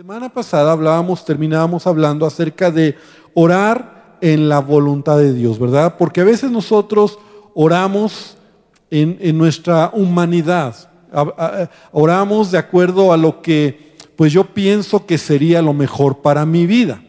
semana 0.00 0.30
pasada 0.30 0.72
hablábamos, 0.72 1.26
terminábamos 1.26 1.86
hablando 1.86 2.24
acerca 2.24 2.70
de 2.70 2.96
orar 3.34 4.16
en 4.22 4.48
la 4.48 4.58
voluntad 4.58 5.18
de 5.18 5.34
Dios, 5.34 5.58
¿verdad? 5.58 5.96
Porque 5.98 6.22
a 6.22 6.24
veces 6.24 6.50
nosotros 6.50 7.18
oramos 7.52 8.38
en, 8.90 9.36
nuestra 9.36 9.90
humanidad, 9.92 10.74
oramos 11.92 12.50
de 12.50 12.56
acuerdo 12.56 13.12
a 13.12 13.18
lo 13.18 13.42
que 13.42 13.94
pues 14.16 14.32
yo 14.32 14.44
pienso 14.54 15.04
que 15.04 15.18
sería 15.18 15.60
lo 15.60 15.74
mejor 15.74 16.22
para 16.22 16.46
mi 16.46 16.64
vida. 16.64 17.02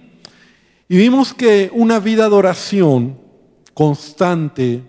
Y 0.90 0.98
vimos 0.98 1.34
que 1.34 1.72
una 1.74 1.98
vida 1.98 2.28
de 2.28 2.36
oración 2.36 3.18
constante 3.74 4.84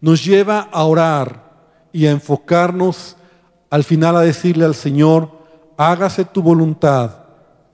nos 0.00 0.24
lleva 0.24 0.70
a 0.72 0.84
orar 0.84 1.52
y 1.92 2.06
a 2.06 2.12
enfocarnos 2.12 3.18
al 3.68 3.84
final 3.84 4.16
a 4.16 4.22
decirle 4.22 4.64
al 4.64 4.74
Señor, 4.74 5.32
hágase 5.76 6.24
tu 6.24 6.40
voluntad 6.40 7.25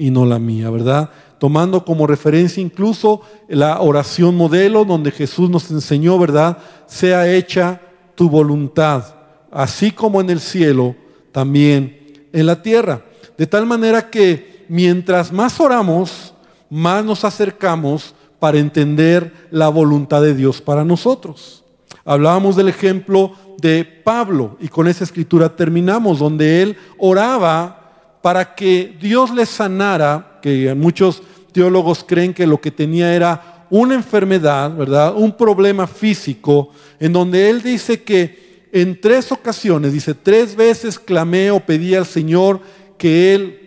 y 0.03 0.11
no 0.11 0.27
la 0.27 0.41
mía, 0.41 0.69
¿verdad? 0.69 1.11
Tomando 1.39 1.85
como 1.85 2.09
referencia 2.09 2.61
incluso 2.61 3.21
la 3.47 3.81
oración 3.81 4.37
modelo 4.37 4.85
donde 4.85 5.13
Jesús 5.13 5.49
nos 5.49 5.71
enseñó, 5.71 6.19
¿verdad? 6.19 6.59
Sea 6.89 7.33
hecha 7.33 7.81
tu 8.17 8.29
voluntad, 8.29 9.15
así 9.53 9.93
como 9.93 10.21
en 10.21 10.31
el 10.31 10.41
cielo, 10.41 10.97
también 11.31 12.27
en 12.33 12.47
la 12.47 12.61
tierra. 12.63 13.03
De 13.39 13.47
tal 13.47 13.65
manera 13.65 14.11
que 14.11 14.65
mientras 14.69 15.33
más 15.33 15.61
oramos, 15.61 16.35
más 16.69 17.05
nos 17.05 17.25
acercamos 17.25 18.17
para 18.41 18.59
entender 18.59 19.33
la 19.53 19.69
voluntad 19.69 20.21
de 20.21 20.35
Dios 20.35 20.61
para 20.61 20.85
nosotros. 20.85 21.63
Hablábamos 22.05 22.57
del 22.57 22.71
ejemplo 22.71 23.35
de 23.59 23.85
Pablo 23.85 24.57
y 24.59 24.67
con 24.67 24.89
esa 24.89 25.05
escritura 25.05 25.55
terminamos, 25.55 26.19
donde 26.19 26.61
él 26.61 26.77
oraba 26.99 27.82
para 28.23 28.55
que 28.55 28.97
Dios 29.01 29.31
le 29.31 29.45
sanara, 29.45 30.39
que 30.41 30.75
muchos 30.75 31.23
teólogos 31.53 32.05
creen 32.05 32.33
que 32.33 32.47
lo 32.47 32.61
que 32.61 32.71
tenía 32.71 33.15
era 33.15 33.67
una 33.69 33.95
enfermedad, 33.95 34.75
¿verdad? 34.75 35.15
Un 35.17 35.37
problema 35.37 35.87
físico, 35.87 36.71
en 37.01 37.13
donde 37.13 37.51
él 37.51 37.63
dice 37.63 38.03
que 38.03 38.69
en 38.73 39.01
tres 39.01 39.33
ocasiones, 39.33 39.93
dice, 39.93 40.15
tres 40.15 40.57
veces 40.57 40.99
clamé 40.99 41.51
o 41.51 41.61
pedí 41.61 41.95
al 41.95 42.07
Señor 42.07 42.61
que 42.97 43.35
él 43.35 43.59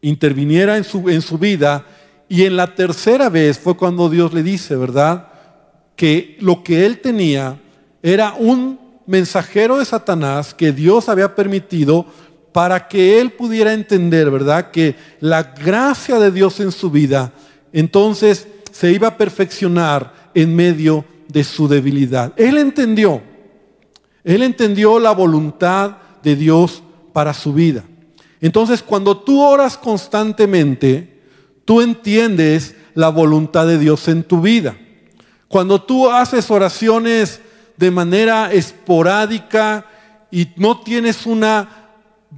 interviniera 0.00 0.76
en 0.76 0.84
su, 0.84 1.08
en 1.08 1.22
su 1.22 1.38
vida, 1.38 1.86
y 2.28 2.44
en 2.44 2.56
la 2.56 2.74
tercera 2.74 3.28
vez 3.28 3.58
fue 3.58 3.76
cuando 3.76 4.08
Dios 4.08 4.32
le 4.32 4.42
dice, 4.42 4.74
¿verdad? 4.74 5.28
Que 5.94 6.36
lo 6.40 6.64
que 6.64 6.86
él 6.86 7.00
tenía 7.00 7.60
era 8.02 8.34
un 8.38 8.80
mensajero 9.06 9.78
de 9.78 9.84
Satanás 9.84 10.54
que 10.54 10.72
Dios 10.72 11.08
había 11.08 11.34
permitido 11.34 12.06
para 12.52 12.86
que 12.86 13.20
él 13.20 13.32
pudiera 13.32 13.72
entender, 13.72 14.30
¿verdad? 14.30 14.70
Que 14.70 14.94
la 15.20 15.42
gracia 15.42 16.18
de 16.18 16.30
Dios 16.30 16.60
en 16.60 16.70
su 16.70 16.90
vida, 16.90 17.32
entonces 17.72 18.46
se 18.70 18.92
iba 18.92 19.08
a 19.08 19.16
perfeccionar 19.16 20.30
en 20.34 20.54
medio 20.54 21.04
de 21.28 21.44
su 21.44 21.66
debilidad. 21.66 22.32
Él 22.36 22.58
entendió, 22.58 23.22
él 24.24 24.42
entendió 24.42 24.98
la 24.98 25.12
voluntad 25.12 25.96
de 26.22 26.36
Dios 26.36 26.82
para 27.12 27.34
su 27.34 27.52
vida. 27.52 27.84
Entonces, 28.40 28.82
cuando 28.82 29.18
tú 29.18 29.40
oras 29.40 29.78
constantemente, 29.78 31.20
tú 31.64 31.80
entiendes 31.80 32.74
la 32.94 33.08
voluntad 33.08 33.66
de 33.66 33.78
Dios 33.78 34.08
en 34.08 34.24
tu 34.24 34.40
vida. 34.40 34.76
Cuando 35.48 35.82
tú 35.82 36.10
haces 36.10 36.50
oraciones 36.50 37.40
de 37.76 37.90
manera 37.90 38.52
esporádica 38.52 39.86
y 40.30 40.48
no 40.56 40.80
tienes 40.80 41.26
una 41.26 41.81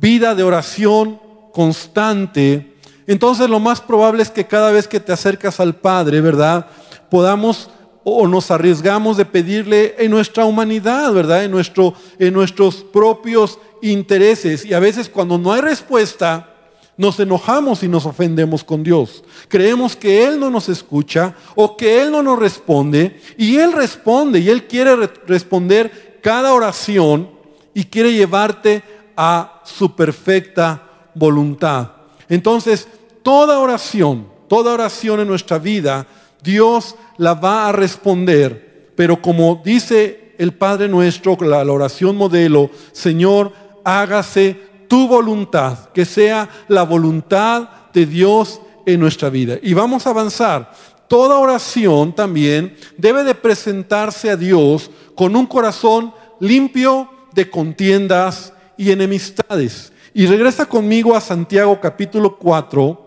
vida 0.00 0.34
de 0.34 0.42
oración 0.42 1.20
constante, 1.52 2.74
entonces 3.06 3.48
lo 3.48 3.60
más 3.60 3.80
probable 3.80 4.22
es 4.22 4.30
que 4.30 4.46
cada 4.46 4.72
vez 4.72 4.88
que 4.88 5.00
te 5.00 5.12
acercas 5.12 5.60
al 5.60 5.74
Padre, 5.74 6.20
¿verdad? 6.20 6.66
Podamos 7.10 7.70
o 8.04 8.28
nos 8.28 8.50
arriesgamos 8.50 9.16
de 9.16 9.24
pedirle 9.24 9.94
en 9.98 10.10
nuestra 10.10 10.44
humanidad, 10.44 11.12
¿verdad? 11.12 11.44
En, 11.44 11.50
nuestro, 11.50 11.94
en 12.18 12.34
nuestros 12.34 12.76
propios 12.76 13.58
intereses. 13.80 14.64
Y 14.64 14.74
a 14.74 14.78
veces 14.78 15.08
cuando 15.08 15.38
no 15.38 15.52
hay 15.52 15.62
respuesta, 15.62 16.50
nos 16.96 17.18
enojamos 17.18 17.82
y 17.82 17.88
nos 17.88 18.06
ofendemos 18.06 18.62
con 18.62 18.82
Dios. 18.82 19.24
Creemos 19.48 19.96
que 19.96 20.26
Él 20.26 20.38
no 20.38 20.50
nos 20.50 20.68
escucha 20.68 21.34
o 21.54 21.76
que 21.76 22.02
Él 22.02 22.12
no 22.12 22.22
nos 22.22 22.38
responde. 22.38 23.20
Y 23.38 23.56
Él 23.56 23.72
responde 23.72 24.38
y 24.38 24.50
Él 24.50 24.66
quiere 24.66 24.94
responder 25.26 26.18
cada 26.22 26.52
oración 26.52 27.30
y 27.72 27.84
quiere 27.84 28.12
llevarte 28.12 28.82
a 29.16 29.62
su 29.64 29.94
perfecta 29.94 30.82
voluntad. 31.14 31.92
Entonces, 32.28 32.88
toda 33.22 33.58
oración, 33.58 34.28
toda 34.48 34.72
oración 34.72 35.20
en 35.20 35.28
nuestra 35.28 35.58
vida, 35.58 36.06
Dios 36.42 36.94
la 37.16 37.34
va 37.34 37.68
a 37.68 37.72
responder. 37.72 38.92
Pero 38.96 39.20
como 39.20 39.60
dice 39.64 40.34
el 40.38 40.52
Padre 40.52 40.88
nuestro, 40.88 41.36
la, 41.40 41.60
oración 41.72 42.16
modelo, 42.16 42.70
Señor, 42.92 43.52
hágase 43.84 44.56
tu 44.88 45.08
voluntad, 45.08 45.90
que 45.92 46.04
sea 46.04 46.48
la 46.68 46.82
voluntad 46.82 47.68
de 47.92 48.06
Dios 48.06 48.60
en 48.86 49.00
nuestra 49.00 49.30
vida. 49.30 49.58
Y 49.62 49.74
vamos 49.74 50.06
a 50.06 50.10
avanzar. 50.10 50.72
Toda 51.08 51.38
oración 51.38 52.14
también 52.14 52.76
debe 52.96 53.24
de 53.24 53.34
presentarse 53.34 54.30
a 54.30 54.36
Dios 54.36 54.90
con 55.14 55.36
un 55.36 55.46
corazón 55.46 56.12
limpio 56.40 57.08
de 57.32 57.50
contiendas 57.50 58.52
y 58.76 58.90
enemistades. 58.90 59.92
Y 60.12 60.26
regresa 60.26 60.66
conmigo 60.66 61.16
a 61.16 61.20
Santiago 61.20 61.80
capítulo 61.80 62.36
4. 62.36 63.00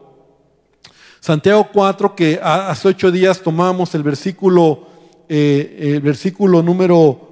Santiago 1.20 1.70
4, 1.72 2.16
que 2.16 2.40
hace 2.42 2.88
ocho 2.90 3.12
días 3.12 3.42
tomamos 3.42 3.94
el 3.96 4.04
versículo, 4.04 4.88
eh, 5.28 5.94
el 5.96 6.02
versículo 6.02 6.62
número 6.62 7.28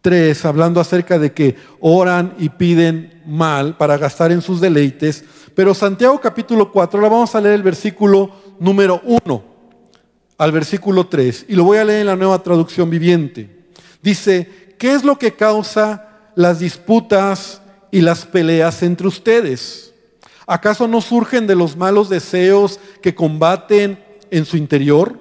3, 0.00 0.44
hablando 0.44 0.80
acerca 0.80 1.18
de 1.18 1.32
que 1.32 1.56
oran 1.80 2.34
y 2.38 2.48
piden 2.48 3.22
mal 3.26 3.76
para 3.76 3.98
gastar 3.98 4.32
en 4.32 4.42
sus 4.42 4.60
deleites. 4.60 5.24
Pero 5.54 5.74
Santiago 5.74 6.20
capítulo 6.20 6.72
4, 6.72 6.98
ahora 6.98 7.12
vamos 7.12 7.34
a 7.34 7.40
leer 7.40 7.54
el 7.56 7.62
versículo 7.62 8.30
número 8.58 9.00
1 9.04 9.44
al 10.38 10.52
versículo 10.52 11.06
3. 11.06 11.46
Y 11.48 11.54
lo 11.54 11.64
voy 11.64 11.78
a 11.78 11.84
leer 11.84 12.00
en 12.00 12.06
la 12.06 12.16
nueva 12.16 12.42
traducción 12.42 12.88
viviente. 12.88 13.68
Dice, 14.02 14.69
¿qué 14.80 14.94
es 14.94 15.04
lo 15.04 15.18
que 15.18 15.34
causa 15.34 16.08
las 16.34 16.58
disputas 16.58 17.60
y 17.90 18.00
las 18.00 18.24
peleas 18.24 18.82
entre 18.82 19.06
ustedes? 19.06 19.92
¿Acaso 20.46 20.88
no 20.88 21.02
surgen 21.02 21.46
de 21.46 21.54
los 21.54 21.76
malos 21.76 22.08
deseos 22.08 22.80
que 23.02 23.14
combaten 23.14 24.02
en 24.30 24.46
su 24.46 24.56
interior? 24.56 25.20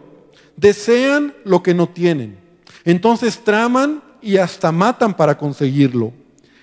Desean 0.56 1.36
lo 1.44 1.62
que 1.62 1.74
no 1.74 1.90
tienen. 1.90 2.40
Entonces 2.86 3.44
traman 3.44 4.02
y 4.22 4.38
hasta 4.38 4.72
matan 4.72 5.14
para 5.14 5.38
conseguirlo. 5.38 6.14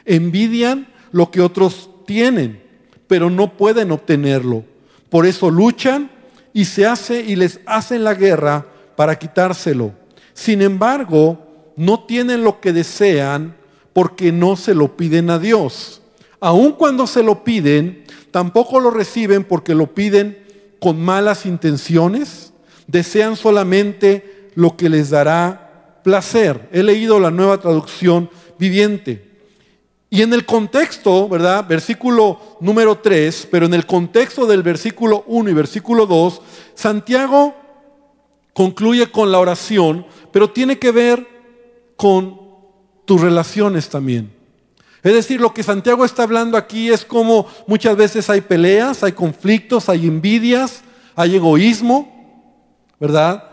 Envidian 0.06 0.88
lo 1.12 1.30
que 1.30 1.42
otros 1.42 1.90
tienen, 2.06 2.62
pero 3.06 3.28
no 3.28 3.58
pueden 3.58 3.92
obtenerlo. 3.92 4.64
Por 5.10 5.26
eso 5.26 5.50
luchan 5.50 6.10
y 6.54 6.64
se 6.64 6.86
hace 6.86 7.20
y 7.20 7.36
les 7.36 7.60
hacen 7.66 8.04
la 8.04 8.14
guerra 8.14 8.64
para 8.96 9.18
quitárselo. 9.18 9.92
Sin 10.32 10.62
embargo, 10.62 11.45
no 11.76 12.04
tienen 12.04 12.42
lo 12.42 12.60
que 12.60 12.72
desean 12.72 13.56
porque 13.92 14.32
no 14.32 14.56
se 14.56 14.74
lo 14.74 14.96
piden 14.96 15.30
a 15.30 15.38
Dios. 15.38 16.02
Aun 16.40 16.72
cuando 16.72 17.06
se 17.06 17.22
lo 17.22 17.44
piden, 17.44 18.04
tampoco 18.30 18.80
lo 18.80 18.90
reciben 18.90 19.44
porque 19.44 19.74
lo 19.74 19.94
piden 19.94 20.38
con 20.80 21.00
malas 21.00 21.46
intenciones. 21.46 22.52
Desean 22.86 23.36
solamente 23.36 24.50
lo 24.54 24.76
que 24.76 24.88
les 24.88 25.10
dará 25.10 26.00
placer. 26.02 26.68
He 26.72 26.82
leído 26.82 27.18
la 27.20 27.30
nueva 27.30 27.58
traducción 27.58 28.30
viviente. 28.58 29.26
Y 30.08 30.22
en 30.22 30.32
el 30.32 30.46
contexto, 30.46 31.28
¿verdad? 31.28 31.66
Versículo 31.68 32.38
número 32.60 32.98
3, 32.98 33.48
pero 33.50 33.66
en 33.66 33.74
el 33.74 33.86
contexto 33.86 34.46
del 34.46 34.62
versículo 34.62 35.24
1 35.26 35.50
y 35.50 35.54
versículo 35.54 36.06
2, 36.06 36.40
Santiago 36.74 37.54
concluye 38.52 39.10
con 39.10 39.32
la 39.32 39.40
oración, 39.40 40.06
pero 40.32 40.50
tiene 40.50 40.78
que 40.78 40.92
ver 40.92 41.35
con 41.96 42.40
tus 43.04 43.20
relaciones 43.20 43.88
también. 43.88 44.36
Es 45.02 45.14
decir, 45.14 45.40
lo 45.40 45.54
que 45.54 45.62
Santiago 45.62 46.04
está 46.04 46.24
hablando 46.24 46.58
aquí 46.58 46.90
es 46.90 47.04
como 47.04 47.46
muchas 47.66 47.96
veces 47.96 48.28
hay 48.28 48.40
peleas, 48.40 49.04
hay 49.04 49.12
conflictos, 49.12 49.88
hay 49.88 50.06
envidias, 50.06 50.82
hay 51.14 51.36
egoísmo, 51.36 52.12
¿verdad? 52.98 53.44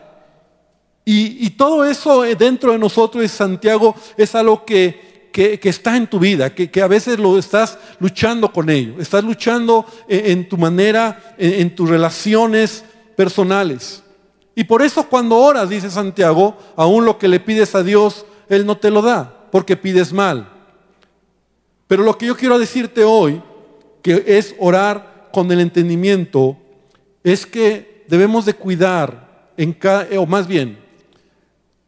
Y, 1.06 1.50
todo 1.52 1.86
eso 1.86 2.22
dentro 2.22 2.72
de 2.72 2.80
nosotros, 2.80 3.30
Santiago, 3.30 3.94
es 4.18 4.34
algo 4.36 4.66
que, 4.66 5.30
que, 5.32 5.60
está 5.64 5.98
en 5.98 6.08
tu 6.08 6.18
vida, 6.18 6.56
que, 6.56 6.82
a 6.82 6.88
veces 6.88 7.20
lo 7.20 7.38
estás 7.38 7.78
luchando 8.00 8.52
con 8.52 8.70
ello, 8.70 8.96
estás 9.00 9.24
luchando 9.24 9.86
en, 10.08 10.48
tu 10.48 10.58
manera, 10.58 11.36
en, 11.38 11.54
en 11.54 11.76
tus 11.76 11.90
relaciones 11.90 12.84
personales. 13.16 14.02
Y 14.56 14.64
por 14.64 14.82
eso 14.82 15.04
cuando 15.10 15.38
oras, 15.38 15.70
dice 15.70 15.92
Santiago, 15.92 16.58
aún 16.76 17.06
lo 17.06 17.18
que 17.18 17.28
le 17.28 17.40
pides 17.40 17.76
a 17.76 17.84
Dios, 17.84 18.26
él 18.56 18.66
no 18.66 18.78
te 18.78 18.92
lo 18.92 19.02
da 19.02 19.48
porque 19.52 19.78
pides 19.78 20.12
mal. 20.12 20.50
Pero 21.88 22.04
lo 22.04 22.18
que 22.18 22.26
yo 22.26 22.36
quiero 22.36 22.58
decirte 22.58 23.04
hoy 23.04 23.42
que 24.02 24.24
es 24.26 24.56
orar 24.60 25.30
con 25.32 25.52
el 25.52 25.62
entendimiento, 25.62 26.58
es 27.24 27.46
que 27.46 28.06
debemos 28.08 28.46
de 28.46 28.54
cuidar, 28.54 29.52
en 29.58 29.74
cada, 29.74 30.08
o 30.20 30.28
más 30.28 30.46
bien, 30.46 30.78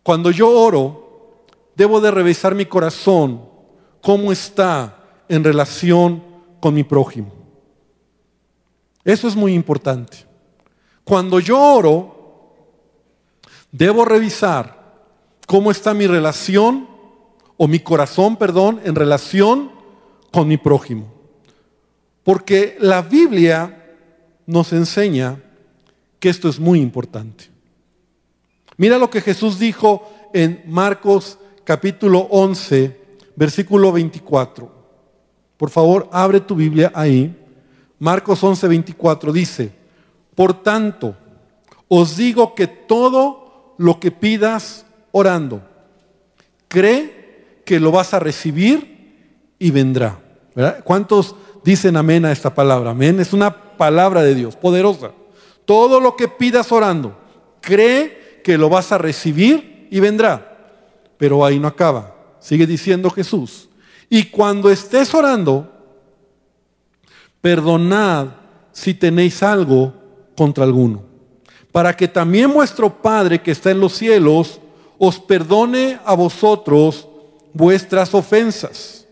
cuando 0.01 0.31
yo 0.31 0.50
oro, 0.50 1.45
debo 1.75 2.00
de 2.01 2.09
revisar 2.09 2.56
mi 2.56 2.65
corazón, 2.65 3.41
cómo 4.01 4.31
está 4.31 5.03
en 5.27 5.44
relación 5.44 6.23
con 6.59 6.73
mi 6.73 6.83
prójimo. 6.83 7.33
Eso 9.03 9.27
es 9.27 9.35
muy 9.35 9.53
importante. 9.53 10.25
Cuando 11.03 11.39
yo 11.39 11.59
oro, 11.59 12.53
debo 13.71 14.06
revisar 14.06 14.75
cómo 15.45 15.71
está 15.71 15.94
mi 15.94 16.07
relación, 16.07 16.88
o 17.57 17.68
mi 17.68 17.80
corazón, 17.80 18.36
perdón, 18.38 18.81
en 18.83 18.95
relación 18.95 19.71
con 20.31 20.47
mi 20.47 20.57
prójimo. 20.57 21.12
Porque 22.24 22.75
la 22.80 23.01
Biblia 23.01 23.95
nos 24.45 24.74
enseña 24.74 25.42
que 26.19 26.30
esto 26.30 26.50
es 26.50 26.59
muy 26.59 26.81
importante. 26.81 27.45
Mira 28.77 28.97
lo 28.97 29.09
que 29.09 29.21
Jesús 29.21 29.57
dijo 29.57 30.12
en 30.33 30.63
Marcos 30.68 31.38
capítulo 31.63 32.27
11, 32.30 33.00
versículo 33.36 33.91
24. 33.91 34.69
Por 35.57 35.69
favor, 35.69 36.09
abre 36.12 36.41
tu 36.41 36.56
Biblia 36.56 36.91
ahí. 36.94 37.33
Marcos 38.00 38.44
11, 38.44 38.68
24 38.68 39.31
dice, 39.31 39.71
por 40.36 40.62
tanto, 40.62 41.15
os 41.88 42.18
digo 42.18 42.53
que 42.53 42.68
todo 42.68 43.75
lo 43.77 44.00
que 44.00 44.12
pidas 44.12 44.85
orando, 45.17 45.62
cree 46.67 47.62
que 47.63 47.79
lo 47.79 47.89
vas 47.89 48.13
a 48.13 48.19
recibir 48.19 49.56
y 49.57 49.71
vendrá. 49.71 50.19
¿Cuántos 50.83 51.35
dicen 51.63 51.95
amén 51.95 52.25
a 52.25 52.33
esta 52.33 52.53
palabra. 52.53 52.91
Amén. 52.91 53.19
Es 53.19 53.31
una 53.31 53.51
palabra 53.75 54.21
de 54.21 54.35
Dios, 54.35 54.57
poderosa. 54.57 55.12
Todo 55.63 56.01
lo 56.01 56.17
que 56.17 56.27
pidas 56.27 56.69
orando, 56.71 57.17
cree 57.62 58.41
que 58.44 58.57
lo 58.57 58.69
vas 58.69 58.91
a 58.91 58.97
recibir 58.97 59.88
y 59.89 60.00
vendrá. 60.01 60.83
Pero 61.17 61.45
ahí 61.45 61.59
no 61.59 61.67
acaba. 61.67 62.13
Sigue 62.39 62.67
diciendo 62.67 63.09
Jesús. 63.09 63.69
Y 64.09 64.25
cuando 64.25 64.69
estés 64.69 65.13
orando, 65.15 65.71
perdonad 67.39 68.27
si 68.73 68.94
tenéis 68.94 69.41
algo 69.41 69.94
contra 70.35 70.65
alguno, 70.65 71.01
para 71.71 71.95
que 71.95 72.09
también 72.09 72.53
vuestro 72.53 73.01
Padre 73.01 73.41
que 73.41 73.51
está 73.51 73.71
en 73.71 73.79
los 73.79 73.94
cielos 73.94 74.59
os 74.97 75.19
perdone 75.19 76.00
a 76.06 76.13
vosotros 76.15 77.07
vuestras 77.53 78.13
ofensas. 78.13 79.07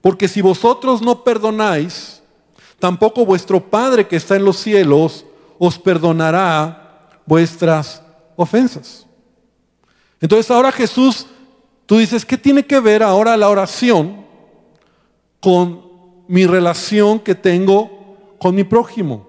Porque 0.00 0.28
si 0.28 0.40
vosotros 0.42 1.00
no 1.00 1.22
perdonáis, 1.22 2.22
tampoco 2.78 3.24
vuestro 3.24 3.60
Padre 3.60 4.06
que 4.06 4.16
está 4.16 4.36
en 4.36 4.44
los 4.44 4.56
cielos 4.56 5.24
os 5.58 5.78
perdonará 5.78 7.08
vuestras 7.24 8.02
ofensas. 8.36 9.06
Entonces 10.20 10.50
ahora 10.50 10.72
Jesús, 10.72 11.26
tú 11.86 11.98
dices, 11.98 12.24
¿qué 12.24 12.36
tiene 12.36 12.64
que 12.66 12.80
ver 12.80 13.02
ahora 13.02 13.36
la 13.36 13.48
oración 13.48 14.24
con 15.40 15.82
mi 16.28 16.46
relación 16.46 17.20
que 17.20 17.34
tengo 17.34 18.34
con 18.38 18.54
mi 18.54 18.64
prójimo? 18.64 19.28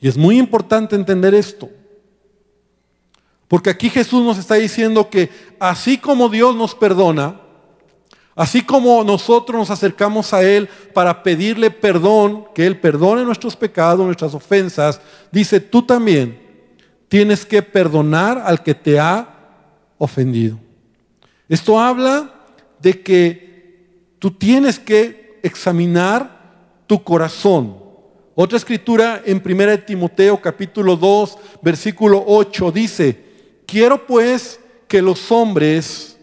Y 0.00 0.08
es 0.08 0.16
muy 0.16 0.38
importante 0.38 0.96
entender 0.96 1.34
esto. 1.34 1.68
Porque 3.52 3.68
aquí 3.68 3.90
Jesús 3.90 4.24
nos 4.24 4.38
está 4.38 4.54
diciendo 4.54 5.10
que 5.10 5.28
así 5.60 5.98
como 5.98 6.30
Dios 6.30 6.56
nos 6.56 6.74
perdona, 6.74 7.38
Así 8.34 8.62
como 8.62 9.04
nosotros 9.04 9.58
nos 9.58 9.68
acercamos 9.68 10.32
a 10.32 10.42
Él 10.42 10.66
para 10.94 11.22
pedirle 11.22 11.70
perdón, 11.70 12.46
que 12.54 12.64
Él 12.64 12.80
perdone 12.80 13.26
nuestros 13.26 13.54
pecados, 13.54 14.06
nuestras 14.06 14.32
ofensas, 14.32 15.02
dice, 15.30 15.60
tú 15.60 15.82
también 15.82 16.40
tienes 17.08 17.44
que 17.44 17.60
perdonar 17.60 18.42
al 18.42 18.62
que 18.62 18.74
te 18.74 18.98
ha 18.98 19.28
ofendido. 19.98 20.58
Esto 21.46 21.78
habla 21.78 22.32
de 22.80 23.02
que 23.02 24.14
tú 24.18 24.30
tienes 24.30 24.78
que 24.78 25.38
examinar 25.42 26.84
tu 26.86 27.04
corazón. 27.04 27.76
Otra 28.34 28.56
escritura 28.56 29.20
en 29.26 29.42
1 29.44 29.80
Timoteo 29.80 30.40
capítulo 30.40 30.96
2, 30.96 31.38
versículo 31.60 32.24
8 32.26 32.72
dice, 32.72 33.31
quiero 33.72 34.06
pues 34.06 34.60
que 34.86 35.00
los 35.00 35.32
hombres 35.32 36.18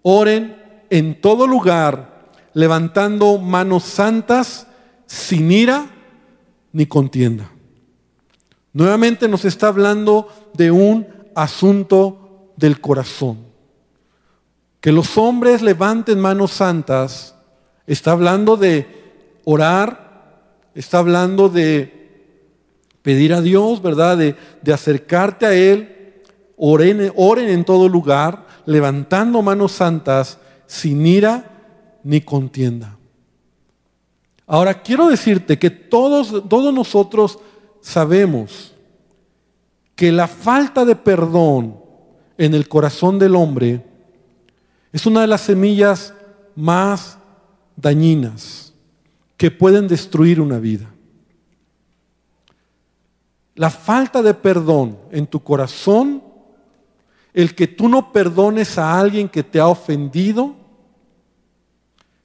oren 0.00 0.56
en 0.88 1.20
todo 1.20 1.46
lugar, 1.46 2.30
levantando 2.54 3.36
manos 3.36 3.82
santas, 3.84 4.66
sin 5.04 5.52
ira 5.52 5.86
ni 6.72 6.86
contienda. 6.86 7.50
Nuevamente 8.72 9.28
nos 9.28 9.44
está 9.44 9.68
hablando 9.68 10.28
de 10.54 10.70
un 10.70 11.06
asunto 11.34 12.52
del 12.56 12.80
corazón. 12.80 13.36
Que 14.80 14.90
los 14.90 15.18
hombres 15.18 15.60
levanten 15.60 16.18
manos 16.18 16.52
santas, 16.52 17.34
está 17.86 18.12
hablando 18.12 18.56
de 18.56 18.86
orar, 19.44 20.40
está 20.74 21.00
hablando 21.00 21.50
de 21.50 22.32
pedir 23.02 23.34
a 23.34 23.42
Dios, 23.42 23.82
¿verdad? 23.82 24.16
De, 24.16 24.36
de 24.62 24.72
acercarte 24.72 25.44
a 25.44 25.54
Él, 25.54 25.93
oren, 26.66 27.50
en 27.50 27.64
todo 27.64 27.88
lugar, 27.88 28.46
levantando 28.64 29.42
manos 29.42 29.72
santas, 29.72 30.38
sin 30.66 31.06
ira 31.06 31.50
ni 32.02 32.20
contienda. 32.20 32.96
Ahora 34.46 34.82
quiero 34.82 35.08
decirte 35.08 35.58
que 35.58 35.70
todos, 35.70 36.48
todos 36.48 36.72
nosotros 36.72 37.38
sabemos 37.80 38.74
que 39.94 40.10
la 40.10 40.26
falta 40.26 40.84
de 40.84 40.96
perdón 40.96 41.78
en 42.36 42.54
el 42.54 42.68
corazón 42.68 43.18
del 43.18 43.36
hombre 43.36 43.84
es 44.92 45.06
una 45.06 45.20
de 45.20 45.26
las 45.26 45.42
semillas 45.42 46.14
más 46.54 47.18
dañinas 47.76 48.72
que 49.36 49.50
pueden 49.50 49.88
destruir 49.88 50.40
una 50.40 50.58
vida. 50.58 50.90
La 53.54 53.70
falta 53.70 54.22
de 54.22 54.34
perdón 54.34 54.98
en 55.12 55.26
tu 55.26 55.40
corazón 55.40 56.23
el 57.34 57.56
que 57.56 57.66
tú 57.66 57.88
no 57.88 58.12
perdones 58.12 58.78
a 58.78 58.98
alguien 58.98 59.28
que 59.28 59.42
te 59.42 59.58
ha 59.58 59.66
ofendido, 59.66 60.54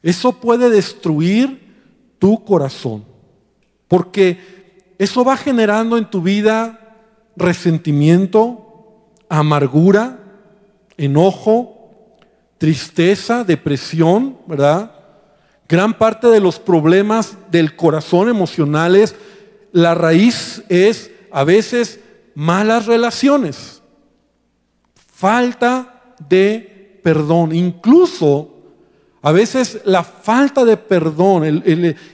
eso 0.04 0.34
puede 0.34 0.70
destruir 0.70 1.76
tu 2.20 2.46
corazón. 2.46 3.04
Porque 3.88 4.94
eso 5.00 5.25
va 5.25 5.36
generando 5.36 5.98
en 5.98 6.10
tu 6.10 6.22
vida 6.22 6.96
resentimiento, 7.36 9.08
amargura, 9.30 10.20
enojo, 10.96 11.89
tristeza, 12.60 13.44
depresión, 13.44 14.38
¿verdad? 14.46 14.92
Gran 15.68 15.98
parte 15.98 16.28
de 16.28 16.39
los 16.39 16.60
problemas 16.60 17.36
del 17.50 17.75
corazón 17.75 18.30
emocionales, 18.30 19.16
la 19.72 19.96
raíz 19.96 20.63
es 20.70 21.10
a 21.32 21.44
veces 21.44 22.00
malas 22.36 22.86
relaciones 22.86 23.78
falta 25.20 26.16
de 26.30 27.02
perdón. 27.04 27.54
Incluso 27.54 28.56
a 29.22 29.34
veces 29.34 29.82
la 29.84 30.02
falta 30.04 30.64
de 30.64 30.78
perdón, 30.78 31.64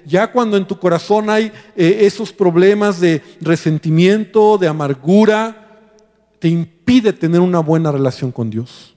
ya 0.05 0.31
cuando 0.31 0.57
en 0.57 0.65
tu 0.65 0.79
corazón 0.79 1.29
hay 1.29 1.51
eh, 1.75 1.99
esos 2.01 2.33
problemas 2.33 2.99
de 2.99 3.21
resentimiento, 3.41 4.57
de 4.57 4.67
amargura, 4.67 5.91
te 6.39 6.47
impide 6.47 7.13
tener 7.13 7.41
una 7.41 7.59
buena 7.59 7.91
relación 7.91 8.31
con 8.31 8.49
Dios. 8.49 8.95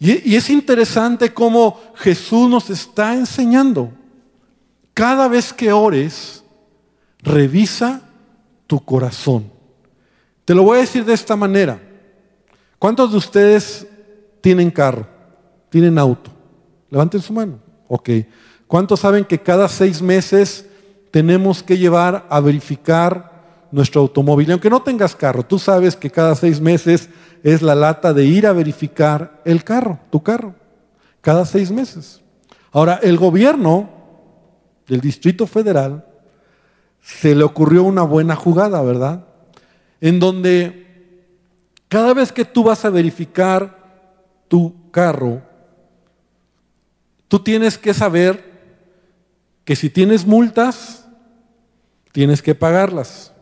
Y, 0.00 0.32
y 0.32 0.36
es 0.36 0.50
interesante 0.50 1.32
cómo 1.32 1.80
Jesús 1.94 2.50
nos 2.50 2.70
está 2.70 3.14
enseñando. 3.14 3.92
Cada 4.94 5.28
vez 5.28 5.52
que 5.52 5.72
ores, 5.72 6.42
revisa 7.22 8.02
tu 8.66 8.80
corazón. 8.84 9.59
Te 10.50 10.56
lo 10.56 10.64
voy 10.64 10.78
a 10.78 10.80
decir 10.80 11.04
de 11.04 11.14
esta 11.14 11.36
manera. 11.36 11.80
¿Cuántos 12.76 13.12
de 13.12 13.18
ustedes 13.18 13.86
tienen 14.40 14.72
carro? 14.72 15.06
¿Tienen 15.68 15.96
auto? 15.96 16.28
Levanten 16.90 17.22
su 17.22 17.32
mano. 17.32 17.60
Ok. 17.86 18.10
¿Cuántos 18.66 18.98
saben 18.98 19.24
que 19.24 19.38
cada 19.38 19.68
seis 19.68 20.02
meses 20.02 20.66
tenemos 21.12 21.62
que 21.62 21.78
llevar 21.78 22.26
a 22.28 22.40
verificar 22.40 23.68
nuestro 23.70 24.00
automóvil? 24.00 24.48
Y 24.48 24.50
aunque 24.50 24.70
no 24.70 24.82
tengas 24.82 25.14
carro, 25.14 25.44
tú 25.44 25.56
sabes 25.56 25.94
que 25.94 26.10
cada 26.10 26.34
seis 26.34 26.60
meses 26.60 27.08
es 27.44 27.62
la 27.62 27.76
lata 27.76 28.12
de 28.12 28.24
ir 28.24 28.44
a 28.44 28.52
verificar 28.52 29.40
el 29.44 29.62
carro, 29.62 30.00
tu 30.10 30.20
carro. 30.20 30.56
Cada 31.20 31.44
seis 31.44 31.70
meses. 31.70 32.22
Ahora, 32.72 32.98
el 33.04 33.18
gobierno 33.18 33.88
del 34.88 35.00
Distrito 35.00 35.46
Federal 35.46 36.04
se 37.00 37.36
le 37.36 37.44
ocurrió 37.44 37.84
una 37.84 38.02
buena 38.02 38.34
jugada, 38.34 38.82
¿verdad? 38.82 39.29
En 40.00 40.18
donde 40.18 40.86
cada 41.88 42.14
vez 42.14 42.32
que 42.32 42.44
tú 42.44 42.64
vas 42.64 42.84
a 42.84 42.90
verificar 42.90 43.78
tu 44.48 44.90
carro, 44.90 45.42
tú 47.28 47.40
tienes 47.40 47.78
que 47.78 47.92
saber 47.92 48.50
que 49.64 49.76
si 49.76 49.90
tienes 49.90 50.24
multas, 50.26 51.06
tienes 52.12 52.42
que 52.42 52.54
pagarlas. 52.54 53.32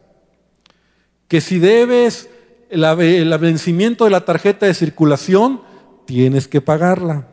Que 1.29 1.41
si 1.41 1.59
debes 1.59 2.29
el 2.71 3.39
vencimiento 3.39 4.05
de 4.05 4.11
la 4.11 4.25
tarjeta 4.25 4.67
de 4.67 4.75
circulación, 4.75 5.63
tienes 6.07 6.49
que 6.49 6.61
pagarla. 6.61 7.29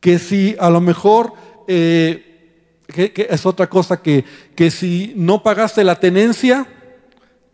Que 0.00 0.18
si 0.18 0.56
a 0.58 0.68
lo 0.70 0.80
mejor, 0.80 1.32
eh, 1.68 2.84
es 2.88 3.46
otra 3.46 3.68
cosa, 3.68 4.02
que, 4.02 4.24
que 4.54 4.70
si 4.70 5.14
no 5.16 5.42
pagaste 5.42 5.84
la 5.84 6.00
tenencia, 6.00 6.66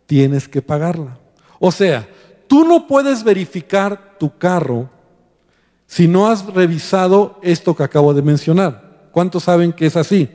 tienes 0.09 0.47
que 0.47 0.63
pagarla. 0.63 1.19
O 1.59 1.71
sea, 1.71 2.09
tú 2.47 2.65
no 2.65 2.87
puedes 2.87 3.23
verificar 3.23 4.15
tu 4.17 4.35
carro 4.39 4.89
si 5.85 6.07
no 6.07 6.27
has 6.27 6.47
revisado 6.47 7.39
esto 7.43 7.75
que 7.75 7.83
acabo 7.83 8.11
de 8.15 8.23
mencionar. 8.23 9.09
¿Cuántos 9.11 9.43
saben 9.43 9.71
que 9.71 9.85
es 9.85 9.95
así? 9.95 10.27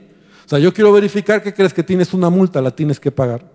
O 0.46 0.48
sea, 0.48 0.60
yo 0.60 0.72
quiero 0.72 0.92
verificar 0.92 1.42
que 1.42 1.52
crees 1.52 1.74
que 1.74 1.82
tienes 1.82 2.14
una 2.14 2.30
multa, 2.30 2.62
la 2.62 2.70
tienes 2.70 3.00
que 3.00 3.10
pagar. 3.10 3.50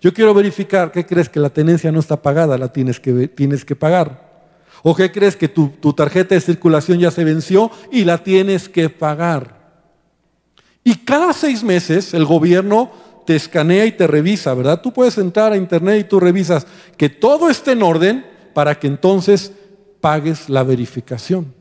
Yo 0.00 0.14
quiero 0.14 0.32
verificar 0.32 0.92
qué 0.92 1.04
crees 1.04 1.28
que 1.28 1.40
la 1.40 1.50
tenencia 1.50 1.90
no 1.90 1.98
está 1.98 2.22
pagada, 2.22 2.56
la 2.56 2.72
tienes 2.72 3.00
que, 3.00 3.26
tienes 3.26 3.64
que 3.64 3.74
pagar. 3.74 4.32
O 4.84 4.94
qué 4.94 5.10
crees 5.10 5.34
que 5.34 5.48
tu, 5.48 5.70
tu 5.80 5.92
tarjeta 5.92 6.36
de 6.36 6.40
circulación 6.40 7.00
ya 7.00 7.10
se 7.10 7.24
venció 7.24 7.72
y 7.90 8.04
la 8.04 8.18
tienes 8.18 8.68
que 8.68 8.90
pagar. 8.90 9.58
Y 10.84 10.94
cada 10.98 11.32
seis 11.32 11.64
meses 11.64 12.14
el 12.14 12.26
gobierno 12.26 12.92
te 13.26 13.36
escanea 13.36 13.86
y 13.86 13.92
te 13.92 14.06
revisa, 14.06 14.54
¿verdad? 14.54 14.80
Tú 14.80 14.92
puedes 14.92 15.16
entrar 15.18 15.52
a 15.52 15.56
internet 15.56 16.00
y 16.00 16.08
tú 16.08 16.20
revisas 16.20 16.66
que 16.96 17.08
todo 17.08 17.48
esté 17.48 17.72
en 17.72 17.82
orden 17.82 18.26
para 18.52 18.78
que 18.78 18.86
entonces 18.86 19.52
pagues 20.00 20.48
la 20.48 20.62
verificación. 20.62 21.54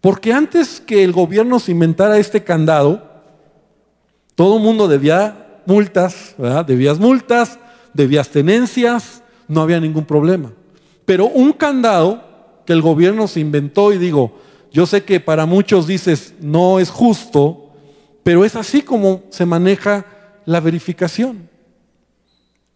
Porque 0.00 0.32
antes 0.32 0.80
que 0.80 1.04
el 1.04 1.12
gobierno 1.12 1.58
se 1.58 1.72
inventara 1.72 2.18
este 2.18 2.42
candado, 2.42 3.02
todo 4.34 4.56
el 4.56 4.62
mundo 4.62 4.88
debía 4.88 5.60
multas, 5.66 6.34
¿verdad? 6.38 6.64
Debías 6.64 6.98
multas, 6.98 7.58
debías 7.92 8.30
tenencias, 8.30 9.22
no 9.48 9.60
había 9.60 9.80
ningún 9.80 10.04
problema. 10.04 10.52
Pero 11.04 11.26
un 11.26 11.52
candado 11.52 12.24
que 12.64 12.72
el 12.72 12.80
gobierno 12.82 13.26
se 13.28 13.40
inventó 13.40 13.92
y 13.92 13.98
digo, 13.98 14.38
yo 14.72 14.86
sé 14.86 15.04
que 15.04 15.20
para 15.20 15.44
muchos 15.44 15.86
dices, 15.86 16.34
no 16.40 16.78
es 16.78 16.88
justo, 16.88 17.70
pero 18.22 18.44
es 18.44 18.54
así 18.56 18.82
como 18.82 19.24
se 19.30 19.44
maneja 19.44 20.06
la 20.50 20.58
verificación. 20.58 21.48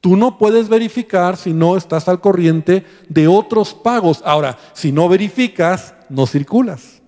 Tú 0.00 0.16
no 0.16 0.38
puedes 0.38 0.68
verificar 0.68 1.36
si 1.36 1.52
no 1.52 1.76
estás 1.76 2.08
al 2.08 2.20
corriente 2.20 2.86
de 3.08 3.26
otros 3.26 3.74
pagos. 3.74 4.22
Ahora, 4.24 4.58
si 4.74 4.92
no 4.92 5.08
verificas, 5.08 5.94
no 6.08 6.26
circulas. 6.26 7.02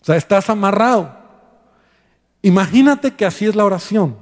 O 0.00 0.04
sea, 0.04 0.16
estás 0.16 0.48
amarrado. 0.48 1.12
Imagínate 2.42 3.14
que 3.14 3.26
así 3.26 3.46
es 3.46 3.56
la 3.56 3.64
oración. 3.64 4.16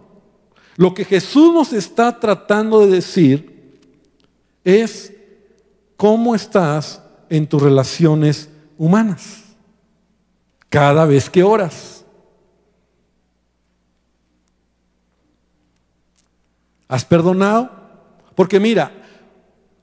Lo 0.76 0.94
que 0.94 1.04
Jesús 1.04 1.52
nos 1.52 1.72
está 1.74 2.18
tratando 2.18 2.80
de 2.80 2.92
decir 2.92 3.78
es 4.64 5.12
cómo 5.96 6.34
estás 6.34 7.02
en 7.28 7.46
tus 7.46 7.60
relaciones 7.60 8.48
humanas 8.78 9.42
cada 10.70 11.04
vez 11.04 11.28
que 11.28 11.42
oras. 11.42 11.95
¿Has 16.88 17.04
perdonado? 17.04 17.70
Porque 18.34 18.60
mira, 18.60 18.92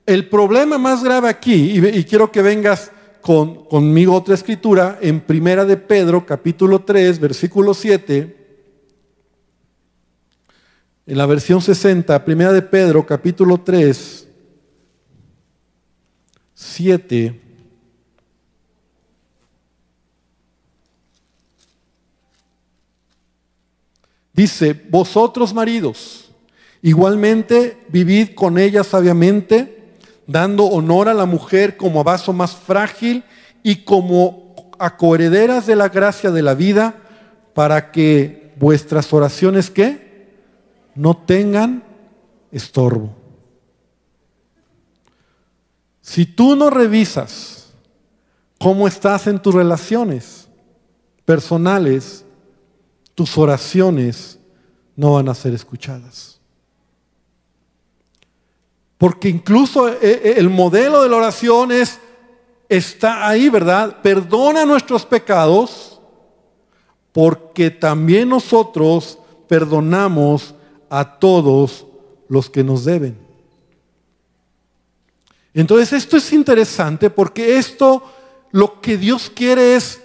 el 0.06 0.28
problema 0.28 0.78
más 0.78 1.02
grave 1.02 1.28
aquí, 1.28 1.78
y, 1.78 2.04
quiero 2.04 2.30
que 2.30 2.42
vengas 2.42 2.90
con, 3.20 3.64
conmigo 3.64 4.14
otra 4.14 4.34
escritura, 4.34 4.98
en 5.00 5.20
Primera 5.20 5.64
de 5.64 5.76
Pedro, 5.76 6.24
capítulo 6.24 6.80
3, 6.80 7.18
versículo 7.20 7.74
7, 7.74 8.44
en 11.06 11.18
la 11.18 11.26
versión 11.26 11.60
60, 11.60 12.24
Primera 12.24 12.52
de 12.52 12.62
Pedro, 12.62 13.04
capítulo 13.04 13.60
3, 13.60 14.28
7. 16.54 17.40
Dice, 24.32 24.72
vosotros 24.90 25.54
maridos, 25.54 26.23
Igualmente, 26.84 27.82
vivid 27.88 28.34
con 28.34 28.58
ella 28.58 28.84
sabiamente, 28.84 29.94
dando 30.26 30.64
honor 30.64 31.08
a 31.08 31.14
la 31.14 31.24
mujer 31.24 31.78
como 31.78 32.00
a 32.00 32.02
vaso 32.02 32.34
más 32.34 32.54
frágil 32.54 33.24
y 33.62 33.84
como 33.84 34.54
a 34.78 34.98
de 34.98 35.76
la 35.76 35.88
gracia 35.88 36.30
de 36.30 36.42
la 36.42 36.52
vida, 36.52 36.94
para 37.54 37.90
que 37.90 38.52
vuestras 38.56 39.10
oraciones 39.14 39.70
¿qué? 39.70 40.28
no 40.94 41.16
tengan 41.16 41.84
estorbo. 42.52 43.14
Si 46.02 46.26
tú 46.26 46.54
no 46.54 46.68
revisas 46.68 47.70
cómo 48.60 48.86
estás 48.86 49.26
en 49.26 49.40
tus 49.40 49.54
relaciones 49.54 50.48
personales, 51.24 52.26
tus 53.14 53.38
oraciones 53.38 54.38
no 54.96 55.14
van 55.14 55.30
a 55.30 55.34
ser 55.34 55.54
escuchadas. 55.54 56.33
Porque 59.04 59.28
incluso 59.28 59.86
eh, 59.86 59.98
eh, 60.00 60.34
el 60.38 60.48
modelo 60.48 61.02
de 61.02 61.10
la 61.10 61.16
oración 61.16 61.70
es, 61.70 62.00
está 62.70 63.28
ahí, 63.28 63.50
¿verdad? 63.50 64.00
Perdona 64.00 64.64
nuestros 64.64 65.04
pecados 65.04 66.00
porque 67.12 67.70
también 67.70 68.30
nosotros 68.30 69.18
perdonamos 69.46 70.54
a 70.88 71.18
todos 71.18 71.84
los 72.30 72.48
que 72.48 72.64
nos 72.64 72.86
deben. 72.86 73.18
Entonces 75.52 75.92
esto 75.92 76.16
es 76.16 76.32
interesante 76.32 77.10
porque 77.10 77.58
esto 77.58 78.10
lo 78.52 78.80
que 78.80 78.96
Dios 78.96 79.28
quiere 79.28 79.76
es 79.76 80.00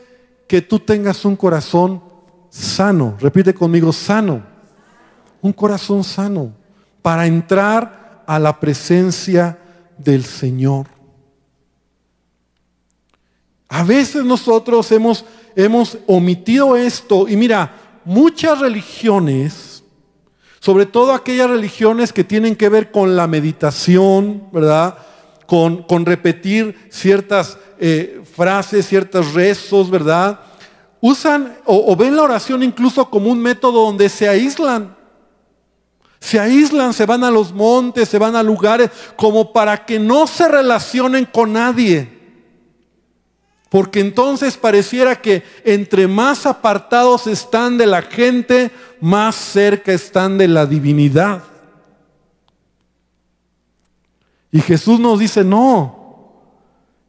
que 0.46 0.62
tú 0.62 0.78
tengas 0.78 1.24
un 1.24 1.38
corazón 1.38 2.04
sano. 2.50 3.16
Repite 3.18 3.54
conmigo, 3.54 3.94
sano. 3.94 4.44
Un 5.42 5.54
corazón 5.54 6.04
sano 6.04 6.52
para 7.02 7.28
entrar 7.28 7.99
a 8.30 8.38
la 8.38 8.60
presencia 8.60 9.58
del 9.98 10.24
Señor. 10.24 10.86
A 13.68 13.84
veces 13.84 14.24
nosotros 14.24 14.92
hemos, 14.92 15.26
hemos 15.56 15.98
omitido 16.06 16.76
esto 16.76 17.28
y 17.28 17.36
mira, 17.36 17.74
muchas 18.06 18.60
religiones, 18.60 19.84
sobre 20.60 20.86
todo 20.86 21.14
aquellas 21.14 21.50
religiones 21.50 22.14
que 22.14 22.24
tienen 22.24 22.56
que 22.56 22.70
ver 22.70 22.92
con 22.92 23.16
la 23.16 23.26
meditación, 23.26 24.44
¿verdad? 24.52 25.00
Con, 25.48 25.82
con 25.82 26.06
repetir 26.06 26.78
ciertas 26.92 27.58
eh, 27.80 28.22
frases, 28.36 28.86
ciertos 28.86 29.34
rezos, 29.34 29.90
¿verdad? 29.90 30.40
Usan 31.02 31.58
o 31.66 31.96
ven 31.96 32.16
la 32.16 32.22
oración 32.22 32.62
incluso 32.62 33.10
como 33.10 33.32
un 33.32 33.40
método 33.40 33.86
donde 33.86 34.08
se 34.08 34.30
aíslan. 34.30 34.99
Se 36.30 36.40
aíslan, 36.40 36.94
se 36.94 37.08
van 37.08 37.24
a 37.24 37.32
los 37.32 37.52
montes, 37.52 38.08
se 38.08 38.20
van 38.20 38.36
a 38.36 38.44
lugares 38.44 38.92
como 39.16 39.52
para 39.52 39.84
que 39.84 39.98
no 39.98 40.28
se 40.28 40.48
relacionen 40.48 41.26
con 41.26 41.54
nadie. 41.54 42.08
Porque 43.68 44.00
entonces 44.00 44.56
pareciera 44.56 45.20
que 45.20 45.42
entre 45.66 46.08
más 46.08 46.46
apartados 46.46 47.26
están 47.26 47.80
de 47.80 47.88
la 47.88 48.04
gente, 48.04 48.70
más 49.02 49.34
cerca 49.34 49.92
están 49.92 50.38
de 50.38 50.48
la 50.48 50.68
divinidad. 50.68 51.42
Y 54.52 54.62
Jesús 54.62 55.00
nos 55.00 55.18
dice, 55.18 55.44
no, 55.44 56.44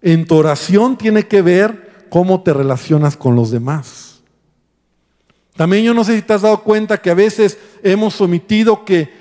en 0.01 0.27
tu 0.27 0.37
oración 0.37 0.97
tiene 0.97 1.29
que 1.29 1.43
ver 1.43 2.07
cómo 2.09 2.43
te 2.43 2.55
relacionas 2.55 3.19
con 3.19 3.37
los 3.37 3.51
demás. 3.51 4.10
También 5.57 5.85
yo 5.85 5.95
no 5.95 6.05
sé 6.05 6.17
si 6.17 6.23
te 6.23 6.33
has 6.33 6.43
dado 6.43 6.63
cuenta 6.63 6.99
que 6.99 7.11
a 7.11 7.15
veces 7.15 7.59
hemos 7.83 8.21
omitido 8.21 8.85
que 8.85 9.21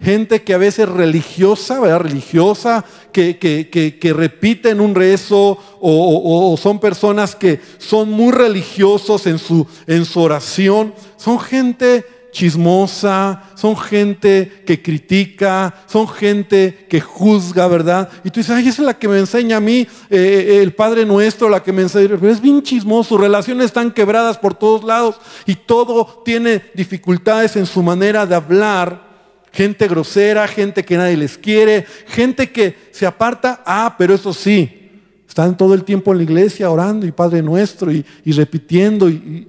gente 0.00 0.42
que 0.42 0.54
a 0.54 0.58
veces 0.58 0.88
religiosa, 0.88 1.80
¿verdad? 1.80 2.00
Religiosa, 2.00 2.84
que, 3.12 3.38
que, 3.38 3.68
que, 3.98 4.12
repiten 4.12 4.80
un 4.80 4.94
rezo 4.94 5.58
o, 5.80 6.56
son 6.60 6.78
personas 6.80 7.34
que 7.34 7.60
son 7.78 8.10
muy 8.10 8.32
religiosos 8.32 9.26
en 9.26 9.38
su, 9.38 9.66
en 9.86 10.04
su 10.04 10.20
oración, 10.20 10.92
son 11.16 11.40
gente 11.40 12.04
chismosa, 12.36 13.44
son 13.54 13.74
gente 13.78 14.62
que 14.66 14.82
critica, 14.82 15.74
son 15.86 16.06
gente 16.06 16.86
que 16.86 17.00
juzga, 17.00 17.66
¿verdad? 17.66 18.10
Y 18.24 18.30
tú 18.30 18.40
dices, 18.40 18.54
ay, 18.54 18.68
esa 18.68 18.82
es 18.82 18.86
la 18.86 18.98
que 18.98 19.08
me 19.08 19.18
enseña 19.18 19.56
a 19.56 19.60
mí, 19.60 19.78
eh, 19.78 19.86
eh, 20.10 20.62
el 20.62 20.74
Padre 20.74 21.06
Nuestro, 21.06 21.48
la 21.48 21.62
que 21.62 21.72
me 21.72 21.80
enseña, 21.80 22.08
pero 22.20 22.30
es 22.30 22.42
bien 22.42 22.62
chismoso, 22.62 23.08
sus 23.08 23.20
relaciones 23.20 23.64
están 23.64 23.90
quebradas 23.90 24.36
por 24.36 24.52
todos 24.52 24.84
lados 24.84 25.18
y 25.46 25.54
todo 25.54 26.22
tiene 26.26 26.62
dificultades 26.74 27.56
en 27.56 27.64
su 27.64 27.82
manera 27.82 28.26
de 28.26 28.34
hablar. 28.34 29.06
Gente 29.50 29.88
grosera, 29.88 30.46
gente 30.46 30.84
que 30.84 30.98
nadie 30.98 31.16
les 31.16 31.38
quiere, 31.38 31.86
gente 32.06 32.50
que 32.52 32.76
se 32.90 33.06
aparta, 33.06 33.62
ah, 33.64 33.94
pero 33.96 34.12
eso 34.12 34.34
sí, 34.34 34.90
Están 35.26 35.56
todo 35.56 35.72
el 35.72 35.84
tiempo 35.84 36.12
en 36.12 36.18
la 36.18 36.24
iglesia 36.24 36.70
orando 36.70 37.06
y 37.06 37.12
Padre 37.12 37.40
nuestro 37.42 37.90
y, 37.90 38.04
repitiendo. 38.26 39.08
Y, 39.08 39.48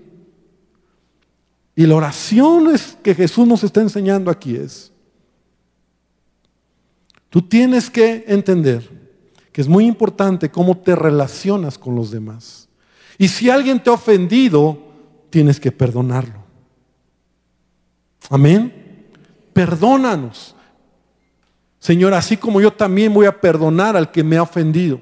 y 1.77 1.85
la 1.85 1.93
oración 1.93 2.73
es 2.73 2.97
que 3.03 3.13
Jesús 3.13 3.47
nos 3.47 3.63
está 3.63 3.81
enseñando 3.81 4.31
aquí 4.31 4.55
es, 4.55 4.91
tú 7.29 7.39
tienes 7.43 7.87
que 7.91 8.25
entender 8.27 8.89
que 9.51 9.61
es 9.61 9.67
muy 9.67 9.85
importante 9.85 10.49
cómo 10.49 10.75
te 10.75 10.95
relacionas 10.95 11.77
con 11.77 11.93
los 11.93 12.09
demás. 12.09 12.67
Y 13.19 13.27
si 13.27 13.51
alguien 13.51 13.81
te 13.81 13.91
ha 13.91 13.93
ofendido, 13.93 14.75
tienes 15.29 15.59
que 15.59 15.71
perdonarlo. 15.71 16.43
Amén. 18.31 19.05
Perdónanos. 19.53 20.55
Señor, 21.77 22.15
así 22.15 22.37
como 22.37 22.59
yo 22.59 22.73
también 22.73 23.13
voy 23.13 23.27
a 23.27 23.39
perdonar 23.39 23.95
al 23.95 24.09
que 24.09 24.23
me 24.23 24.37
ha 24.37 24.41
ofendido. 24.41 24.99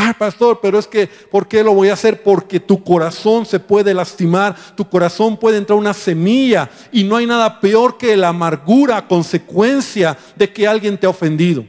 Ah, 0.00 0.14
pastor, 0.16 0.60
pero 0.62 0.78
es 0.78 0.86
que, 0.86 1.08
¿por 1.08 1.48
qué 1.48 1.64
lo 1.64 1.74
voy 1.74 1.88
a 1.88 1.94
hacer? 1.94 2.22
Porque 2.22 2.60
tu 2.60 2.84
corazón 2.84 3.44
se 3.44 3.58
puede 3.58 3.92
lastimar, 3.92 4.54
tu 4.76 4.88
corazón 4.88 5.36
puede 5.36 5.58
entrar 5.58 5.76
una 5.76 5.92
semilla 5.92 6.70
y 6.92 7.02
no 7.02 7.16
hay 7.16 7.26
nada 7.26 7.58
peor 7.58 7.98
que 7.98 8.16
la 8.16 8.28
amargura 8.28 9.08
consecuencia 9.08 10.16
de 10.36 10.52
que 10.52 10.68
alguien 10.68 10.96
te 10.98 11.06
ha 11.06 11.10
ofendido 11.10 11.64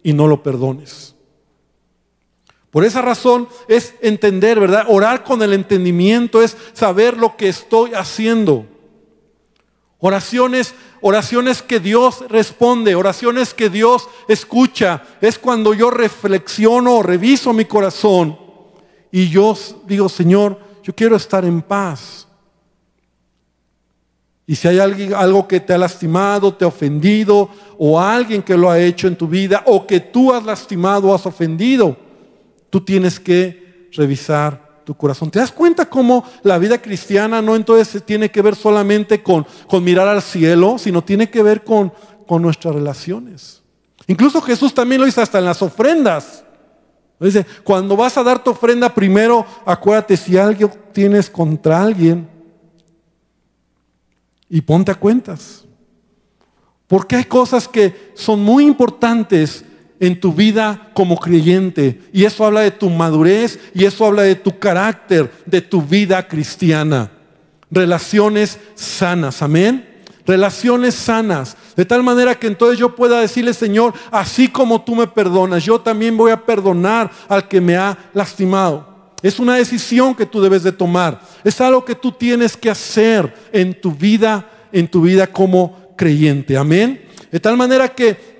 y 0.00 0.12
no 0.12 0.28
lo 0.28 0.44
perdones. 0.44 1.16
Por 2.70 2.84
esa 2.84 3.02
razón 3.02 3.48
es 3.66 3.94
entender, 4.00 4.60
¿verdad? 4.60 4.84
Orar 4.86 5.24
con 5.24 5.42
el 5.42 5.52
entendimiento 5.52 6.40
es 6.40 6.56
saber 6.74 7.16
lo 7.16 7.36
que 7.36 7.48
estoy 7.48 7.94
haciendo. 7.94 8.64
Oraciones, 9.98 10.72
oraciones 11.02 11.60
que 11.60 11.80
Dios 11.80 12.24
responde, 12.28 12.94
oraciones 12.94 13.52
que 13.52 13.68
Dios 13.68 14.08
escucha. 14.28 15.02
Es 15.20 15.38
cuando 15.38 15.74
yo 15.74 15.90
reflexiono, 15.90 17.02
reviso 17.02 17.52
mi 17.52 17.66
corazón 17.66 18.38
y 19.10 19.28
yo 19.28 19.54
digo, 19.84 20.08
Señor, 20.08 20.58
yo 20.82 20.94
quiero 20.94 21.16
estar 21.16 21.44
en 21.44 21.60
paz. 21.60 22.26
Y 24.46 24.56
si 24.56 24.68
hay 24.68 24.78
algo 24.80 25.46
que 25.46 25.60
te 25.60 25.72
ha 25.72 25.78
lastimado, 25.78 26.54
te 26.54 26.64
ha 26.64 26.68
ofendido, 26.68 27.48
o 27.78 28.00
alguien 28.00 28.42
que 28.42 28.56
lo 28.56 28.70
ha 28.70 28.78
hecho 28.78 29.06
en 29.06 29.16
tu 29.16 29.28
vida, 29.28 29.62
o 29.66 29.86
que 29.86 30.00
tú 30.00 30.32
has 30.32 30.44
lastimado 30.44 31.14
has 31.14 31.26
ofendido, 31.26 31.96
tú 32.70 32.80
tienes 32.80 33.20
que 33.20 33.88
revisar 33.92 34.61
tu 34.84 34.94
corazón. 34.94 35.30
¿Te 35.30 35.38
das 35.38 35.52
cuenta 35.52 35.86
cómo 35.86 36.24
la 36.42 36.58
vida 36.58 36.80
cristiana 36.80 37.40
no 37.40 37.56
entonces 37.56 38.02
tiene 38.04 38.30
que 38.30 38.42
ver 38.42 38.56
solamente 38.56 39.22
con, 39.22 39.46
con 39.66 39.84
mirar 39.84 40.08
al 40.08 40.22
cielo, 40.22 40.78
sino 40.78 41.02
tiene 41.02 41.30
que 41.30 41.42
ver 41.42 41.64
con, 41.64 41.92
con 42.26 42.42
nuestras 42.42 42.74
relaciones? 42.74 43.62
Incluso 44.06 44.40
Jesús 44.40 44.74
también 44.74 45.00
lo 45.00 45.06
dice 45.06 45.20
hasta 45.20 45.38
en 45.38 45.44
las 45.44 45.62
ofrendas. 45.62 46.44
Dice, 47.20 47.46
cuando 47.62 47.96
vas 47.96 48.18
a 48.18 48.22
dar 48.24 48.42
tu 48.42 48.50
ofrenda 48.50 48.92
primero, 48.92 49.46
acuérdate 49.64 50.16
si 50.16 50.36
algo 50.36 50.68
tienes 50.92 51.30
contra 51.30 51.80
alguien 51.80 52.28
y 54.48 54.60
ponte 54.60 54.90
a 54.90 54.96
cuentas. 54.96 55.64
Porque 56.88 57.16
hay 57.16 57.24
cosas 57.24 57.68
que 57.68 58.12
son 58.14 58.40
muy 58.42 58.66
importantes 58.66 59.64
en 60.02 60.18
tu 60.18 60.32
vida 60.32 60.90
como 60.94 61.16
creyente. 61.16 62.00
Y 62.12 62.24
eso 62.24 62.44
habla 62.44 62.62
de 62.62 62.72
tu 62.72 62.90
madurez 62.90 63.60
y 63.72 63.84
eso 63.84 64.04
habla 64.04 64.22
de 64.22 64.34
tu 64.34 64.58
carácter, 64.58 65.30
de 65.46 65.60
tu 65.60 65.80
vida 65.80 66.26
cristiana. 66.26 67.08
Relaciones 67.70 68.58
sanas, 68.74 69.42
amén. 69.42 69.88
Relaciones 70.26 70.96
sanas. 70.96 71.56
De 71.76 71.84
tal 71.84 72.02
manera 72.02 72.34
que 72.34 72.48
entonces 72.48 72.80
yo 72.80 72.96
pueda 72.96 73.20
decirle, 73.20 73.54
Señor, 73.54 73.94
así 74.10 74.48
como 74.48 74.82
tú 74.82 74.96
me 74.96 75.06
perdonas, 75.06 75.64
yo 75.64 75.80
también 75.80 76.16
voy 76.16 76.32
a 76.32 76.44
perdonar 76.44 77.08
al 77.28 77.46
que 77.46 77.60
me 77.60 77.76
ha 77.76 77.96
lastimado. 78.12 79.12
Es 79.22 79.38
una 79.38 79.54
decisión 79.54 80.16
que 80.16 80.26
tú 80.26 80.42
debes 80.42 80.64
de 80.64 80.72
tomar. 80.72 81.20
Es 81.44 81.60
algo 81.60 81.84
que 81.84 81.94
tú 81.94 82.10
tienes 82.10 82.56
que 82.56 82.70
hacer 82.70 83.32
en 83.52 83.80
tu 83.80 83.92
vida, 83.92 84.50
en 84.72 84.88
tu 84.88 85.02
vida 85.02 85.28
como 85.28 85.94
creyente. 85.96 86.56
Amén. 86.56 87.00
De 87.30 87.38
tal 87.38 87.56
manera 87.56 87.86
que 87.88 88.31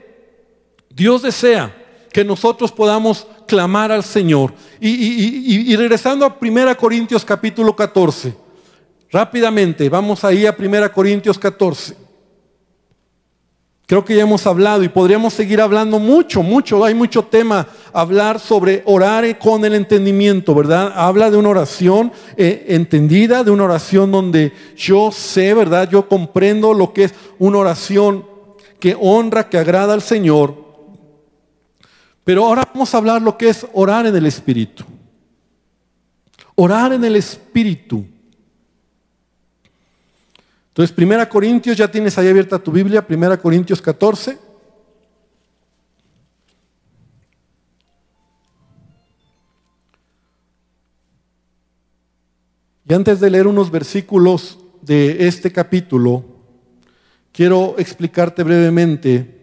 Dios 0.94 1.22
desea 1.22 1.74
que 2.12 2.24
nosotros 2.24 2.70
podamos 2.70 3.26
clamar 3.46 3.90
al 3.90 4.04
Señor. 4.04 4.52
Y, 4.80 5.74
regresando 5.76 6.26
a 6.26 6.36
1 6.40 6.76
Corintios 6.76 7.24
capítulo 7.24 7.74
14, 7.74 8.34
rápidamente, 9.10 9.88
vamos 9.88 10.24
ahí 10.24 10.46
a 10.46 10.54
1 10.56 10.92
Corintios 10.92 11.38
14. 11.38 11.96
Creo 13.86 14.04
que 14.04 14.16
ya 14.16 14.22
hemos 14.22 14.46
hablado 14.46 14.84
y 14.84 14.88
podríamos 14.88 15.34
seguir 15.34 15.60
hablando 15.60 15.98
mucho, 15.98 16.42
mucho, 16.42 16.84
hay 16.84 16.94
mucho 16.94 17.24
tema, 17.24 17.66
hablar 17.92 18.38
sobre 18.38 18.82
orar 18.86 19.38
con 19.38 19.64
el 19.64 19.74
entendimiento, 19.74 20.54
¿verdad? 20.54 20.92
Habla 20.94 21.30
de 21.30 21.36
una 21.36 21.50
oración 21.50 22.10
eh, 22.36 22.66
entendida, 22.68 23.44
de 23.44 23.50
una 23.50 23.64
oración 23.64 24.10
donde 24.10 24.52
yo 24.76 25.10
sé, 25.12 25.52
¿verdad? 25.52 25.90
Yo 25.90 26.08
comprendo 26.08 26.72
lo 26.72 26.94
que 26.94 27.04
es 27.04 27.14
una 27.38 27.58
oración 27.58 28.24
que 28.78 28.96
honra, 28.98 29.50
que 29.50 29.58
agrada 29.58 29.92
al 29.92 30.02
Señor 30.02 30.71
pero 32.24 32.44
ahora 32.44 32.68
vamos 32.72 32.94
a 32.94 32.98
hablar 32.98 33.20
lo 33.20 33.36
que 33.36 33.48
es 33.48 33.66
orar 33.72 34.06
en 34.06 34.14
el 34.14 34.26
Espíritu. 34.26 34.84
Orar 36.54 36.92
en 36.92 37.04
el 37.04 37.16
Espíritu. 37.16 38.06
Entonces, 40.68 40.94
Primera 40.94 41.28
Corintios, 41.28 41.76
ya 41.76 41.90
tienes 41.90 42.16
ahí 42.16 42.28
abierta 42.28 42.58
tu 42.58 42.70
Biblia, 42.70 43.06
Primera 43.06 43.36
Corintios 43.36 43.82
14. 43.82 44.38
Y 52.88 52.94
antes 52.94 53.20
de 53.20 53.30
leer 53.30 53.46
unos 53.46 53.70
versículos 53.70 54.58
de 54.80 55.26
este 55.26 55.50
capítulo, 55.50 56.24
quiero 57.32 57.74
explicarte 57.78 58.42
brevemente 58.42 59.41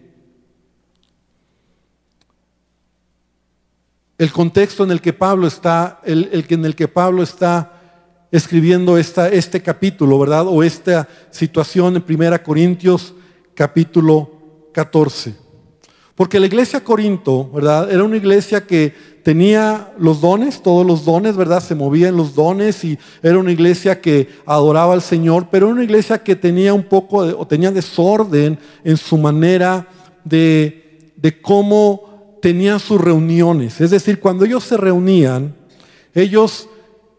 el 4.19 4.33
contexto 4.33 4.83
en 4.83 4.91
el 4.91 4.99
que 5.01 5.13
Pablo 5.13 5.47
está, 5.47 6.01
el, 6.03 6.45
en 6.49 6.65
el 6.65 6.75
que 6.75 6.89
Pablo 6.89 7.23
está 7.23 7.73
escribiendo 8.31 8.97
esta, 8.97 9.29
este 9.29 9.61
capítulo, 9.61 10.19
¿verdad? 10.19 10.45
O 10.45 10.61
esta 10.61 11.07
situación 11.31 11.95
en 11.95 12.03
1 12.07 12.43
Corintios 12.43 13.13
capítulo 13.55 14.29
14. 14.73 15.35
Porque 16.15 16.37
la 16.37 16.47
iglesia 16.47 16.83
Corinto, 16.83 17.49
¿verdad? 17.49 17.89
Era 17.89 18.03
una 18.03 18.17
iglesia 18.17 18.67
que 18.67 18.93
tenía 19.23 19.93
los 19.97 20.19
dones, 20.19 20.61
todos 20.61 20.85
los 20.85 21.05
dones, 21.05 21.37
¿verdad? 21.37 21.63
Se 21.63 21.73
movía 21.73 22.09
en 22.09 22.17
los 22.17 22.35
dones 22.35 22.83
y 22.83 22.99
era 23.23 23.39
una 23.39 23.53
iglesia 23.53 24.01
que 24.01 24.27
adoraba 24.45 24.95
al 24.95 25.01
Señor, 25.01 25.47
pero 25.49 25.67
era 25.67 25.75
una 25.75 25.83
iglesia 25.85 26.21
que 26.21 26.35
tenía 26.35 26.73
un 26.73 26.83
poco, 26.83 27.19
o 27.19 27.47
tenía 27.47 27.71
desorden 27.71 28.59
en 28.83 28.97
su 28.97 29.17
manera 29.17 29.87
de, 30.25 31.13
de 31.15 31.41
cómo 31.41 32.08
tenían 32.41 32.79
sus 32.79 32.99
reuniones. 32.99 33.81
Es 33.81 33.91
decir, 33.91 34.19
cuando 34.19 34.45
ellos 34.45 34.63
se 34.63 34.77
reunían, 34.77 35.55
ellos 36.13 36.67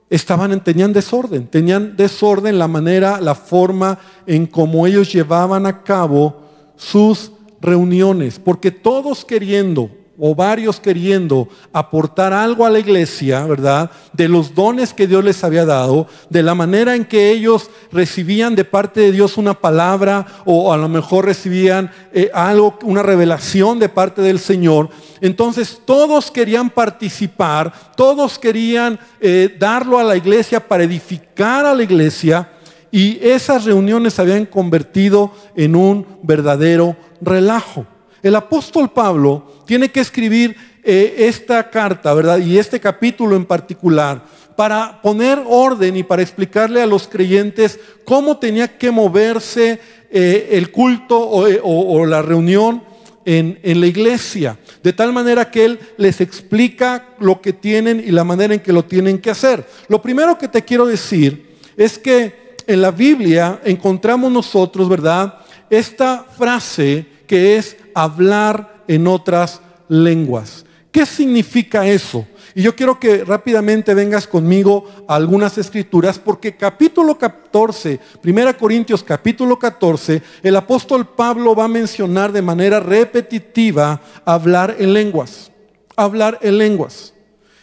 estaban, 0.08 0.62
tenían 0.62 0.92
desorden, 0.92 1.46
tenían 1.46 1.96
desorden 1.96 2.58
la 2.58 2.68
manera, 2.68 3.20
la 3.20 3.34
forma 3.34 3.98
en 4.26 4.46
cómo 4.46 4.86
ellos 4.86 5.12
llevaban 5.12 5.66
a 5.66 5.82
cabo 5.82 6.42
sus 6.76 7.32
reuniones, 7.60 8.38
porque 8.38 8.70
todos 8.70 9.24
queriendo 9.24 9.90
o 10.20 10.34
varios 10.34 10.78
queriendo 10.78 11.48
aportar 11.72 12.32
algo 12.32 12.66
a 12.66 12.70
la 12.70 12.78
iglesia, 12.78 13.44
¿verdad? 13.46 13.90
De 14.12 14.28
los 14.28 14.54
dones 14.54 14.92
que 14.92 15.06
Dios 15.06 15.24
les 15.24 15.42
había 15.42 15.64
dado, 15.64 16.06
de 16.28 16.42
la 16.42 16.54
manera 16.54 16.94
en 16.94 17.06
que 17.06 17.30
ellos 17.30 17.70
recibían 17.90 18.54
de 18.54 18.64
parte 18.64 19.00
de 19.00 19.12
Dios 19.12 19.38
una 19.38 19.54
palabra 19.54 20.26
o 20.44 20.72
a 20.72 20.76
lo 20.76 20.88
mejor 20.88 21.24
recibían 21.24 21.90
eh, 22.12 22.30
algo, 22.34 22.78
una 22.82 23.02
revelación 23.02 23.78
de 23.78 23.88
parte 23.88 24.20
del 24.20 24.38
Señor. 24.38 24.90
Entonces 25.22 25.80
todos 25.84 26.30
querían 26.30 26.70
participar, 26.70 27.72
todos 27.96 28.38
querían 28.38 28.98
eh, 29.20 29.56
darlo 29.58 29.98
a 29.98 30.04
la 30.04 30.16
iglesia 30.16 30.60
para 30.60 30.84
edificar 30.84 31.64
a 31.64 31.74
la 31.74 31.82
iglesia 31.82 32.48
y 32.90 33.18
esas 33.22 33.64
reuniones 33.64 34.14
se 34.14 34.22
habían 34.22 34.46
convertido 34.46 35.32
en 35.54 35.76
un 35.76 36.06
verdadero 36.22 36.96
relajo. 37.20 37.86
El 38.22 38.34
apóstol 38.34 38.90
Pablo 38.90 39.62
tiene 39.66 39.90
que 39.90 40.00
escribir 40.00 40.56
eh, 40.82 41.14
esta 41.28 41.68
carta, 41.70 42.14
¿verdad? 42.14 42.38
Y 42.38 42.58
este 42.58 42.80
capítulo 42.80 43.36
en 43.36 43.44
particular, 43.44 44.22
para 44.56 45.00
poner 45.00 45.42
orden 45.46 45.96
y 45.96 46.02
para 46.02 46.22
explicarle 46.22 46.82
a 46.82 46.86
los 46.86 47.06
creyentes 47.06 47.78
cómo 48.04 48.38
tenía 48.38 48.78
que 48.78 48.90
moverse 48.90 49.80
eh, 50.10 50.48
el 50.52 50.70
culto 50.70 51.48
eh, 51.48 51.60
o, 51.62 52.04
la 52.04 52.20
reunión 52.22 52.82
en, 53.24 53.58
la 53.62 53.86
iglesia, 53.86 54.58
de 54.82 54.92
tal 54.92 55.12
manera 55.12 55.50
que 55.50 55.64
Él 55.64 55.78
les 55.96 56.20
explica 56.20 57.10
lo 57.20 57.40
que 57.40 57.52
tienen 57.52 58.02
y 58.04 58.10
la 58.10 58.24
manera 58.24 58.54
en 58.54 58.60
que 58.60 58.72
lo 58.72 58.84
tienen 58.84 59.18
que 59.18 59.30
hacer. 59.30 59.64
Lo 59.88 60.02
primero 60.02 60.36
que 60.36 60.48
te 60.48 60.64
quiero 60.64 60.86
decir 60.86 61.56
es 61.76 61.98
que 61.98 62.56
en 62.66 62.82
la 62.82 62.90
Biblia 62.90 63.60
encontramos 63.64 64.32
nosotros, 64.32 64.88
¿verdad? 64.88 65.38
Esta 65.68 66.24
frase 66.36 67.06
que 67.26 67.56
es 67.56 67.76
hablar 68.04 68.84
en 68.88 69.06
otras 69.06 69.60
lenguas. 69.88 70.64
¿Qué 70.90 71.06
significa 71.06 71.86
eso? 71.86 72.26
Y 72.54 72.62
yo 72.62 72.74
quiero 72.74 72.98
que 72.98 73.24
rápidamente 73.24 73.94
vengas 73.94 74.26
conmigo 74.26 74.84
a 75.06 75.14
algunas 75.14 75.56
escrituras, 75.56 76.18
porque 76.18 76.56
capítulo 76.56 77.16
14, 77.16 78.00
1 78.24 78.56
Corintios 78.58 79.04
capítulo 79.04 79.56
14, 79.56 80.20
el 80.42 80.56
apóstol 80.56 81.06
Pablo 81.06 81.54
va 81.54 81.66
a 81.66 81.68
mencionar 81.68 82.32
de 82.32 82.42
manera 82.42 82.80
repetitiva 82.80 84.00
hablar 84.24 84.76
en 84.80 84.92
lenguas, 84.92 85.52
hablar 85.94 86.38
en 86.42 86.58
lenguas. 86.58 87.14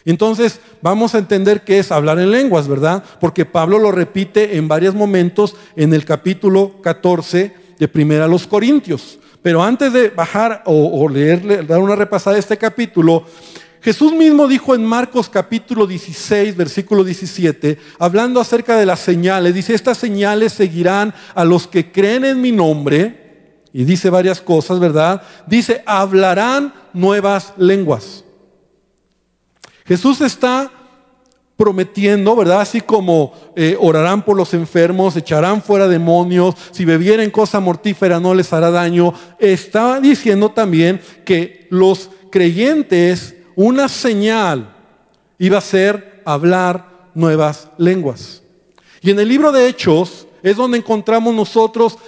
Entonces 0.06 0.60
vamos 0.80 1.14
a 1.14 1.18
entender 1.18 1.64
qué 1.64 1.80
es 1.80 1.92
hablar 1.92 2.18
en 2.18 2.30
lenguas, 2.30 2.66
¿verdad? 2.66 3.04
Porque 3.20 3.44
Pablo 3.44 3.78
lo 3.78 3.92
repite 3.92 4.56
en 4.56 4.68
varios 4.68 4.94
momentos 4.94 5.54
en 5.76 5.92
el 5.92 6.06
capítulo 6.06 6.80
14 6.80 7.54
de 7.78 7.88
Primera 7.88 8.24
a 8.24 8.28
los 8.28 8.46
Corintios. 8.46 9.18
Pero 9.42 9.62
antes 9.62 9.92
de 9.92 10.10
bajar 10.10 10.62
o, 10.66 11.08
leerle, 11.08 11.62
dar 11.62 11.78
una 11.78 11.94
repasada 11.94 12.34
de 12.34 12.40
este 12.40 12.56
capítulo, 12.56 13.24
Jesús 13.80 14.12
mismo 14.12 14.48
dijo 14.48 14.74
en 14.74 14.84
Marcos 14.84 15.28
capítulo 15.28 15.86
16, 15.86 16.56
versículo 16.56 17.04
17, 17.04 17.78
hablando 17.98 18.40
acerca 18.40 18.76
de 18.76 18.86
las 18.86 19.00
señales, 19.00 19.54
dice, 19.54 19.74
estas 19.74 19.98
señales 19.98 20.52
seguirán 20.52 21.14
a 21.34 21.44
los 21.44 21.68
que 21.68 21.92
creen 21.92 22.24
en 22.24 22.40
mi 22.40 22.50
nombre, 22.50 23.28
y 23.72 23.84
dice 23.84 24.10
varias 24.10 24.40
cosas, 24.40 24.80
¿verdad? 24.80 25.22
Dice, 25.46 25.82
hablarán 25.86 26.74
nuevas 26.92 27.52
lenguas. 27.56 28.24
Jesús 29.86 30.20
está 30.20 30.70
prometiendo, 31.58 32.36
¿verdad? 32.36 32.60
Así 32.60 32.80
como 32.80 33.32
eh, 33.56 33.76
orarán 33.80 34.24
por 34.24 34.36
los 34.36 34.54
enfermos, 34.54 35.16
echarán 35.16 35.60
fuera 35.60 35.88
demonios, 35.88 36.54
si 36.70 36.84
bebieren 36.84 37.32
cosa 37.32 37.58
mortífera 37.58 38.20
no 38.20 38.32
les 38.32 38.52
hará 38.52 38.70
daño. 38.70 39.12
Está 39.40 40.00
diciendo 40.00 40.50
también 40.50 41.00
que 41.24 41.66
los 41.70 42.10
creyentes 42.30 43.34
una 43.56 43.88
señal 43.88 44.72
iba 45.36 45.58
a 45.58 45.60
ser 45.60 46.22
hablar 46.24 47.10
nuevas 47.12 47.68
lenguas. 47.76 48.40
Y 49.02 49.10
en 49.10 49.18
el 49.18 49.28
libro 49.28 49.50
de 49.50 49.66
Hechos 49.66 50.28
es 50.44 50.56
donde 50.56 50.78
encontramos 50.78 51.34
nosotros 51.34 51.98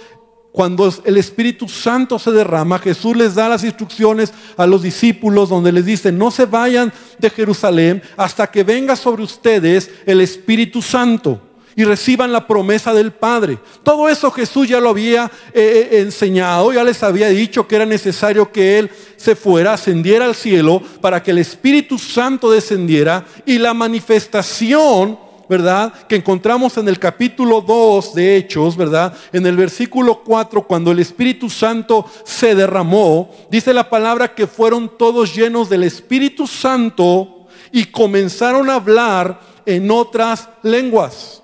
cuando 0.51 0.93
el 1.05 1.17
Espíritu 1.17 1.69
Santo 1.69 2.19
se 2.19 2.31
derrama, 2.31 2.79
Jesús 2.79 3.15
les 3.15 3.35
da 3.35 3.47
las 3.47 3.63
instrucciones 3.63 4.33
a 4.57 4.67
los 4.67 4.81
discípulos 4.81 5.49
donde 5.49 5.71
les 5.71 5.85
dice, 5.85 6.11
no 6.11 6.29
se 6.29 6.45
vayan 6.45 6.91
de 7.17 7.29
Jerusalén 7.29 8.01
hasta 8.17 8.47
que 8.47 8.63
venga 8.63 8.95
sobre 8.95 9.23
ustedes 9.23 9.89
el 10.05 10.19
Espíritu 10.19 10.81
Santo 10.81 11.39
y 11.75 11.85
reciban 11.85 12.31
la 12.31 12.47
promesa 12.47 12.93
del 12.93 13.11
Padre. 13.11 13.57
Todo 13.83 14.09
eso 14.09 14.29
Jesús 14.31 14.67
ya 14.67 14.79
lo 14.79 14.89
había 14.89 15.31
eh, 15.53 15.89
eh, 15.91 15.99
enseñado, 16.01 16.73
ya 16.73 16.83
les 16.83 17.01
había 17.01 17.29
dicho 17.29 17.67
que 17.67 17.77
era 17.77 17.85
necesario 17.85 18.51
que 18.51 18.79
Él 18.79 18.91
se 19.15 19.35
fuera, 19.35 19.73
ascendiera 19.73 20.25
al 20.25 20.35
cielo 20.35 20.81
para 20.99 21.23
que 21.23 21.31
el 21.31 21.37
Espíritu 21.37 21.97
Santo 21.97 22.51
descendiera 22.51 23.25
y 23.45 23.57
la 23.57 23.73
manifestación, 23.73 25.17
¿verdad? 25.51 26.07
Que 26.07 26.15
encontramos 26.15 26.77
en 26.77 26.87
el 26.87 26.97
capítulo 26.97 27.59
2 27.59 28.15
de 28.15 28.37
Hechos, 28.37 28.77
¿verdad? 28.77 29.13
En 29.33 29.45
el 29.45 29.57
versículo 29.57 30.23
4, 30.23 30.65
cuando 30.65 30.91
el 30.91 30.99
Espíritu 30.99 31.49
Santo 31.49 32.09
se 32.23 32.55
derramó, 32.55 33.29
dice 33.49 33.73
la 33.73 33.89
palabra 33.89 34.33
que 34.33 34.47
fueron 34.47 34.97
todos 34.97 35.35
llenos 35.35 35.67
del 35.67 35.83
Espíritu 35.83 36.47
Santo 36.47 37.47
y 37.69 37.83
comenzaron 37.83 38.69
a 38.69 38.75
hablar 38.75 39.41
en 39.65 39.91
otras 39.91 40.47
lenguas 40.63 41.43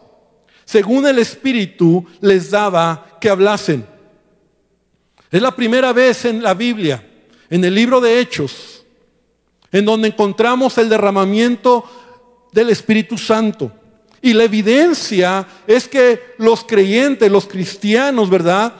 según 0.64 1.06
el 1.06 1.20
Espíritu 1.20 2.06
les 2.20 2.52
daba 2.52 3.18
que 3.22 3.30
hablasen. 3.30 3.86
Es 5.32 5.42
la 5.42 5.54
primera 5.54 5.92
vez 5.92 6.24
en 6.24 6.42
la 6.42 6.54
Biblia, 6.54 7.06
en 7.50 7.64
el 7.64 7.76
libro 7.76 8.02
de 8.02 8.20
Hechos, 8.20 8.86
en 9.72 9.84
donde 9.84 10.10
encontramos 10.10 10.78
el 10.78 10.88
derramamiento 10.88 11.84
del 12.54 12.70
Espíritu 12.70 13.18
Santo. 13.18 13.72
Y 14.22 14.34
la 14.34 14.44
evidencia 14.44 15.48
es 15.68 15.88
que 15.88 16.36
los 16.38 16.64
creyentes, 16.64 17.32
los 17.32 17.48
cristianos, 17.48 18.30
¿verdad? 18.30 18.74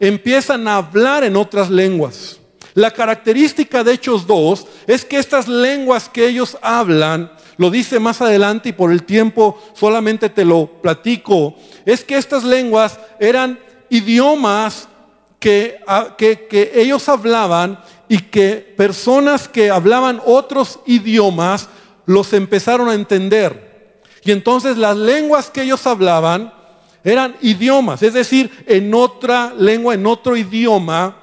Empiezan 0.00 0.66
a 0.68 0.76
hablar 0.76 1.24
en 1.24 1.36
otras 1.36 1.70
lenguas. 1.70 2.40
La 2.74 2.90
característica 2.90 3.84
de 3.84 3.92
Hechos 3.92 4.26
2 4.26 4.66
es 4.88 5.04
que 5.04 5.18
estas 5.18 5.46
lenguas 5.46 6.08
que 6.08 6.26
ellos 6.26 6.58
hablan 6.60 7.30
lo 7.56 7.70
dice 7.70 8.00
más 8.00 8.20
adelante 8.20 8.70
y 8.70 8.72
por 8.72 8.90
el 8.90 9.04
tiempo 9.04 9.62
solamente 9.74 10.28
te 10.28 10.44
lo 10.44 10.66
platico, 10.82 11.54
es 11.84 12.04
que 12.04 12.16
estas 12.16 12.42
lenguas 12.42 12.98
eran 13.20 13.60
idiomas 13.90 14.88
que, 15.38 15.80
que, 16.18 16.72
ellos 16.74 17.08
hablaban 17.08 17.78
y 18.08 18.18
que 18.18 18.74
personas 18.76 19.46
que 19.46 19.70
hablaban 19.70 20.20
otros 20.24 20.80
idiomas 20.86 21.68
los 22.06 22.32
empezaron 22.32 22.88
a 22.88 22.94
entender. 22.94 23.63
Y 24.24 24.32
entonces 24.32 24.76
las 24.76 24.96
lenguas 24.96 25.50
que 25.50 25.62
ellos 25.62 25.86
hablaban 25.86 26.52
eran 27.02 27.36
idiomas, 27.42 28.02
es 28.02 28.14
decir, 28.14 28.50
en 28.66 28.94
otra 28.94 29.52
lengua, 29.56 29.94
en 29.94 30.06
otro 30.06 30.36
idioma, 30.36 31.16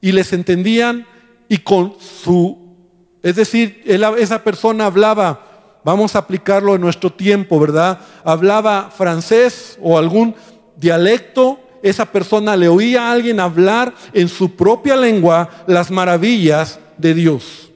y 0.00 0.12
les 0.12 0.32
entendían 0.32 1.06
y 1.48 1.58
con 1.58 1.94
su, 2.00 2.76
es 3.22 3.36
decir, 3.36 3.82
esa 3.84 4.42
persona 4.42 4.86
hablaba 4.86 5.50
vamos 5.84 6.14
a 6.14 6.20
aplicarlo 6.20 6.74
en 6.74 6.80
nuestro 6.80 7.10
tiempo, 7.10 7.58
¿verdad? 7.58 8.00
Hablaba 8.24 8.90
francés 8.96 9.78
o 9.80 9.98
algún 9.98 10.34
dialecto, 10.76 11.58
esa 11.82 12.06
persona 12.06 12.56
le 12.56 12.68
oía 12.68 13.08
a 13.08 13.12
alguien 13.12 13.40
hablar 13.40 13.94
en 14.12 14.28
su 14.28 14.54
propia 14.54 14.96
lengua 14.96 15.48
las 15.66 15.90
maravillas 15.90 16.78
de 16.98 17.14
Dios. 17.14 17.70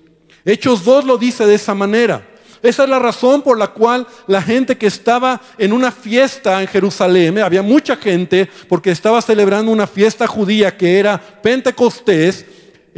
Hechos 0.44 0.84
2 0.84 1.06
lo 1.06 1.16
dice 1.16 1.46
de 1.46 1.54
esa 1.54 1.74
manera. 1.74 2.26
Esa 2.64 2.84
es 2.84 2.88
la 2.88 2.98
razón 2.98 3.42
por 3.42 3.58
la 3.58 3.68
cual 3.68 4.06
la 4.26 4.40
gente 4.40 4.78
que 4.78 4.86
estaba 4.86 5.38
en 5.58 5.70
una 5.70 5.92
fiesta 5.92 6.62
en 6.62 6.66
Jerusalén, 6.66 7.38
había 7.40 7.60
mucha 7.60 7.94
gente 7.94 8.48
porque 8.70 8.90
estaba 8.90 9.20
celebrando 9.20 9.70
una 9.70 9.86
fiesta 9.86 10.26
judía 10.26 10.74
que 10.74 10.98
era 10.98 11.20
Pentecostés, 11.42 12.46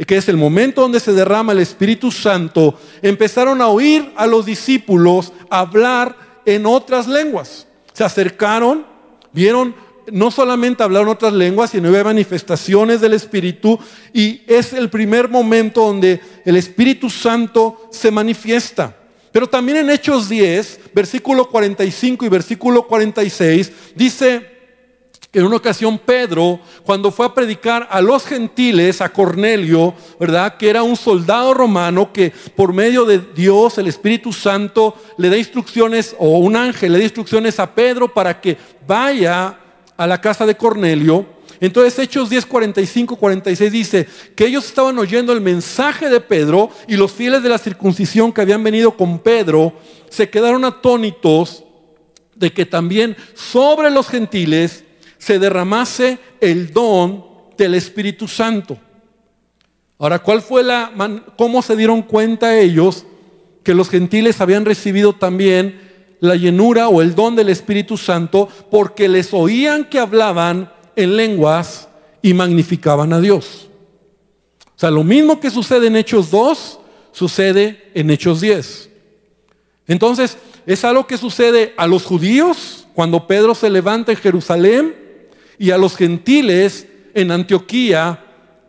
que 0.07 0.15
es 0.15 0.29
el 0.29 0.37
momento 0.37 0.79
donde 0.79 1.01
se 1.01 1.11
derrama 1.11 1.51
el 1.51 1.59
Espíritu 1.59 2.13
Santo, 2.13 2.79
empezaron 3.01 3.61
a 3.61 3.67
oír 3.67 4.09
a 4.15 4.25
los 4.25 4.45
discípulos 4.45 5.33
hablar 5.49 6.15
en 6.45 6.65
otras 6.65 7.05
lenguas. 7.05 7.67
Se 7.91 8.05
acercaron, 8.05 8.85
vieron 9.33 9.75
no 10.09 10.31
solamente 10.31 10.81
hablar 10.81 11.01
en 11.01 11.09
otras 11.09 11.33
lenguas, 11.33 11.71
sino 11.71 11.89
había 11.89 12.05
manifestaciones 12.05 13.01
del 13.01 13.15
Espíritu 13.15 13.77
y 14.13 14.43
es 14.47 14.71
el 14.71 14.89
primer 14.89 15.27
momento 15.27 15.81
donde 15.81 16.21
el 16.45 16.55
Espíritu 16.55 17.09
Santo 17.09 17.89
se 17.91 18.11
manifiesta. 18.11 18.95
Pero 19.37 19.47
también 19.47 19.77
en 19.77 19.91
Hechos 19.91 20.29
10, 20.29 20.79
versículo 20.95 21.47
45 21.47 22.25
y 22.25 22.27
versículo 22.27 22.87
46, 22.87 23.71
dice 23.93 24.49
en 25.31 25.45
una 25.45 25.57
ocasión 25.57 25.99
Pedro, 25.99 26.59
cuando 26.83 27.11
fue 27.11 27.27
a 27.27 27.35
predicar 27.35 27.87
a 27.91 28.01
los 28.01 28.25
gentiles, 28.25 28.99
a 28.99 29.09
Cornelio, 29.09 29.93
¿verdad? 30.19 30.57
Que 30.57 30.71
era 30.71 30.81
un 30.81 30.95
soldado 30.95 31.53
romano 31.53 32.11
que 32.11 32.33
por 32.55 32.73
medio 32.73 33.05
de 33.05 33.19
Dios, 33.19 33.77
el 33.77 33.85
Espíritu 33.85 34.33
Santo, 34.33 34.95
le 35.19 35.29
da 35.29 35.37
instrucciones, 35.37 36.15
o 36.17 36.39
un 36.39 36.55
ángel 36.55 36.93
le 36.93 36.97
da 36.97 37.03
instrucciones 37.03 37.59
a 37.59 37.75
Pedro 37.75 38.11
para 38.11 38.41
que 38.41 38.57
vaya 38.87 39.55
a 39.95 40.07
la 40.07 40.19
casa 40.19 40.47
de 40.47 40.57
Cornelio. 40.57 41.36
Entonces 41.59 41.97
Hechos 41.97 42.29
10, 42.29 42.45
45, 42.45 43.15
46 43.15 43.71
dice 43.71 44.07
que 44.35 44.45
ellos 44.45 44.65
estaban 44.65 44.97
oyendo 44.99 45.33
el 45.33 45.41
mensaje 45.41 46.09
de 46.09 46.21
Pedro 46.21 46.69
y 46.87 46.95
los 46.95 47.11
fieles 47.11 47.43
de 47.43 47.49
la 47.49 47.57
circuncisión 47.57 48.31
que 48.31 48.41
habían 48.41 48.63
venido 48.63 48.95
con 48.95 49.19
Pedro 49.19 49.73
se 50.09 50.29
quedaron 50.29 50.65
atónitos 50.65 51.63
de 52.35 52.53
que 52.53 52.65
también 52.65 53.17
sobre 53.33 53.89
los 53.89 54.07
gentiles 54.07 54.83
se 55.17 55.39
derramase 55.39 56.19
el 56.39 56.71
don 56.71 57.25
del 57.57 57.73
Espíritu 57.73 58.27
Santo. 58.27 58.77
Ahora, 59.97 60.19
¿cuál 60.19 60.41
fue 60.41 60.63
la 60.63 60.91
cómo 61.37 61.63
se 61.63 61.75
dieron 61.75 62.03
cuenta 62.03 62.59
ellos 62.59 63.05
que 63.63 63.73
los 63.73 63.89
gentiles 63.89 64.39
habían 64.39 64.63
recibido 64.63 65.13
también 65.13 65.87
la 66.19 66.35
llenura 66.35 66.87
o 66.87 67.01
el 67.01 67.15
don 67.15 67.35
del 67.35 67.49
Espíritu 67.49 67.97
Santo 67.97 68.47
porque 68.69 69.07
les 69.07 69.33
oían 69.33 69.85
que 69.85 69.99
hablaban 69.99 70.71
en 70.97 71.15
lenguas 71.15 71.87
y 72.21 72.33
magnificaban 72.33 73.13
a 73.13 73.21
Dios? 73.21 73.69
O 74.75 74.79
sea, 74.79 74.91
lo 74.91 75.05
mismo 75.05 75.39
que 75.39 75.49
sucede 75.49 75.87
en 75.87 75.95
Hechos 75.95 76.29
2 76.29 76.79
sucede 77.13 77.89
en 77.95 78.11
Hechos 78.11 78.41
10. 78.41 78.89
Entonces, 79.87 80.37
es 80.65 80.83
algo 80.83 81.07
que 81.07 81.17
sucede 81.17 81.73
a 81.77 81.87
los 81.87 82.03
judíos 82.03 82.85
cuando 82.93 83.25
Pedro 83.25 83.55
se 83.55 83.69
levanta 83.69 84.11
en 84.11 84.17
Jerusalén 84.17 84.95
y 85.57 85.71
a 85.71 85.77
los 85.77 85.95
gentiles 85.95 86.87
en 87.13 87.31
Antioquía, 87.31 88.23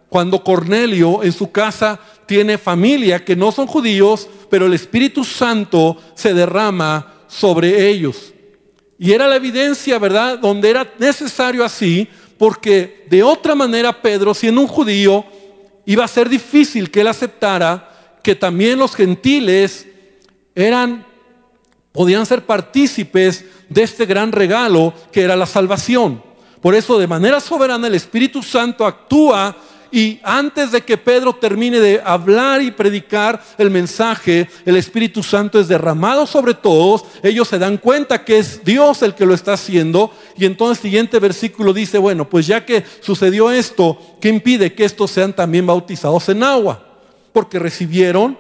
cuando 0.09 0.43
Cornelio 0.43 1.23
en 1.23 1.33
su 1.33 1.51
casa 1.51 2.01
tiene 2.25 2.57
familia 2.57 3.25
que 3.25 3.37
no 3.37 3.53
son 3.53 3.67
judíos, 3.67 4.29
pero 4.49 4.67
el 4.67 4.75
Espíritu 4.75 5.25
Santo 5.25 5.97
se 6.15 6.33
derrama 6.33 7.25
sobre 7.27 7.89
ellos. 7.89 8.33
Y 8.99 9.13
era 9.13 9.29
la 9.29 9.37
evidencia, 9.37 9.99
¿verdad?, 9.99 10.39
donde 10.39 10.71
era 10.71 10.93
necesario 10.99 11.65
así, 11.65 12.09
porque 12.37 13.07
de 13.09 13.23
otra 13.23 13.55
manera 13.55 14.03
Pedro, 14.03 14.35
siendo 14.35 14.61
un 14.61 14.67
judío, 14.67 15.25
iba 15.87 16.05
a 16.05 16.09
ser 16.09 16.29
difícil 16.29 16.91
que 16.91 17.01
él 17.01 17.07
aceptara 17.07 18.19
que 18.23 18.35
también 18.35 18.79
los 18.79 18.95
gentiles 18.95 19.87
eran, 20.55 21.07
podían 21.93 22.27
ser 22.27 22.45
partícipes 22.45 23.45
de 23.69 23.83
este 23.83 24.05
gran 24.05 24.33
regalo 24.33 24.93
que 25.13 25.23
era 25.23 25.37
la 25.37 25.47
salvación. 25.47 26.23
Por 26.61 26.75
eso 26.75 26.99
de 26.99 27.07
manera 27.07 27.41
soberana 27.41 27.87
el 27.87 27.95
Espíritu 27.95 28.43
Santo 28.43 28.85
actúa 28.85 29.57
y 29.91 30.21
antes 30.23 30.71
de 30.71 30.83
que 30.83 30.99
Pedro 30.99 31.35
termine 31.35 31.81
de 31.81 32.01
hablar 32.05 32.61
y 32.61 32.71
predicar 32.71 33.43
el 33.57 33.71
mensaje, 33.71 34.49
el 34.67 34.77
Espíritu 34.77 35.23
Santo 35.23 35.59
es 35.59 35.69
derramado 35.69 36.27
sobre 36.27 36.55
todos. 36.55 37.05
Ellos 37.23 37.49
se 37.49 37.59
dan 37.59 37.79
cuenta 37.79 38.25
que 38.25 38.39
es 38.39 38.65
Dios 38.65 39.03
el 39.03 39.15
que 39.15 39.25
lo 39.25 39.35
está 39.35 39.55
haciendo. 39.55 40.13
Y 40.37 40.45
entonces 40.45 40.79
el 40.79 40.91
siguiente 40.91 41.19
versículo 41.19 41.73
dice, 41.73 41.97
bueno, 41.99 42.29
pues 42.29 42.47
ya 42.47 42.67
que 42.67 42.85
sucedió 43.01 43.51
esto, 43.51 43.99
¿qué 44.21 44.29
impide 44.29 44.75
que 44.75 44.85
estos 44.85 45.11
sean 45.11 45.33
también 45.33 45.67
bautizados 45.67 46.29
en 46.29 46.43
agua? 46.43 46.87
Porque 47.33 47.59
recibieron, 47.59 48.37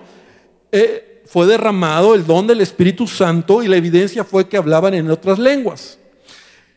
eh, 0.71 1.23
fue 1.27 1.47
derramado 1.47 2.15
el 2.15 2.27
don 2.27 2.47
del 2.47 2.61
Espíritu 2.61 3.07
Santo 3.07 3.63
y 3.63 3.69
la 3.69 3.77
evidencia 3.77 4.23
fue 4.25 4.49
que 4.49 4.57
hablaban 4.59 4.93
en 4.95 5.11
otras 5.11 5.39
lenguas. 5.39 5.99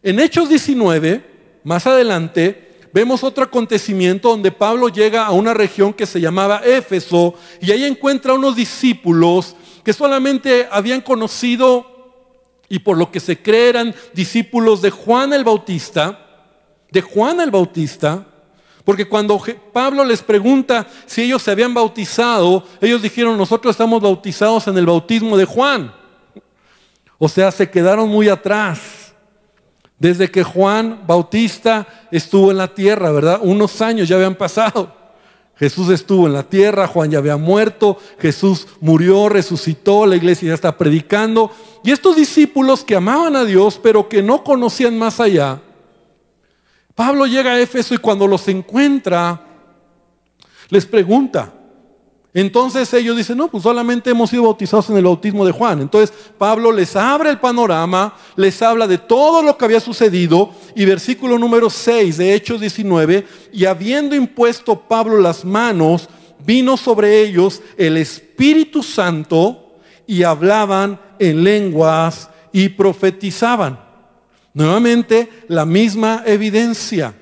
En 0.02 0.20
Hechos 0.20 0.50
19, 0.50 1.24
más 1.64 1.86
adelante, 1.86 2.71
vemos 2.93 3.23
otro 3.23 3.43
acontecimiento 3.43 4.30
donde 4.30 4.51
Pablo 4.51 4.89
llega 4.89 5.25
a 5.25 5.32
una 5.32 5.54
región 5.54 5.93
que 5.93 6.06
se 6.06 6.21
llamaba 6.21 6.62
Éfeso 6.65 7.36
y 7.62 7.71
ahí 7.71 7.84
encuentra 7.86 8.34
unos 8.34 8.56
discípulos 8.56 9.56
que 9.84 9.93
solamente 9.93 10.67
habían 10.71 11.01
conocido 11.01 11.86
y 12.69 12.80
por 12.80 12.97
lo 12.97 13.12
que 13.12 13.19
se 13.19 13.41
cree 13.41 13.69
eran 13.69 13.95
discípulos 14.13 14.82
de 14.82 14.91
Juan 14.91 15.34
el 15.34 15.43
Bautista, 15.43 16.27
de 16.89 17.01
Juan 17.01 17.41
el 17.41 17.51
Bautista, 17.51 18.25
porque 18.86 19.08
cuando 19.08 19.41
Pablo 19.71 20.04
les 20.04 20.21
pregunta 20.21 20.88
si 21.06 21.23
ellos 21.23 21.41
se 21.41 21.51
habían 21.51 21.73
bautizado, 21.73 22.65
ellos 22.80 23.01
dijeron, 23.01 23.38
nosotros 23.38 23.73
estamos 23.73 24.01
bautizados 24.01 24.67
en 24.67 24.77
el 24.77 24.86
bautismo 24.86 25.38
de 25.38 25.45
Juan. 25.45 25.93
O 27.17 27.30
sea, 27.30 27.51
se 27.51 27.69
quedaron 27.69 28.10
muy 28.10 28.30
atrás. 28.30 29.01
Desde 30.02 30.32
que 30.32 30.42
Juan 30.44 31.04
Bautista 31.06 31.88
estuvo 32.10 32.50
en 32.50 32.58
la 32.58 32.74
tierra, 32.74 33.12
¿verdad? 33.12 33.40
Unos 33.44 33.84
años 33.84 34.10
ya 34.10 34.16
habían 34.16 34.34
pasado. 34.34 34.92
Jesús 35.56 35.90
estuvo 35.90 36.26
en 36.26 36.34
la 36.34 36.42
tierra, 36.42 36.88
Juan 36.88 37.12
ya 37.12 37.20
había 37.20 37.38
muerto, 37.38 38.00
Jesús 38.18 38.68
murió, 38.80 39.30
resucitó, 39.30 40.08
la 40.08 40.16
iglesia 40.16 40.48
ya 40.48 40.56
está 40.56 40.76
predicando. 40.76 41.52
Y 41.84 41.92
estos 41.92 42.16
discípulos 42.16 42.84
que 42.84 42.96
amaban 42.96 43.36
a 43.36 43.46
Dios, 43.46 43.80
pero 43.84 44.10
que 44.10 44.24
no 44.24 44.44
conocían 44.44 44.98
más 44.98 45.20
allá, 45.20 45.62
Pablo 46.96 47.28
llega 47.28 47.52
a 47.52 47.60
Éfeso 47.60 47.94
y 47.94 48.00
cuando 48.00 48.26
los 48.26 48.48
encuentra, 48.48 49.40
les 50.70 50.88
pregunta, 50.88 51.54
entonces 52.34 52.94
ellos 52.94 53.17
dicen, 53.17 53.38
no, 53.38 53.50
pues 53.50 53.63
solamente 53.63 54.10
hemos 54.10 54.30
sido 54.30 54.44
bautizados 54.44 54.89
en 54.89 54.98
el 54.98 55.04
bautismo 55.04 55.46
de 55.46 55.52
Juan. 55.52 55.82
Entonces 55.82 56.13
Pablo 56.38 56.72
les 56.72 56.96
abre 56.96 57.30
el 57.30 57.39
panorama, 57.39 58.15
les 58.38 58.62
habla 58.62 58.88
de 58.88 58.98
todo 58.98 59.41
lo 59.41 59.58
que 59.58 59.65
había 59.65 59.82
sucedido 59.82 60.52
y 60.74 60.86
versículo 60.86 61.38
número 61.38 61.70
6 61.70 62.17
de 62.17 62.34
Hechos 62.34 62.62
19, 62.62 63.28
y 63.52 63.65
habiendo 63.65 64.15
impuesto 64.15 64.80
Pablo 64.80 65.20
las 65.20 65.44
manos, 65.44 66.08
vino 66.46 66.78
sobre 66.78 67.22
ellos 67.22 67.62
el 67.78 67.98
Espíritu 67.98 68.82
Santo 68.82 69.76
y 70.08 70.24
hablaban 70.24 71.00
en 71.20 71.44
lenguas 71.44 72.30
y 72.54 72.70
profetizaban. 72.70 73.80
Nuevamente 74.54 75.30
la 75.50 75.65
misma 75.65 76.24
evidencia, 76.26 77.13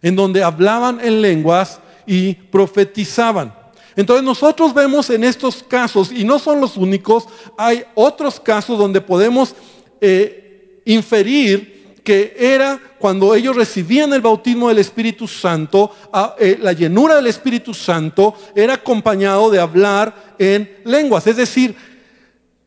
en 0.00 0.16
donde 0.16 0.42
hablaban 0.42 1.00
en 1.02 1.20
lenguas 1.20 1.80
y 2.06 2.34
profetizaban. 2.34 3.61
Entonces 3.96 4.24
nosotros 4.24 4.72
vemos 4.74 5.10
en 5.10 5.24
estos 5.24 5.62
casos, 5.62 6.10
y 6.12 6.24
no 6.24 6.38
son 6.38 6.60
los 6.60 6.76
únicos, 6.76 7.26
hay 7.58 7.84
otros 7.94 8.40
casos 8.40 8.78
donde 8.78 9.00
podemos 9.00 9.54
eh, 10.00 10.80
inferir 10.84 12.00
que 12.04 12.34
era 12.38 12.80
cuando 12.98 13.34
ellos 13.34 13.54
recibían 13.54 14.12
el 14.12 14.20
bautismo 14.20 14.68
del 14.68 14.78
Espíritu 14.78 15.28
Santo, 15.28 15.94
eh, 16.38 16.58
la 16.60 16.72
llenura 16.72 17.16
del 17.16 17.28
Espíritu 17.28 17.74
Santo 17.74 18.34
era 18.54 18.74
acompañado 18.74 19.50
de 19.50 19.60
hablar 19.60 20.34
en 20.38 20.78
lenguas. 20.84 21.26
Es 21.26 21.36
decir, 21.36 21.74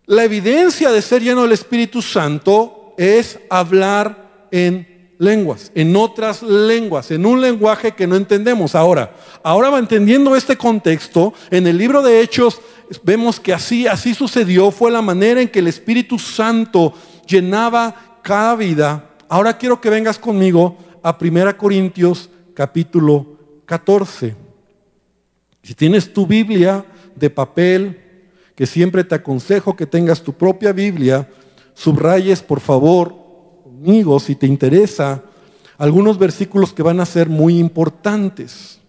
la 0.05 0.23
evidencia 0.23 0.91
de 0.91 1.01
ser 1.01 1.21
lleno 1.21 1.41
del 1.43 1.51
Espíritu 1.51 2.01
Santo 2.01 2.93
es 2.97 3.39
hablar 3.49 4.47
en 4.51 4.88
lenguas, 4.88 4.94
en 5.19 5.95
otras 5.95 6.43
lenguas, 6.43 7.12
en 7.12 7.25
un 7.25 7.41
lenguaje 7.41 7.93
que 7.93 8.08
no 8.08 8.15
entendemos. 8.15 8.75
Ahora, 8.75 9.15
ahora 9.43 9.69
va 9.69 9.80
entendiendo 9.80 10.36
este 10.36 10.58
contexto, 10.58 11.34
en 11.51 11.67
el 11.67 11.78
libro 11.78 12.01
de 12.01 12.21
Hechos 12.21 12.62
vemos 13.04 13.39
que 13.39 13.54
así, 13.54 13.88
así 13.88 14.13
sucedió, 14.13 14.71
fue 14.71 14.91
la 14.91 15.01
manera 15.01 15.41
en 15.41 15.47
que 15.47 15.60
el 15.60 15.67
Espíritu 15.67 16.19
Santo 16.19 16.93
llenaba 17.28 18.19
cada 18.21 18.56
vida. 18.56 19.10
Ahora 19.30 19.58
quiero 19.58 19.82
que 19.82 19.89
vengas 19.89 20.19
conmigo 20.19 20.78
a 21.01 21.17
1 21.19 21.58
Corintios 21.58 22.30
capítulo 22.54 23.38
14. 23.65 24.36
Si 25.63 25.73
tienes 25.73 26.13
tu 26.13 26.28
Biblia 26.28 26.86
de 27.15 27.30
papel, 27.30 28.01
que 28.56 28.65
siempre 28.65 29.04
te 29.04 29.15
aconsejo 29.15 29.75
que 29.75 29.86
tengas 29.86 30.21
tu 30.21 30.34
propia 30.34 30.71
Biblia, 30.71 31.28
subrayes 31.73 32.41
por 32.41 32.60
favor 32.60 33.24
si 34.19 34.35
te 34.35 34.47
interesa, 34.47 35.23
algunos 35.77 36.17
versículos 36.17 36.73
que 36.73 36.83
van 36.83 36.99
a 36.99 37.05
ser 37.05 37.29
muy 37.29 37.59
importantes. 37.59 38.79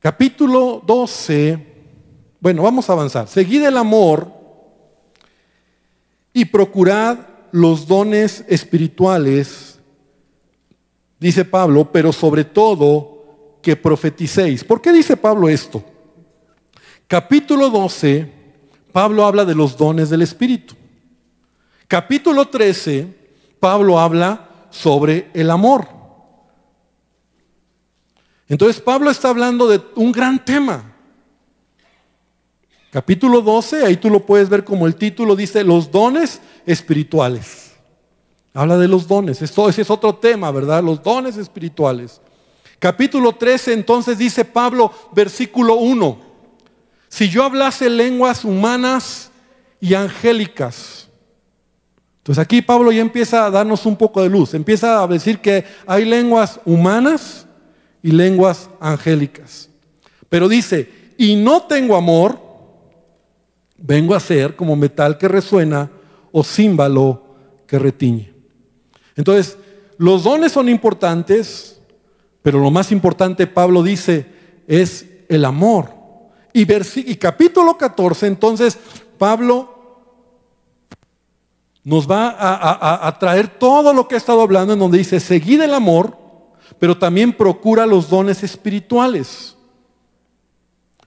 Capítulo 0.00 0.82
12, 0.84 1.66
bueno, 2.40 2.64
vamos 2.64 2.90
a 2.90 2.92
avanzar. 2.92 3.28
Seguid 3.28 3.64
el 3.64 3.76
amor 3.76 4.26
y 6.32 6.44
procurad 6.44 7.18
los 7.52 7.86
dones 7.86 8.44
espirituales, 8.48 9.78
dice 11.20 11.44
Pablo, 11.44 11.92
pero 11.92 12.12
sobre 12.12 12.44
todo 12.44 13.11
que 13.62 13.76
profeticéis. 13.76 14.64
¿Por 14.64 14.82
qué 14.82 14.92
dice 14.92 15.16
Pablo 15.16 15.48
esto? 15.48 15.82
Capítulo 17.06 17.70
12, 17.70 18.30
Pablo 18.90 19.24
habla 19.24 19.44
de 19.44 19.54
los 19.54 19.76
dones 19.76 20.10
del 20.10 20.22
Espíritu. 20.22 20.74
Capítulo 21.86 22.48
13, 22.48 23.06
Pablo 23.60 23.98
habla 24.00 24.48
sobre 24.70 25.30
el 25.34 25.50
amor. 25.50 25.86
Entonces 28.48 28.80
Pablo 28.82 29.10
está 29.10 29.28
hablando 29.28 29.68
de 29.68 29.80
un 29.94 30.10
gran 30.10 30.44
tema. 30.44 30.92
Capítulo 32.90 33.40
12, 33.40 33.86
ahí 33.86 33.96
tú 33.96 34.10
lo 34.10 34.26
puedes 34.26 34.48
ver 34.48 34.64
como 34.64 34.86
el 34.86 34.96
título 34.96 35.36
dice, 35.36 35.64
los 35.64 35.90
dones 35.90 36.40
espirituales. 36.66 37.72
Habla 38.52 38.76
de 38.76 38.88
los 38.88 39.08
dones, 39.08 39.40
esto, 39.40 39.68
ese 39.68 39.80
es 39.80 39.90
otro 39.90 40.14
tema, 40.16 40.50
¿verdad? 40.50 40.82
Los 40.82 41.02
dones 41.02 41.38
espirituales. 41.38 42.20
Capítulo 42.82 43.32
13 43.32 43.74
entonces 43.74 44.18
dice 44.18 44.44
Pablo, 44.44 44.92
versículo 45.12 45.76
1, 45.76 46.18
si 47.08 47.28
yo 47.28 47.44
hablase 47.44 47.88
lenguas 47.88 48.44
humanas 48.44 49.30
y 49.78 49.94
angélicas. 49.94 51.08
Entonces 52.18 52.42
aquí 52.42 52.60
Pablo 52.60 52.90
ya 52.90 53.00
empieza 53.00 53.46
a 53.46 53.52
darnos 53.52 53.86
un 53.86 53.94
poco 53.94 54.20
de 54.20 54.30
luz, 54.30 54.54
empieza 54.54 55.00
a 55.00 55.06
decir 55.06 55.38
que 55.38 55.64
hay 55.86 56.04
lenguas 56.04 56.58
humanas 56.64 57.46
y 58.02 58.10
lenguas 58.10 58.68
angélicas. 58.80 59.68
Pero 60.28 60.48
dice, 60.48 61.12
y 61.16 61.36
no 61.36 61.62
tengo 61.62 61.94
amor, 61.94 62.36
vengo 63.76 64.12
a 64.12 64.18
ser 64.18 64.56
como 64.56 64.74
metal 64.74 65.18
que 65.18 65.28
resuena 65.28 65.88
o 66.32 66.42
címbalo 66.42 67.36
que 67.64 67.78
retiñe. 67.78 68.34
Entonces, 69.14 69.56
los 69.98 70.24
dones 70.24 70.50
son 70.50 70.68
importantes, 70.68 71.78
pero 72.42 72.58
lo 72.58 72.70
más 72.70 72.92
importante, 72.92 73.46
Pablo 73.46 73.82
dice, 73.82 74.26
es 74.66 75.06
el 75.28 75.44
amor. 75.44 75.90
Y, 76.52 76.62
y 76.62 77.16
capítulo 77.16 77.78
14, 77.78 78.26
entonces, 78.26 78.78
Pablo 79.16 79.72
nos 81.84 82.08
va 82.08 82.36
a, 83.06 83.18
traer 83.18 83.48
todo 83.48 83.92
lo 83.92 84.06
que 84.06 84.14
ha 84.14 84.18
estado 84.18 84.42
hablando, 84.42 84.72
en 84.72 84.78
donde 84.78 84.98
dice, 84.98 85.18
seguid 85.18 85.60
el 85.60 85.74
amor, 85.74 86.16
pero 86.78 86.96
también 86.96 87.32
procura 87.32 87.86
los 87.86 88.08
dones 88.08 88.42
espirituales. 88.42 89.56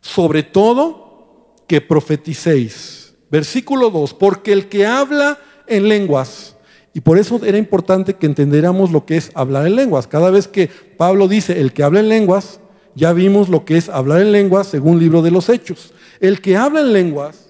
Sobre 0.01 0.43
todo, 0.43 1.55
que 1.67 1.81
profeticéis. 1.81 3.15
Versículo 3.29 3.89
2, 3.89 4.13
porque 4.13 4.51
el 4.51 4.67
que 4.69 4.85
habla 4.85 5.39
en 5.67 5.87
lenguas, 5.87 6.54
y 6.95 7.01
por 7.01 7.17
eso 7.17 7.41
era 7.43 7.57
importante 7.57 8.13
que 8.13 8.25
entendiéramos 8.25 8.89
lo 8.89 9.05
que 9.05 9.17
es 9.17 9.29
hablar 9.33 9.67
en 9.67 9.75
lenguas. 9.75 10.07
Cada 10.07 10.31
vez 10.31 10.47
que 10.47 10.69
Pablo 10.69 11.27
dice 11.27 11.59
el 11.59 11.73
que 11.73 11.83
habla 11.83 11.99
en 11.99 12.07
lenguas, 12.07 12.61
ya 12.95 13.11
vimos 13.11 13.49
lo 13.49 13.65
que 13.65 13.75
es 13.75 13.89
hablar 13.89 14.21
en 14.21 14.31
lenguas 14.31 14.67
según 14.67 14.97
libro 14.97 15.21
de 15.21 15.29
los 15.29 15.49
Hechos. 15.49 15.93
El 16.21 16.39
que 16.39 16.55
habla 16.55 16.79
en 16.79 16.93
lenguas 16.93 17.49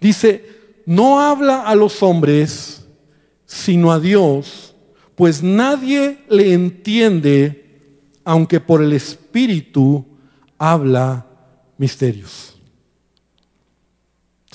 dice, 0.00 0.46
no 0.86 1.20
habla 1.20 1.62
a 1.62 1.74
los 1.74 2.04
hombres, 2.04 2.86
sino 3.46 3.90
a 3.90 3.98
Dios, 3.98 4.76
pues 5.16 5.42
nadie 5.42 6.18
le 6.28 6.52
entiende, 6.52 7.80
aunque 8.22 8.60
por 8.60 8.80
el 8.80 8.92
Espíritu 8.92 10.06
habla 10.56 11.26
misterios. 11.78 12.56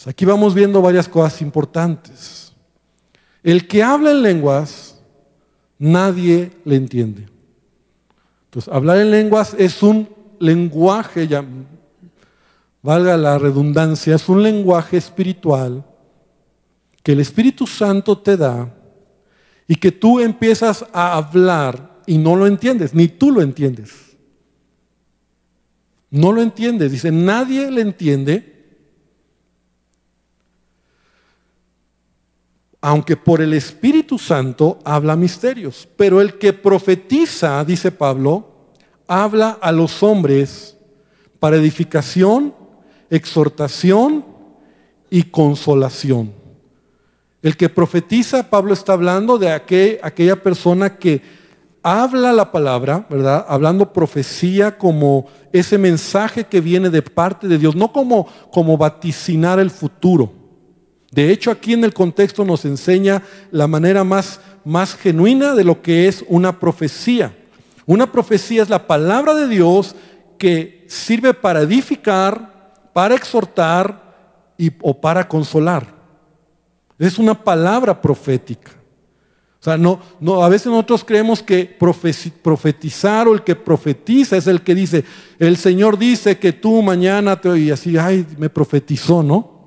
aquí 0.06 0.24
vamos 0.24 0.54
viendo 0.54 0.82
varias 0.82 1.10
cosas 1.10 1.42
importantes. 1.42 2.49
El 3.44 3.68
que 3.68 3.84
habla 3.84 4.12
en 4.12 4.22
lenguas, 4.22 5.00
nadie 5.78 6.52
le 6.66 6.76
entiende. 6.76 7.28
Entonces, 8.46 8.74
hablar 8.74 8.98
en 8.98 9.12
lenguas 9.12 9.56
es 9.58 9.82
un 9.84 10.10
lenguaje, 10.40 11.28
ya, 11.28 11.46
valga 12.82 13.18
la 13.18 13.38
redundancia, 13.38 14.16
es 14.16 14.28
un 14.28 14.42
lenguaje 14.42 14.98
espiritual 14.98 15.86
que 17.04 17.14
el 17.14 17.20
Espíritu 17.20 17.68
Santo 17.68 18.18
te 18.18 18.38
da 18.38 18.74
y 19.68 19.76
que 19.76 19.92
tú 19.92 20.20
empiezas 20.20 20.86
a 20.92 21.16
hablar 21.16 22.02
y 22.06 22.18
no 22.18 22.36
lo 22.36 22.48
entiendes, 22.48 22.94
ni 22.94 23.08
tú 23.08 23.32
lo 23.32 23.42
entiendes. 23.42 24.18
No 26.10 26.32
lo 26.32 26.42
entiendes, 26.42 26.92
dice, 26.92 27.12
nadie 27.12 27.70
le 27.70 27.82
entiende, 27.82 28.49
aunque 32.82 33.18
por 33.18 33.42
el 33.42 33.54
Espíritu 33.54 34.18
Santo 34.18 34.80
habla 34.86 35.16
misterios, 35.16 35.88
pero 35.98 36.22
el 36.22 36.38
que 36.38 36.54
profetiza, 36.54 37.64
dice 37.66 37.92
Pablo, 37.92 38.48
habla 39.08 39.58
a 39.62 39.72
los 39.72 40.02
hombres 40.02 40.78
para 41.40 41.58
edificación, 41.58 42.54
exhortación 43.10 44.26
y 45.10 45.24
consolación. 45.24 46.34
El 47.42 47.58
que 47.58 47.70
profetiza, 47.70 48.50
Pablo 48.50 48.74
está 48.74 48.94
hablando 48.94 49.38
de 49.38 49.52
aquella 49.52 50.42
persona 50.42 50.98
que 50.98 51.22
habla 51.82 52.34
la 52.34 52.52
palabra, 52.52 53.08
¿verdad? 53.10 53.46
Hablando 53.48 53.94
profecía 53.94 54.78
como 54.78 55.28
ese 55.52 55.78
mensaje 55.78 56.46
que 56.46 56.62
viene 56.62 56.90
de 56.90 57.02
parte 57.02 57.48
de 57.48 57.58
Dios, 57.58 57.76
no 57.76 57.92
como, 57.92 58.28
como 58.52 58.78
vaticinar 58.78 59.60
el 59.60 59.70
futuro. 59.70 60.39
De 61.12 61.32
hecho, 61.32 61.50
aquí 61.50 61.74
en 61.74 61.84
el 61.84 61.94
contexto 61.94 62.46
nos 62.46 62.66
enseña 62.66 63.24
la 63.52 63.68
manera 63.68 64.04
más, 64.04 64.40
más 64.64 64.96
genuina 64.96 65.56
de 65.56 65.64
lo 65.64 65.82
que 65.82 66.08
es 66.08 66.24
una 66.28 66.60
profecía. 66.60 67.36
Una 67.86 68.12
profecía 68.12 68.62
es 68.62 68.70
la 68.70 68.86
palabra 68.86 69.34
de 69.34 69.48
Dios 69.48 69.96
que 70.38 70.86
sirve 70.88 71.34
para 71.34 71.62
edificar, 71.62 72.90
para 72.94 73.16
exhortar 73.16 74.14
o 74.82 75.02
para 75.02 75.28
consolar. 75.28 75.88
Es 77.00 77.18
una 77.18 77.34
palabra 77.34 78.00
profética. 78.00 78.72
O 79.60 79.64
sea, 79.64 79.78
no, 79.78 80.00
no, 80.22 80.44
a 80.44 80.48
veces 80.48 80.68
nosotros 80.68 81.04
creemos 81.04 81.44
que 81.44 81.66
profetizar 82.42 83.28
o 83.28 83.34
el 83.34 83.44
que 83.44 83.56
profetiza 83.56 84.38
es 84.38 84.48
el 84.48 84.62
que 84.62 84.74
dice, 84.74 85.04
el 85.38 85.58
Señor 85.58 85.98
dice 85.98 86.38
que 86.38 86.54
tú 86.54 86.82
mañana 86.82 87.42
te 87.42 87.60
y 87.60 87.70
así, 87.70 87.98
ay, 87.98 88.26
me 88.38 88.50
profetizó, 88.50 89.22
¿no? 89.22 89.59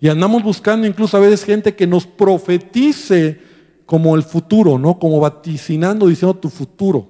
Y 0.00 0.08
andamos 0.08 0.42
buscando 0.42 0.86
incluso 0.86 1.16
a 1.16 1.20
veces 1.20 1.44
gente 1.44 1.74
que 1.74 1.86
nos 1.86 2.06
profetice 2.06 3.40
como 3.84 4.16
el 4.16 4.22
futuro, 4.22 4.78
¿no? 4.78 4.98
Como 4.98 5.20
vaticinando, 5.20 6.06
diciendo 6.06 6.36
tu 6.36 6.48
futuro. 6.48 7.06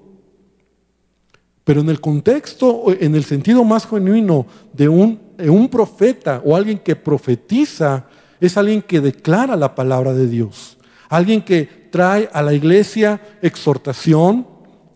Pero 1.62 1.83
en 1.83 1.88
el 1.88 2.00
contexto, 2.00 2.85
en 2.98 3.14
el 3.14 3.22
sentido 3.22 3.62
más 3.64 3.87
genuino 3.87 4.46
de 4.72 4.88
un, 4.88 5.20
de 5.37 5.50
un 5.50 5.68
profeta 5.68 6.42
o 6.44 6.57
alguien 6.57 6.79
que 6.79 6.96
profetiza, 6.96 8.07
es 8.40 8.57
alguien 8.57 8.83
que 8.83 9.00
declara 9.00 9.55
la 9.55 9.74
palabra 9.74 10.14
de 10.14 10.26
Dios, 10.26 10.79
alguien 11.09 11.42
que 11.42 11.68
trae 11.90 12.29
a 12.33 12.42
la 12.42 12.55
iglesia 12.55 13.20
exhortación 13.42 14.46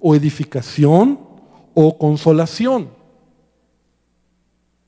o 0.01 0.15
edificación 0.15 1.21
o 1.75 1.99
consolación. 1.99 2.89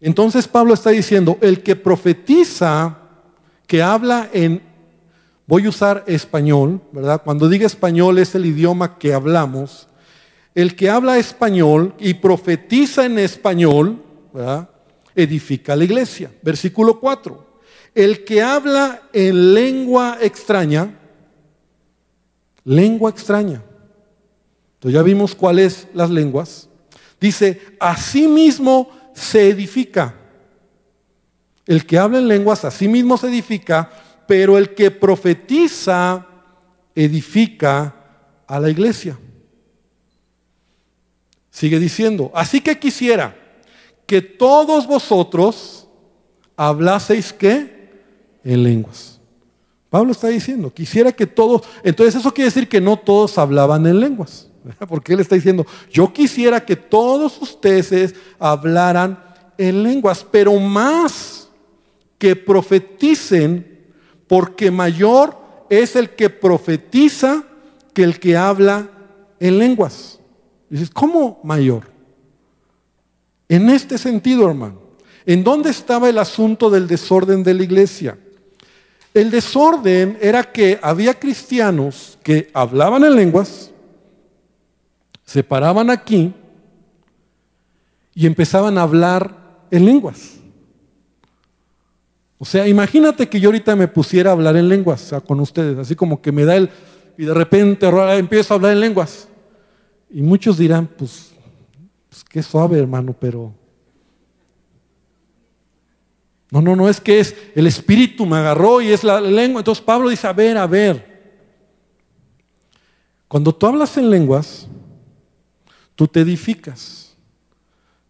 Entonces 0.07 0.47
Pablo 0.47 0.73
está 0.73 0.91
diciendo, 0.91 1.37
el 1.41 1.65
que 1.65 1.75
profetiza, 1.75 2.97
que 3.67 3.83
habla 3.83 4.31
en, 4.33 4.63
voy 5.49 5.67
a 5.67 5.69
usar 5.69 6.05
español, 6.07 6.81
¿verdad? 6.93 7.23
Cuando 7.25 7.49
diga 7.49 7.67
español 7.67 8.19
es 8.19 8.37
el 8.37 8.47
idioma 8.47 8.99
que 8.99 9.13
hablamos. 9.13 9.89
El 10.55 10.77
que 10.77 10.91
habla 10.91 11.19
español 11.19 11.93
y 11.99 12.15
profetiza 12.15 13.05
en 13.05 13.19
español, 13.19 14.01
¿verdad? 14.33 14.71
Edifica 15.17 15.75
la 15.75 15.83
iglesia. 15.83 16.31
Versículo 16.41 17.01
4. 17.01 17.61
El 17.93 18.25
que 18.25 18.43
habla 18.43 19.03
en 19.13 19.55
lengua 19.55 20.19
extraña, 20.23 21.01
lengua 22.63 23.11
extraña. 23.11 23.61
Entonces 24.75 24.95
ya 24.95 25.03
vimos 25.03 25.35
cuáles 25.35 25.89
las 25.95 26.11
lenguas. 26.11 26.69
Dice, 27.21 27.61
así 27.81 28.29
mismo 28.29 28.96
se 29.17 29.49
edifica. 29.49 30.15
El 31.65 31.85
que 31.85 31.99
habla 31.99 32.19
en 32.19 32.29
lenguas, 32.29 32.65
así 32.65 32.87
mismo 32.87 33.17
se 33.17 33.29
edifica, 33.29 33.91
pero 34.29 34.59
el 34.59 34.75
que 34.75 34.91
profetiza, 34.91 36.27
edifica 36.95 37.95
a 38.47 38.61
la 38.61 38.71
iglesia. 38.71 39.19
Sigue 41.51 41.81
diciendo, 41.81 42.31
así 42.35 42.61
que 42.61 42.79
quisiera 42.79 43.35
que 44.07 44.21
todos 44.21 44.87
vosotros 44.87 45.89
hablaseis 46.57 47.33
qué? 47.33 47.75
en 48.45 48.63
lenguas. 48.63 49.19
Pablo 49.91 50.13
está 50.13 50.29
diciendo, 50.29 50.73
quisiera 50.73 51.11
que 51.11 51.27
todos, 51.27 51.63
entonces 51.83 52.15
eso 52.15 52.33
quiere 52.33 52.51
decir 52.51 52.69
que 52.69 52.81
no 52.81 52.97
todos 52.97 53.39
hablaban 53.39 53.87
en 53.87 53.99
lenguas, 53.99 54.46
porque 54.89 55.13
él 55.13 55.21
está 55.21 55.35
diciendo, 55.35 55.67
yo 55.91 56.13
quisiera 56.13 56.65
que 56.65 56.77
todos 56.77 57.41
ustedes 57.41 58.15
hablaran 58.39 59.23
en 59.59 59.83
lenguas, 59.83 60.27
pero 60.31 60.59
más 60.59 61.49
que 62.19 62.37
profeticen, 62.37 63.85
porque 64.27 64.71
mayor 64.71 65.37
es 65.71 65.97
el 65.97 66.11
que 66.11 66.31
profetiza 66.31 67.45
que 67.93 68.03
el 68.03 68.19
que 68.19 68.37
habla 68.37 68.91
en 69.41 69.59
lenguas. 69.59 70.19
Dices, 70.69 70.91
¿cómo 70.91 71.41
mayor? 71.45 71.85
En 73.49 73.71
este 73.71 73.99
sentido, 73.99 74.49
hermano, 74.49 74.81
¿en 75.25 75.45
dónde 75.45 75.71
estaba 75.71 76.09
el 76.09 76.19
asunto 76.19 76.69
del 76.69 76.87
desorden 76.87 77.43
de 77.43 77.55
la 77.55 77.63
iglesia? 77.63 78.19
El 79.15 79.31
desorden 79.31 80.19
era 80.21 80.43
que 80.43 80.79
había 80.83 81.15
cristianos 81.15 82.19
que 82.23 82.51
hablaban 82.53 83.05
en 83.05 83.17
lenguas, 83.17 83.71
se 85.27 85.43
paraban 85.43 85.91
aquí 85.91 86.33
y 88.15 88.27
empezaban 88.27 88.79
a 88.79 88.83
hablar 88.83 89.67
en 89.71 89.85
lenguas. 89.85 90.37
O 92.39 92.45
sea, 92.45 92.69
imagínate 92.69 93.29
que 93.29 93.41
yo 93.41 93.49
ahorita 93.49 93.75
me 93.77 93.89
pusiera 93.89 94.31
a 94.31 94.33
hablar 94.33 94.57
en 94.57 94.69
lenguas 94.69 95.13
con 95.27 95.41
ustedes, 95.41 95.79
así 95.79 95.95
como 95.95 96.23
que 96.23 96.33
me 96.33 96.45
da 96.45 96.57
el... 96.57 96.71
y 97.19 97.25
de 97.25 97.35
repente 97.35 97.87
empiezo 98.17 98.55
a 98.55 98.57
hablar 98.57 98.73
en 98.73 98.81
lenguas. 98.81 99.29
Y 100.09 100.23
muchos 100.23 100.57
dirán, 100.57 100.87
pues, 100.87 101.33
pues 102.09 102.23
qué 102.25 102.43
suave 102.43 102.79
hermano, 102.79 103.15
pero 103.19 103.53
no, 106.51 106.63
no, 106.63 106.77
no 106.77 106.89
es 106.89 107.01
que 107.01 107.19
es 107.19 107.35
el 107.55 107.67
espíritu 107.67 108.25
me 108.25 108.37
agarró 108.37 108.81
y 108.81 108.93
es 108.93 109.03
la 109.03 109.21
lengua. 109.21 109.61
Entonces 109.61 109.83
Pablo 109.83 110.09
dice, 110.09 110.27
a 110.29 110.33
ver, 110.33 110.57
a 110.57 110.67
ver. 110.67 111.17
Cuando 113.27 113.53
tú 113.53 113.67
hablas 113.67 113.97
en 113.97 114.09
lenguas, 114.09 114.69
tú 115.97 116.07
te 116.07 116.21
edificas. 116.21 117.17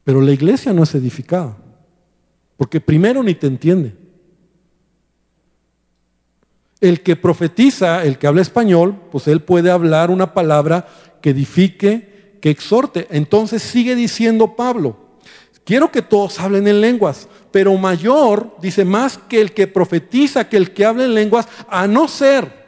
Pero 0.05 0.21
la 0.21 0.33
iglesia 0.33 0.73
no 0.73 0.83
es 0.83 0.95
edificada. 0.95 1.57
Porque 2.57 2.81
primero 2.81 3.23
ni 3.23 3.35
te 3.35 3.47
entiende. 3.47 3.95
El 6.81 7.03
que 7.03 7.17
profetiza, 7.17 8.05
el 8.05 8.19
que 8.19 8.27
habla 8.27 8.43
español, 8.43 9.01
pues 9.11 9.27
él 9.29 9.41
puede 9.41 9.71
hablar 9.71 10.11
una 10.11 10.35
palabra 10.35 10.87
que 11.23 11.31
edifique, 11.31 12.39
que 12.41 12.51
exhorte. 12.51 13.07
Entonces 13.11 13.63
sigue 13.63 13.95
diciendo 13.95 14.55
Pablo, 14.55 14.97
quiero 15.65 15.91
que 15.91 16.03
todos 16.03 16.39
hablen 16.39 16.69
en 16.69 16.81
lenguas, 16.81 17.29
pero 17.51 17.77
mayor, 17.77 18.57
dice, 18.61 18.85
más 18.85 19.19
que 19.19 19.41
el 19.41 19.53
que 19.53 19.67
profetiza, 19.67 20.49
que 20.49 20.57
el 20.57 20.73
que 20.73 20.85
habla 20.85 21.05
en 21.05 21.15
lenguas, 21.15 21.49
a 21.69 21.87
no 21.87 22.09
ser, 22.09 22.67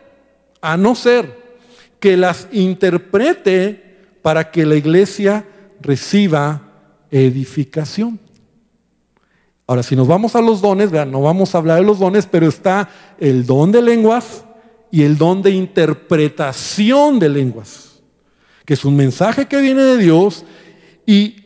a 0.61 0.77
no 0.77 0.95
ser 0.95 1.39
que 2.01 2.17
las 2.17 2.49
interprete 2.51 3.88
para 4.23 4.51
que 4.51 4.67
la 4.67 4.77
iglesia 4.77 5.45
reciba 5.81 6.63
edificación. 7.11 8.19
Ahora, 9.67 9.83
si 9.83 9.95
nos 9.95 10.09
vamos 10.09 10.35
a 10.35 10.41
los 10.41 10.61
dones, 10.61 10.91
vean, 10.91 11.11
no 11.11 11.21
vamos 11.21 11.55
a 11.55 11.59
hablar 11.59 11.79
de 11.79 11.85
los 11.85 11.99
dones, 11.99 12.27
pero 12.27 12.49
está 12.49 12.89
el 13.19 13.45
don 13.45 13.71
de 13.71 13.83
lenguas 13.83 14.45
y 14.91 15.03
el 15.03 15.19
don 15.19 15.43
de 15.43 15.51
interpretación 15.51 17.19
de 17.19 17.29
lenguas, 17.29 18.01
que 18.65 18.75
es 18.75 18.85
un 18.85 18.97
mensaje 18.97 19.47
que 19.47 19.61
viene 19.61 19.83
de 19.83 19.99
Dios 19.99 20.45
y 21.05 21.37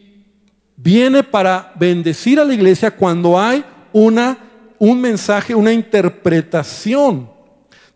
viene 0.77 1.23
para 1.23 1.73
bendecir 1.79 2.39
a 2.39 2.45
la 2.45 2.55
iglesia 2.55 2.91
cuando 2.93 3.39
hay 3.39 3.65
una, 3.93 4.39
un 4.79 5.01
mensaje, 5.01 5.55
una 5.55 5.73
interpretación. 5.73 7.29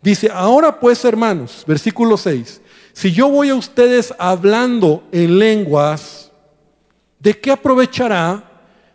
Dice, 0.01 0.29
ahora 0.33 0.79
pues 0.79 1.03
hermanos, 1.05 1.63
versículo 1.65 2.17
6, 2.17 2.61
si 2.97 3.11
yo 3.11 3.29
voy 3.29 3.49
a 3.49 3.55
ustedes 3.55 4.11
hablando 4.17 5.03
en 5.11 5.37
lenguas, 5.37 6.31
¿de 7.19 7.39
qué 7.39 7.51
aprovechará 7.51 8.43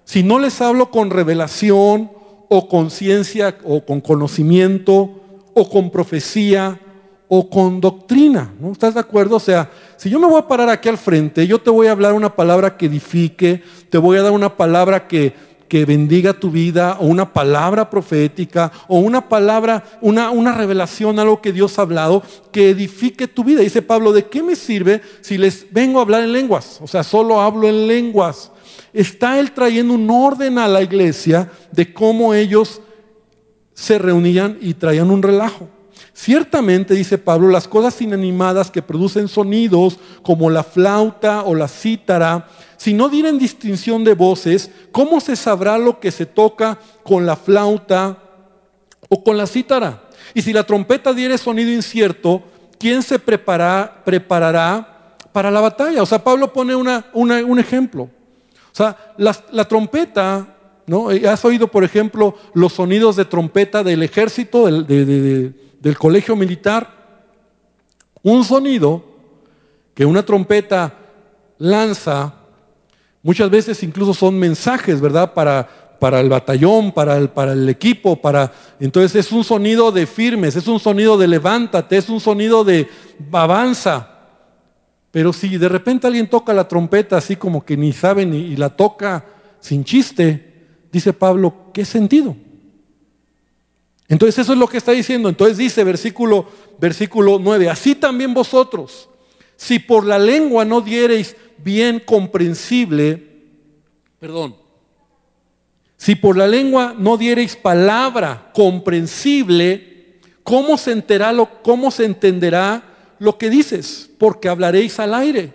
si 0.04 0.24
no 0.24 0.40
les 0.40 0.60
hablo 0.60 0.90
con 0.90 1.08
revelación 1.08 2.10
o 2.48 2.68
con 2.68 2.90
ciencia 2.90 3.56
o 3.62 3.84
con 3.86 4.00
conocimiento 4.00 5.20
o 5.54 5.70
con 5.70 5.92
profecía 5.92 6.80
o 7.28 7.48
con 7.48 7.80
doctrina? 7.80 8.52
¿no? 8.58 8.72
¿Estás 8.72 8.94
de 8.94 9.00
acuerdo? 9.00 9.36
O 9.36 9.40
sea, 9.40 9.70
si 9.96 10.10
yo 10.10 10.18
me 10.18 10.26
voy 10.26 10.40
a 10.40 10.48
parar 10.48 10.68
aquí 10.68 10.88
al 10.88 10.98
frente, 10.98 11.46
yo 11.46 11.60
te 11.60 11.70
voy 11.70 11.86
a 11.86 11.92
hablar 11.92 12.14
una 12.14 12.34
palabra 12.34 12.76
que 12.76 12.86
edifique, 12.86 13.62
te 13.88 13.98
voy 13.98 14.18
a 14.18 14.22
dar 14.22 14.32
una 14.32 14.56
palabra 14.56 15.06
que 15.06 15.32
que 15.72 15.86
bendiga 15.86 16.34
tu 16.34 16.50
vida, 16.50 16.98
o 17.00 17.06
una 17.06 17.32
palabra 17.32 17.88
profética, 17.88 18.70
o 18.88 18.98
una 18.98 19.26
palabra, 19.26 19.82
una, 20.02 20.28
una 20.28 20.52
revelación, 20.52 21.18
algo 21.18 21.40
que 21.40 21.50
Dios 21.50 21.78
ha 21.78 21.82
hablado, 21.82 22.22
que 22.52 22.68
edifique 22.68 23.26
tu 23.26 23.42
vida. 23.42 23.62
Dice 23.62 23.80
Pablo, 23.80 24.12
¿de 24.12 24.26
qué 24.26 24.42
me 24.42 24.54
sirve 24.54 25.00
si 25.22 25.38
les 25.38 25.66
vengo 25.72 25.98
a 25.98 26.02
hablar 26.02 26.24
en 26.24 26.32
lenguas? 26.34 26.78
O 26.82 26.86
sea, 26.86 27.02
solo 27.02 27.40
hablo 27.40 27.70
en 27.70 27.86
lenguas. 27.86 28.52
Está 28.92 29.40
él 29.40 29.52
trayendo 29.52 29.94
un 29.94 30.10
orden 30.10 30.58
a 30.58 30.68
la 30.68 30.82
iglesia 30.82 31.50
de 31.70 31.90
cómo 31.90 32.34
ellos 32.34 32.82
se 33.72 33.96
reunían 33.96 34.58
y 34.60 34.74
traían 34.74 35.10
un 35.10 35.22
relajo. 35.22 35.70
Ciertamente, 36.12 36.92
dice 36.92 37.16
Pablo, 37.16 37.48
las 37.48 37.66
cosas 37.66 37.98
inanimadas 38.02 38.70
que 38.70 38.82
producen 38.82 39.26
sonidos 39.26 39.98
como 40.22 40.50
la 40.50 40.64
flauta 40.64 41.44
o 41.44 41.54
la 41.54 41.66
cítara, 41.66 42.46
si 42.82 42.94
no 42.94 43.08
dieren 43.08 43.38
distinción 43.38 44.02
de 44.02 44.14
voces, 44.14 44.68
¿cómo 44.90 45.20
se 45.20 45.36
sabrá 45.36 45.78
lo 45.78 46.00
que 46.00 46.10
se 46.10 46.26
toca 46.26 46.80
con 47.04 47.24
la 47.24 47.36
flauta 47.36 48.18
o 49.08 49.22
con 49.22 49.36
la 49.36 49.46
cítara? 49.46 50.02
Y 50.34 50.42
si 50.42 50.52
la 50.52 50.66
trompeta 50.66 51.12
diere 51.12 51.38
sonido 51.38 51.70
incierto, 51.70 52.42
¿quién 52.80 53.04
se 53.04 53.20
prepara, 53.20 54.02
preparará 54.04 55.14
para 55.30 55.48
la 55.48 55.60
batalla? 55.60 56.02
O 56.02 56.06
sea, 56.06 56.24
Pablo 56.24 56.52
pone 56.52 56.74
un 56.74 57.58
ejemplo. 57.60 58.02
O 58.02 58.10
sea, 58.72 59.14
la, 59.16 59.64
trompeta, 59.68 60.48
¿no? 60.84 61.10
¿Has 61.30 61.44
oído, 61.44 61.68
por 61.68 61.84
ejemplo, 61.84 62.34
los 62.52 62.72
sonidos 62.72 63.14
de 63.14 63.26
trompeta 63.26 63.84
del 63.84 64.02
ejército, 64.02 64.66
del 64.66 65.96
colegio 66.00 66.34
militar? 66.34 66.90
Un 68.24 68.42
sonido 68.42 69.04
que 69.94 70.04
una 70.04 70.24
trompeta 70.24 70.94
lanza 71.58 72.41
Muchas 73.22 73.50
veces 73.50 73.82
incluso 73.82 74.14
son 74.14 74.38
mensajes, 74.38 75.00
¿verdad? 75.00 75.32
Para, 75.32 75.68
para 76.00 76.20
el 76.20 76.28
batallón, 76.28 76.90
para 76.90 77.16
el, 77.16 77.28
para 77.28 77.52
el 77.52 77.68
equipo, 77.68 78.16
para... 78.16 78.52
Entonces 78.80 79.14
es 79.26 79.30
un 79.30 79.44
sonido 79.44 79.92
de 79.92 80.06
firmes, 80.06 80.56
es 80.56 80.66
un 80.66 80.80
sonido 80.80 81.16
de 81.16 81.28
levántate, 81.28 81.96
es 81.96 82.08
un 82.08 82.18
sonido 82.18 82.64
de 82.64 82.88
avanza. 83.30 84.08
Pero 85.12 85.32
si 85.32 85.56
de 85.56 85.68
repente 85.68 86.06
alguien 86.06 86.28
toca 86.28 86.52
la 86.52 86.66
trompeta 86.66 87.18
así 87.18 87.36
como 87.36 87.64
que 87.64 87.76
ni 87.76 87.92
sabe 87.92 88.26
ni 88.26 88.38
y 88.38 88.56
la 88.56 88.70
toca 88.70 89.24
sin 89.60 89.84
chiste, 89.84 90.64
dice 90.90 91.12
Pablo, 91.12 91.70
¿qué 91.72 91.84
sentido? 91.84 92.34
Entonces 94.08 94.40
eso 94.40 94.54
es 94.54 94.58
lo 94.58 94.66
que 94.66 94.78
está 94.78 94.92
diciendo. 94.92 95.28
Entonces 95.28 95.56
dice 95.56 95.84
versículo, 95.84 96.46
versículo 96.80 97.38
9, 97.40 97.70
así 97.70 97.94
también 97.94 98.34
vosotros, 98.34 99.08
si 99.56 99.78
por 99.78 100.04
la 100.04 100.18
lengua 100.18 100.64
no 100.64 100.80
diereis 100.80 101.36
bien 101.62 102.00
comprensible, 102.00 103.22
perdón, 104.18 104.56
si 105.96 106.16
por 106.16 106.36
la 106.36 106.48
lengua 106.48 106.94
no 106.98 107.16
diereis 107.16 107.54
palabra 107.54 108.50
comprensible, 108.52 110.18
¿cómo 110.42 110.76
se, 110.76 110.90
enterará 110.90 111.32
lo, 111.32 111.62
¿cómo 111.62 111.92
se 111.92 112.04
entenderá 112.04 112.82
lo 113.20 113.38
que 113.38 113.48
dices? 113.48 114.10
Porque 114.18 114.48
hablaréis 114.48 114.98
al 114.98 115.14
aire. 115.14 115.52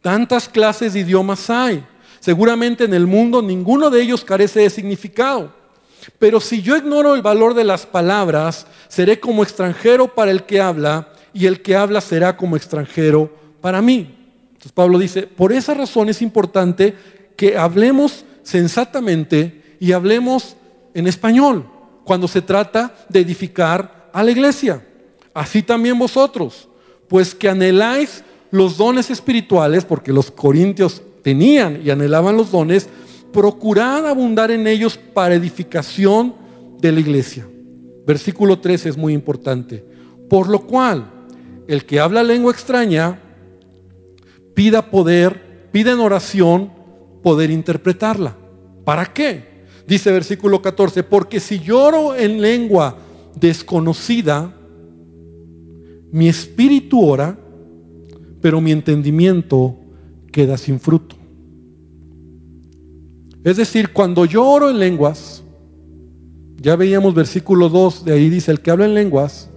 Tantas 0.00 0.48
clases 0.48 0.94
de 0.94 1.00
idiomas 1.00 1.50
hay. 1.50 1.84
Seguramente 2.20 2.84
en 2.84 2.94
el 2.94 3.06
mundo 3.06 3.42
ninguno 3.42 3.90
de 3.90 4.00
ellos 4.00 4.24
carece 4.24 4.60
de 4.60 4.70
significado. 4.70 5.52
Pero 6.18 6.40
si 6.40 6.62
yo 6.62 6.74
ignoro 6.74 7.14
el 7.14 7.20
valor 7.20 7.52
de 7.52 7.64
las 7.64 7.84
palabras, 7.84 8.66
seré 8.88 9.20
como 9.20 9.42
extranjero 9.42 10.08
para 10.08 10.30
el 10.30 10.44
que 10.44 10.58
habla 10.58 11.12
y 11.34 11.44
el 11.44 11.60
que 11.60 11.76
habla 11.76 12.00
será 12.00 12.34
como 12.34 12.56
extranjero 12.56 13.30
para 13.60 13.82
mí. 13.82 14.15
Pablo 14.72 14.98
dice, 14.98 15.22
por 15.22 15.52
esa 15.52 15.74
razón 15.74 16.08
es 16.08 16.22
importante 16.22 16.94
que 17.36 17.56
hablemos 17.56 18.24
sensatamente 18.42 19.62
y 19.80 19.92
hablemos 19.92 20.56
en 20.94 21.06
español 21.06 21.66
cuando 22.04 22.28
se 22.28 22.42
trata 22.42 22.94
de 23.08 23.20
edificar 23.20 24.10
a 24.12 24.22
la 24.22 24.30
iglesia. 24.30 24.84
Así 25.34 25.62
también 25.62 25.98
vosotros, 25.98 26.68
pues 27.08 27.34
que 27.34 27.48
anheláis 27.48 28.24
los 28.50 28.76
dones 28.76 29.10
espirituales, 29.10 29.84
porque 29.84 30.12
los 30.12 30.30
corintios 30.30 31.02
tenían 31.22 31.82
y 31.84 31.90
anhelaban 31.90 32.36
los 32.36 32.50
dones, 32.50 32.88
procurad 33.32 34.06
abundar 34.06 34.50
en 34.50 34.66
ellos 34.66 34.98
para 35.12 35.34
edificación 35.34 36.34
de 36.78 36.92
la 36.92 37.00
iglesia. 37.00 37.46
Versículo 38.06 38.60
13 38.60 38.90
es 38.90 38.96
muy 38.96 39.12
importante. 39.12 39.84
Por 40.30 40.48
lo 40.48 40.60
cual, 40.60 41.10
el 41.66 41.84
que 41.84 42.00
habla 42.00 42.22
lengua 42.22 42.52
extraña, 42.52 43.20
pida 44.56 44.90
poder, 44.90 45.68
pida 45.70 45.92
en 45.92 46.00
oración 46.00 46.72
poder 47.22 47.50
interpretarla. 47.50 48.34
¿Para 48.84 49.04
qué? 49.12 49.66
Dice 49.86 50.10
versículo 50.10 50.62
14, 50.62 51.02
porque 51.02 51.40
si 51.40 51.60
lloro 51.60 52.16
en 52.16 52.40
lengua 52.40 52.96
desconocida, 53.38 54.56
mi 56.10 56.28
espíritu 56.28 57.04
ora, 57.04 57.38
pero 58.40 58.62
mi 58.62 58.72
entendimiento 58.72 59.76
queda 60.32 60.56
sin 60.56 60.80
fruto. 60.80 61.16
Es 63.44 63.58
decir, 63.58 63.92
cuando 63.92 64.24
lloro 64.24 64.70
en 64.70 64.78
lenguas, 64.78 65.42
ya 66.62 66.76
veíamos 66.76 67.14
versículo 67.14 67.68
2, 67.68 68.06
de 68.06 68.12
ahí 68.14 68.30
dice, 68.30 68.52
el 68.52 68.60
que 68.60 68.70
habla 68.70 68.86
en 68.86 68.94
lenguas, 68.94 69.50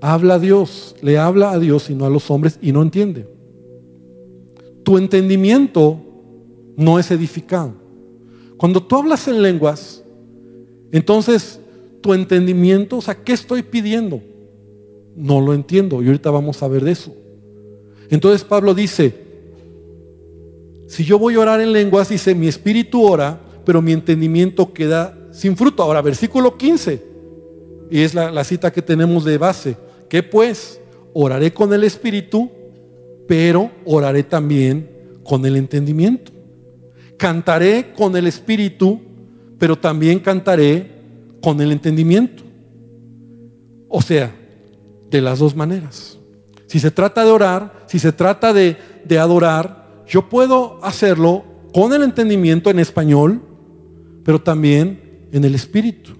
habla 0.00 0.34
a 0.34 0.38
Dios, 0.38 0.96
le 1.02 1.18
habla 1.18 1.50
a 1.50 1.58
Dios 1.58 1.90
y 1.90 1.94
no 1.94 2.06
a 2.06 2.10
los 2.10 2.30
hombres 2.30 2.58
y 2.62 2.72
no 2.72 2.80
entiende 2.80 3.33
tu 4.84 4.98
entendimiento 4.98 6.00
no 6.76 6.98
es 6.98 7.10
edificado. 7.10 7.72
Cuando 8.56 8.82
tú 8.82 8.96
hablas 8.96 9.26
en 9.26 9.42
lenguas, 9.42 10.04
entonces 10.92 11.58
tu 12.00 12.14
entendimiento, 12.14 12.98
o 12.98 13.00
sea, 13.00 13.14
¿qué 13.16 13.32
estoy 13.32 13.62
pidiendo? 13.62 14.20
No 15.16 15.40
lo 15.40 15.54
entiendo 15.54 16.02
y 16.02 16.06
ahorita 16.06 16.30
vamos 16.30 16.62
a 16.62 16.68
ver 16.68 16.84
de 16.84 16.92
eso. 16.92 17.14
Entonces 18.10 18.44
Pablo 18.44 18.74
dice, 18.74 19.14
si 20.86 21.04
yo 21.04 21.18
voy 21.18 21.34
a 21.34 21.40
orar 21.40 21.60
en 21.60 21.72
lenguas, 21.72 22.10
dice, 22.10 22.34
mi 22.34 22.46
espíritu 22.46 23.02
ora, 23.02 23.40
pero 23.64 23.80
mi 23.80 23.92
entendimiento 23.92 24.72
queda 24.72 25.18
sin 25.32 25.56
fruto. 25.56 25.82
Ahora, 25.82 26.02
versículo 26.02 26.56
15, 26.56 27.02
y 27.90 28.00
es 28.00 28.14
la, 28.14 28.30
la 28.30 28.44
cita 28.44 28.72
que 28.72 28.82
tenemos 28.82 29.24
de 29.24 29.38
base, 29.38 29.76
que 30.08 30.22
pues 30.22 30.80
oraré 31.14 31.52
con 31.52 31.72
el 31.72 31.84
espíritu, 31.84 32.50
pero 33.26 33.70
oraré 33.84 34.22
también 34.22 34.90
con 35.22 35.44
el 35.46 35.56
entendimiento. 35.56 36.32
Cantaré 37.16 37.92
con 37.96 38.16
el 38.16 38.26
espíritu, 38.26 39.00
pero 39.58 39.76
también 39.76 40.18
cantaré 40.20 40.90
con 41.42 41.60
el 41.60 41.72
entendimiento. 41.72 42.42
O 43.88 44.02
sea, 44.02 44.34
de 45.10 45.20
las 45.20 45.38
dos 45.38 45.54
maneras. 45.54 46.18
Si 46.66 46.80
se 46.80 46.90
trata 46.90 47.24
de 47.24 47.30
orar, 47.30 47.84
si 47.86 47.98
se 47.98 48.12
trata 48.12 48.52
de, 48.52 48.76
adorar, 49.20 50.02
yo 50.08 50.28
puedo 50.28 50.80
hacerlo 50.82 51.44
con 51.72 51.92
el 51.92 52.02
entendimiento 52.02 52.70
en 52.70 52.80
español, 52.80 53.40
pero 54.24 54.42
también 54.42 55.28
en 55.30 55.44
el 55.44 55.54
espíritu. 55.54 56.12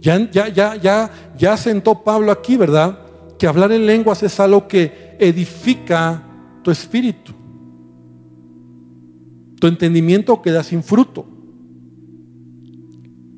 Ya, 0.00 0.30
ya, 0.30 0.48
ya, 0.48 0.76
ya, 0.76 1.10
ya 1.36 1.56
sentó 1.56 2.04
Pablo 2.04 2.30
aquí, 2.30 2.56
¿verdad? 2.56 3.00
Que 3.38 3.46
hablar 3.46 3.72
en 3.72 3.86
lenguas 3.86 4.22
es 4.22 4.38
algo 4.40 4.66
que 4.66 5.16
edifica 5.18 6.22
tu 6.62 6.70
espíritu. 6.70 7.32
Tu 9.60 9.66
entendimiento 9.66 10.40
queda 10.42 10.62
sin 10.62 10.82
fruto. 10.82 11.26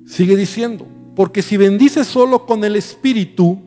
Sigue 0.07 0.37
diciendo, 0.37 0.87
porque 1.15 1.43
si 1.43 1.57
bendices 1.57 2.07
solo 2.07 2.47
con 2.47 2.65
el 2.65 2.77
espíritu, 2.77 3.61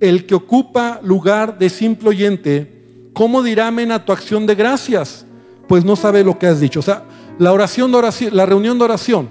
el 0.00 0.26
que 0.26 0.34
ocupa 0.34 1.00
lugar 1.02 1.58
de 1.58 1.70
simple 1.70 2.10
oyente, 2.10 3.10
¿cómo 3.12 3.42
dirá 3.42 3.68
amén 3.68 3.92
a 3.92 4.04
tu 4.04 4.12
acción 4.12 4.46
de 4.46 4.54
gracias? 4.54 5.26
Pues 5.66 5.84
no 5.84 5.96
sabe 5.96 6.24
lo 6.24 6.38
que 6.38 6.46
has 6.46 6.60
dicho. 6.60 6.80
O 6.80 6.82
sea, 6.82 7.04
la 7.38 7.52
oración 7.52 7.90
de 7.90 7.98
oración, 7.98 8.36
la 8.36 8.46
reunión 8.46 8.78
de 8.78 8.84
oración. 8.84 9.28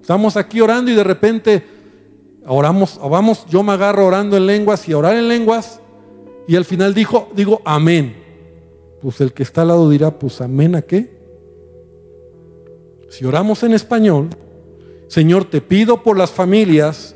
Estamos 0.00 0.36
aquí 0.36 0.60
orando 0.60 0.90
y 0.90 0.94
de 0.94 1.04
repente 1.04 1.77
oramos, 2.48 2.98
vamos, 2.98 3.46
yo 3.46 3.62
me 3.62 3.72
agarro 3.72 4.06
orando 4.06 4.36
en 4.36 4.46
lenguas 4.46 4.88
y 4.88 4.94
orar 4.94 5.16
en 5.16 5.28
lenguas 5.28 5.80
y 6.46 6.56
al 6.56 6.64
final 6.64 6.94
dijo, 6.94 7.28
digo, 7.34 7.60
amén. 7.64 8.16
Pues 9.00 9.20
el 9.20 9.32
que 9.32 9.42
está 9.42 9.62
al 9.62 9.68
lado 9.68 9.88
dirá, 9.88 10.18
pues 10.18 10.40
amén 10.40 10.74
a 10.74 10.82
qué. 10.82 11.16
Si 13.10 13.24
oramos 13.24 13.62
en 13.62 13.72
español, 13.72 14.28
Señor, 15.06 15.44
te 15.44 15.60
pido 15.60 16.02
por 16.02 16.16
las 16.16 16.30
familias, 16.30 17.14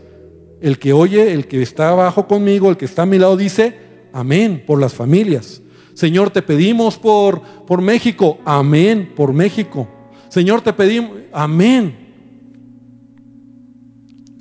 el 0.60 0.78
que 0.78 0.92
oye, 0.92 1.32
el 1.32 1.48
que 1.48 1.60
está 1.60 1.90
abajo 1.90 2.28
conmigo, 2.28 2.70
el 2.70 2.76
que 2.76 2.84
está 2.84 3.02
a 3.02 3.06
mi 3.06 3.18
lado 3.18 3.36
dice, 3.36 3.82
Amén, 4.12 4.62
por 4.66 4.78
las 4.78 4.92
familias. 4.92 5.62
Señor, 5.94 6.30
te 6.30 6.42
pedimos 6.42 6.98
por, 6.98 7.40
por 7.66 7.80
México. 7.80 8.38
Amén, 8.44 9.12
por 9.16 9.32
México. 9.32 9.88
Señor, 10.28 10.60
te 10.60 10.72
pedimos. 10.72 11.12
Amén. 11.32 12.01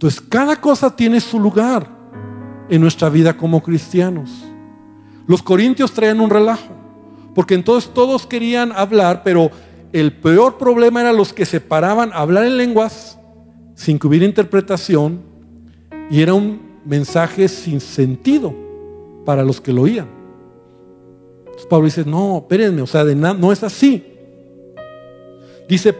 Entonces, 0.01 0.19
cada 0.19 0.55
cosa 0.55 0.95
tiene 0.95 1.21
su 1.21 1.39
lugar 1.39 1.87
en 2.69 2.81
nuestra 2.81 3.07
vida 3.07 3.37
como 3.37 3.61
cristianos. 3.61 4.31
Los 5.27 5.43
corintios 5.43 5.91
traían 5.91 6.19
un 6.19 6.31
relajo, 6.31 6.73
porque 7.35 7.53
entonces 7.53 7.91
todos 7.93 8.25
querían 8.25 8.71
hablar, 8.71 9.21
pero 9.23 9.51
el 9.93 10.11
peor 10.11 10.57
problema 10.57 11.01
era 11.01 11.13
los 11.13 11.33
que 11.33 11.45
se 11.45 11.61
paraban 11.61 12.11
a 12.13 12.21
hablar 12.21 12.45
en 12.45 12.57
lenguas 12.57 13.19
sin 13.75 13.99
que 13.99 14.07
hubiera 14.07 14.25
interpretación 14.25 15.21
y 16.09 16.23
era 16.23 16.33
un 16.33 16.59
mensaje 16.83 17.47
sin 17.47 17.79
sentido 17.79 18.55
para 19.23 19.43
los 19.43 19.61
que 19.61 19.71
lo 19.71 19.83
oían. 19.83 20.07
Entonces 21.41 21.67
Pablo 21.67 21.85
dice, 21.85 22.05
no, 22.05 22.39
espérenme, 22.39 22.81
o 22.81 22.87
sea, 22.87 23.03
no 23.03 23.51
es 23.51 23.61
así. 23.61 24.03
Dice, 25.69 25.93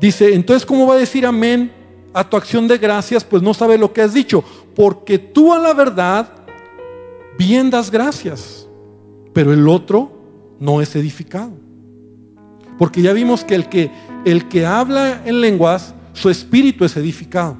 dice, 0.00 0.34
entonces 0.34 0.64
¿cómo 0.64 0.86
va 0.86 0.94
a 0.94 0.98
decir 0.98 1.26
amén 1.26 1.76
a 2.12 2.28
tu 2.28 2.36
acción 2.36 2.68
de 2.68 2.78
gracias? 2.78 3.24
Pues 3.24 3.42
no 3.42 3.54
sabe 3.54 3.78
lo 3.78 3.92
que 3.92 4.02
has 4.02 4.14
dicho, 4.14 4.42
porque 4.74 5.18
tú 5.18 5.52
a 5.52 5.58
la 5.58 5.74
verdad 5.74 6.28
bien 7.38 7.70
das 7.70 7.90
gracias, 7.90 8.68
pero 9.32 9.52
el 9.52 9.68
otro 9.68 10.10
no 10.58 10.80
es 10.80 10.94
edificado. 10.96 11.52
Porque 12.78 13.02
ya 13.02 13.12
vimos 13.12 13.44
que 13.44 13.54
el 13.54 13.68
que, 13.68 13.90
el 14.24 14.48
que 14.48 14.64
habla 14.64 15.22
en 15.24 15.40
lenguas, 15.40 15.94
su 16.12 16.30
espíritu 16.30 16.84
es 16.84 16.96
edificado. 16.96 17.56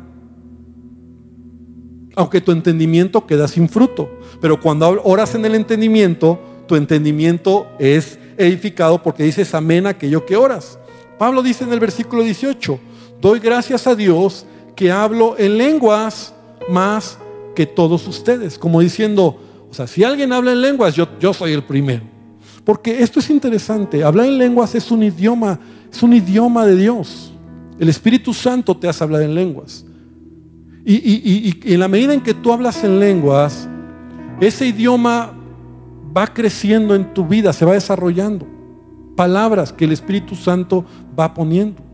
Aunque 2.15 2.41
tu 2.41 2.53
entendimiento 2.53 3.27
queda 3.27 3.47
sin 3.49 3.69
fruto. 3.69 4.09
Pero 4.41 4.61
cuando 4.61 5.01
oras 5.05 5.35
en 5.35 5.45
el 5.45 5.55
entendimiento, 5.55 6.41
tu 6.67 6.77
entendimiento 6.77 7.67
es 7.79 8.19
edificado 8.37 9.03
porque 9.03 9.25
dices 9.25 9.55
amén 9.55 9.87
aquello 9.87 10.25
que 10.25 10.37
oras. 10.37 10.79
Pablo 11.19 11.43
dice 11.43 11.65
en 11.65 11.73
el 11.73 11.81
versículo 11.81 12.23
18, 12.23 12.79
doy 13.21 13.39
gracias 13.39 13.87
a 13.87 13.95
Dios 13.95 14.47
que 14.77 14.93
hablo 14.93 15.37
en 15.39 15.59
lenguas 15.59 16.35
más 16.69 17.19
que 17.55 17.67
todos 17.67 18.07
ustedes. 18.07 18.59
Como 18.59 18.81
diciendo, 18.81 19.41
o 19.71 19.75
sea, 19.75 19.87
si 19.87 20.05
alguien 20.05 20.33
habla 20.33 20.53
en 20.53 20.61
lenguas, 20.61 20.95
yo, 20.95 21.09
yo 21.19 21.33
soy 21.35 21.53
el 21.53 21.65
primero. 21.65 22.05
Porque 22.65 23.03
esto 23.03 23.21
es 23.21 23.31
interesante. 23.31 24.05
Hablar 24.05 24.27
en 24.27 24.39
lenguas 24.39 24.75
es 24.75 24.91
un 24.91 25.03
idioma, 25.03 25.59
es 25.91 26.03
un 26.03 26.13
idioma 26.13 26.67
de 26.67 26.77
Dios. 26.77 27.33
El 27.79 27.89
Espíritu 27.89 28.35
Santo 28.35 28.77
te 28.77 28.89
hace 28.89 29.03
hablar 29.03 29.23
en 29.23 29.35
lenguas. 29.35 29.85
Y, 30.85 30.95
y, 30.95 31.75
en 31.75 31.81
la 31.81 31.89
medida 31.89 32.15
en 32.15 32.21
que 32.21 32.33
tú 32.33 32.53
hablas 32.53 32.83
en 32.83 32.99
lenguas, 32.99 33.69
ese 34.41 34.67
idioma 34.67 35.33
va 36.17 36.27
creciendo 36.33 36.95
en 36.95 37.13
tu 37.13 37.27
vida, 37.27 37.53
se 37.53 37.65
va 37.65 37.75
desarrollando. 37.75 38.47
Palabras 39.17 39.73
que 39.73 39.85
el 39.85 39.93
Espíritu 39.93 40.35
Santo 40.35 40.85
va 41.19 41.35
poniendo. 41.35 41.88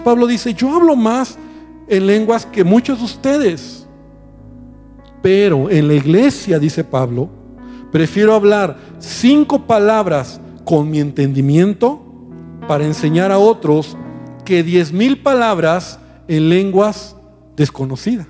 Pablo 0.00 0.26
dice, 0.26 0.54
yo 0.54 0.74
hablo 0.74 0.96
más 0.96 1.38
en 1.88 2.06
lenguas 2.06 2.46
que 2.46 2.64
muchos 2.64 2.98
de 2.98 3.04
ustedes. 3.04 3.86
Pero 5.22 5.70
en 5.70 5.88
la 5.88 5.94
iglesia, 5.94 6.58
dice 6.58 6.84
Pablo, 6.84 7.30
Prefiero 7.94 8.34
hablar 8.34 8.76
cinco 8.98 9.68
palabras 9.68 10.40
con 10.64 10.90
mi 10.90 10.98
entendimiento 10.98 12.02
para 12.66 12.84
enseñar 12.84 13.30
a 13.30 13.38
otros 13.38 13.96
que 14.44 14.64
diez 14.64 14.92
mil 14.92 15.22
palabras 15.22 16.00
en 16.26 16.48
lenguas 16.48 17.14
desconocidas. 17.56 18.26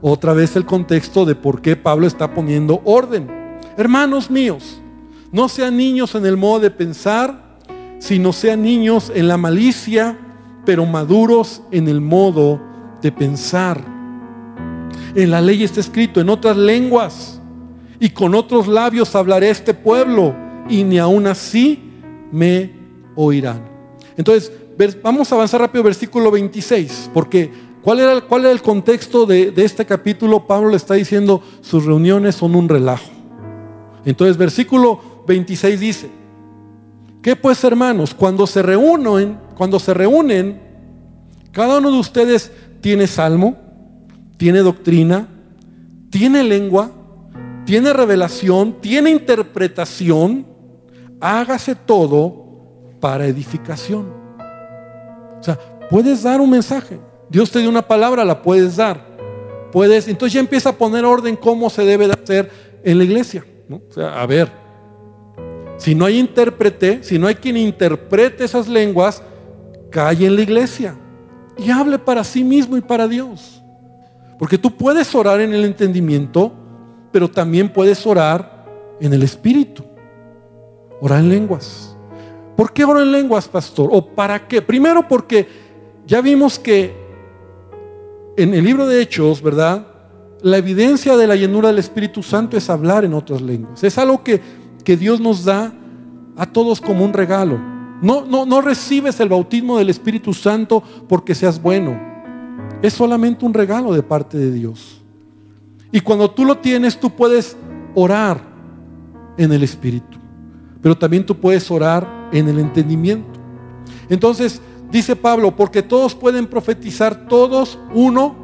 Otra 0.00 0.32
vez 0.32 0.56
el 0.56 0.66
contexto 0.66 1.24
de 1.24 1.36
por 1.36 1.62
qué 1.62 1.76
Pablo 1.76 2.08
está 2.08 2.34
poniendo 2.34 2.82
orden. 2.84 3.28
Hermanos 3.76 4.32
míos, 4.32 4.82
no 5.30 5.48
sean 5.48 5.76
niños 5.76 6.16
en 6.16 6.26
el 6.26 6.36
modo 6.36 6.58
de 6.58 6.72
pensar, 6.72 7.60
sino 8.00 8.32
sean 8.32 8.64
niños 8.64 9.12
en 9.14 9.28
la 9.28 9.36
malicia, 9.36 10.18
pero 10.64 10.86
maduros 10.86 11.62
en 11.70 11.88
el 11.88 12.00
modo 12.00 12.60
de 13.00 13.12
pensar. 13.12 13.80
En 15.14 15.30
la 15.30 15.40
ley 15.40 15.62
está 15.62 15.80
escrito 15.80 16.20
en 16.20 16.28
otras 16.28 16.56
lenguas 16.56 17.40
y 18.00 18.10
con 18.10 18.34
otros 18.34 18.66
labios 18.66 19.14
hablaré 19.14 19.48
a 19.48 19.52
este 19.52 19.74
pueblo 19.74 20.34
y 20.68 20.84
ni 20.84 20.98
aún 20.98 21.26
así 21.26 21.92
me 22.30 22.72
oirán. 23.14 23.62
Entonces, 24.16 24.52
vamos 25.02 25.30
a 25.30 25.34
avanzar 25.34 25.60
rápido 25.60 25.84
versículo 25.84 26.30
26, 26.30 27.10
porque 27.12 27.50
¿cuál 27.82 28.00
era, 28.00 28.50
el 28.50 28.62
contexto 28.62 29.26
de, 29.26 29.50
de 29.50 29.64
este 29.64 29.84
capítulo? 29.84 30.46
Pablo 30.46 30.70
le 30.70 30.76
está 30.76 30.94
diciendo, 30.94 31.42
sus 31.60 31.84
reuniones 31.84 32.36
son 32.36 32.54
un 32.54 32.68
relajo. 32.68 33.10
Entonces, 34.04 34.36
versículo 34.36 35.00
26 35.26 35.80
dice, 35.80 36.10
¿qué 37.20 37.36
pues 37.36 37.62
hermanos? 37.64 38.14
Cuando 38.14 38.46
se 38.46 38.62
reúnen, 38.62 39.38
cuando 39.56 39.78
se 39.78 39.94
reúnen, 39.94 40.60
cada 41.52 41.78
uno 41.78 41.90
de 41.90 41.98
ustedes 41.98 42.50
tiene 42.80 43.06
salmo, 43.06 43.56
tiene 44.36 44.60
doctrina, 44.60 45.28
tiene 46.10 46.42
lengua, 46.42 46.90
tiene 47.64 47.92
revelación, 47.92 48.80
tiene 48.80 49.10
interpretación, 49.10 50.46
hágase 51.20 51.74
todo 51.74 52.42
para 53.00 53.26
edificación. 53.26 54.12
O 55.38 55.42
sea, 55.42 55.58
puedes 55.90 56.22
dar 56.22 56.40
un 56.40 56.50
mensaje. 56.50 56.98
Dios 57.28 57.50
te 57.50 57.60
dio 57.60 57.68
una 57.68 57.82
palabra, 57.82 58.24
la 58.24 58.42
puedes 58.42 58.76
dar. 58.76 59.12
Puedes, 59.72 60.06
entonces 60.08 60.34
ya 60.34 60.40
empieza 60.40 60.70
a 60.70 60.72
poner 60.72 61.04
orden 61.04 61.34
cómo 61.34 61.70
se 61.70 61.84
debe 61.84 62.06
de 62.06 62.12
hacer 62.12 62.50
en 62.84 62.98
la 62.98 63.04
iglesia. 63.04 63.44
O 63.70 63.92
sea, 63.92 64.20
a 64.20 64.26
ver, 64.26 64.50
si 65.78 65.94
no 65.94 66.04
hay 66.04 66.18
intérprete, 66.18 67.02
si 67.02 67.18
no 67.18 67.26
hay 67.26 67.36
quien 67.36 67.56
interprete 67.56 68.44
esas 68.44 68.68
lenguas, 68.68 69.22
calle 69.92 70.26
en 70.26 70.34
la 70.34 70.42
iglesia 70.42 70.96
y 71.56 71.70
hable 71.70 72.00
para 72.00 72.24
sí 72.24 72.42
mismo 72.42 72.76
y 72.76 72.80
para 72.80 73.06
Dios. 73.06 73.62
Porque 74.38 74.58
tú 74.58 74.72
puedes 74.72 75.14
orar 75.14 75.40
en 75.40 75.54
el 75.54 75.64
entendimiento, 75.64 76.52
pero 77.12 77.30
también 77.30 77.72
puedes 77.72 78.04
orar 78.04 78.66
en 79.00 79.12
el 79.12 79.22
Espíritu. 79.22 79.84
Orar 81.00 81.20
en 81.20 81.28
lenguas. 81.28 81.96
¿Por 82.56 82.72
qué 82.72 82.84
orar 82.84 83.04
en 83.04 83.12
lenguas, 83.12 83.46
pastor? 83.46 83.88
¿O 83.92 84.04
para 84.04 84.48
qué? 84.48 84.60
Primero 84.60 85.06
porque 85.06 85.46
ya 86.06 86.20
vimos 86.20 86.58
que 86.58 86.92
en 88.36 88.54
el 88.54 88.64
libro 88.64 88.86
de 88.86 89.00
Hechos, 89.00 89.42
¿verdad? 89.42 89.86
La 90.40 90.56
evidencia 90.56 91.16
de 91.16 91.26
la 91.26 91.36
llenura 91.36 91.68
del 91.68 91.78
Espíritu 91.78 92.22
Santo 92.22 92.56
es 92.56 92.68
hablar 92.68 93.04
en 93.04 93.14
otras 93.14 93.40
lenguas. 93.40 93.84
Es 93.84 93.96
algo 93.98 94.24
que, 94.24 94.40
que 94.84 94.96
Dios 94.96 95.20
nos 95.20 95.44
da 95.44 95.72
a 96.36 96.46
todos 96.46 96.80
como 96.80 97.04
un 97.04 97.12
regalo. 97.12 97.60
No, 98.02 98.26
no, 98.26 98.44
no 98.44 98.60
recibes 98.60 99.18
el 99.20 99.28
bautismo 99.28 99.78
del 99.78 99.88
Espíritu 99.88 100.34
Santo 100.34 100.82
porque 101.08 101.34
seas 101.34 101.62
bueno. 101.62 101.98
Es 102.82 102.92
solamente 102.92 103.46
un 103.46 103.54
regalo 103.54 103.94
de 103.94 104.02
parte 104.02 104.36
de 104.36 104.50
Dios. 104.52 105.00
Y 105.92 106.00
cuando 106.00 106.30
tú 106.30 106.44
lo 106.44 106.58
tienes, 106.58 106.98
tú 106.98 107.10
puedes 107.10 107.56
orar 107.94 108.40
en 109.38 109.52
el 109.52 109.62
Espíritu. 109.62 110.18
Pero 110.80 110.98
también 110.98 111.24
tú 111.24 111.36
puedes 111.36 111.70
orar 111.70 112.28
en 112.32 112.48
el 112.48 112.58
entendimiento. 112.58 113.38
Entonces, 114.08 114.60
dice 114.90 115.14
Pablo, 115.14 115.54
porque 115.54 115.82
todos 115.82 116.14
pueden 116.14 116.46
profetizar, 116.46 117.28
todos 117.28 117.78
uno 117.94 118.34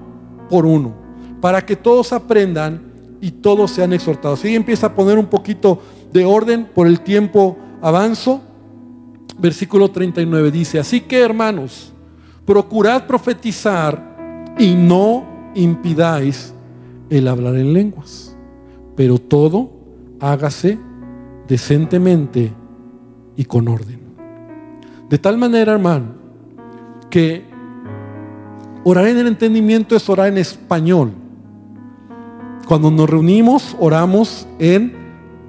por 0.49 0.65
uno, 0.65 0.95
para 1.41 1.65
que 1.65 1.77
todos 1.77 2.13
aprendan 2.13 2.93
y 3.21 3.31
todos 3.33 3.73
sean 3.73 3.93
exhortados. 3.93 4.45
Y 4.45 4.55
empieza 4.55 4.89
a 4.89 4.95
poner 4.95 5.19
un 5.19 5.27
poquito 5.27 5.83
de 6.13 6.25
orden 6.25 6.69
por 6.75 6.87
el 6.87 7.01
tiempo 7.01 7.59
avanzo. 7.83 8.43
Versículo 9.39 9.91
39 9.91 10.51
dice, 10.51 10.79
así 10.79 11.01
que 11.03 11.21
hermanos, 11.21 11.93
procurad 12.45 13.07
profetizar 13.07 14.55
y 14.59 14.75
no 14.75 15.25
impidáis 15.55 16.53
el 17.11 17.29
hablar 17.29 17.55
en 17.57 17.73
lenguas. 17.73 18.37
Pero 18.97 19.19
todo 19.19 19.71
hágase 20.21 20.79
decentemente 21.47 22.53
y 23.37 23.45
con 23.45 23.69
orden. 23.69 24.01
De 25.09 25.19
tal 25.19 25.39
manera, 25.39 25.73
hermano, 25.73 26.07
que 27.09 27.45
orar 28.85 29.07
en 29.07 29.19
el 29.19 29.29
entendimiento 29.29 29.97
es 29.97 30.09
orar 30.09 30.29
en 30.29 30.39
español. 30.39 31.13
Cuando 32.67 32.91
nos 32.91 33.09
reunimos, 33.09 33.77
oramos 33.79 34.47
en 34.59 34.93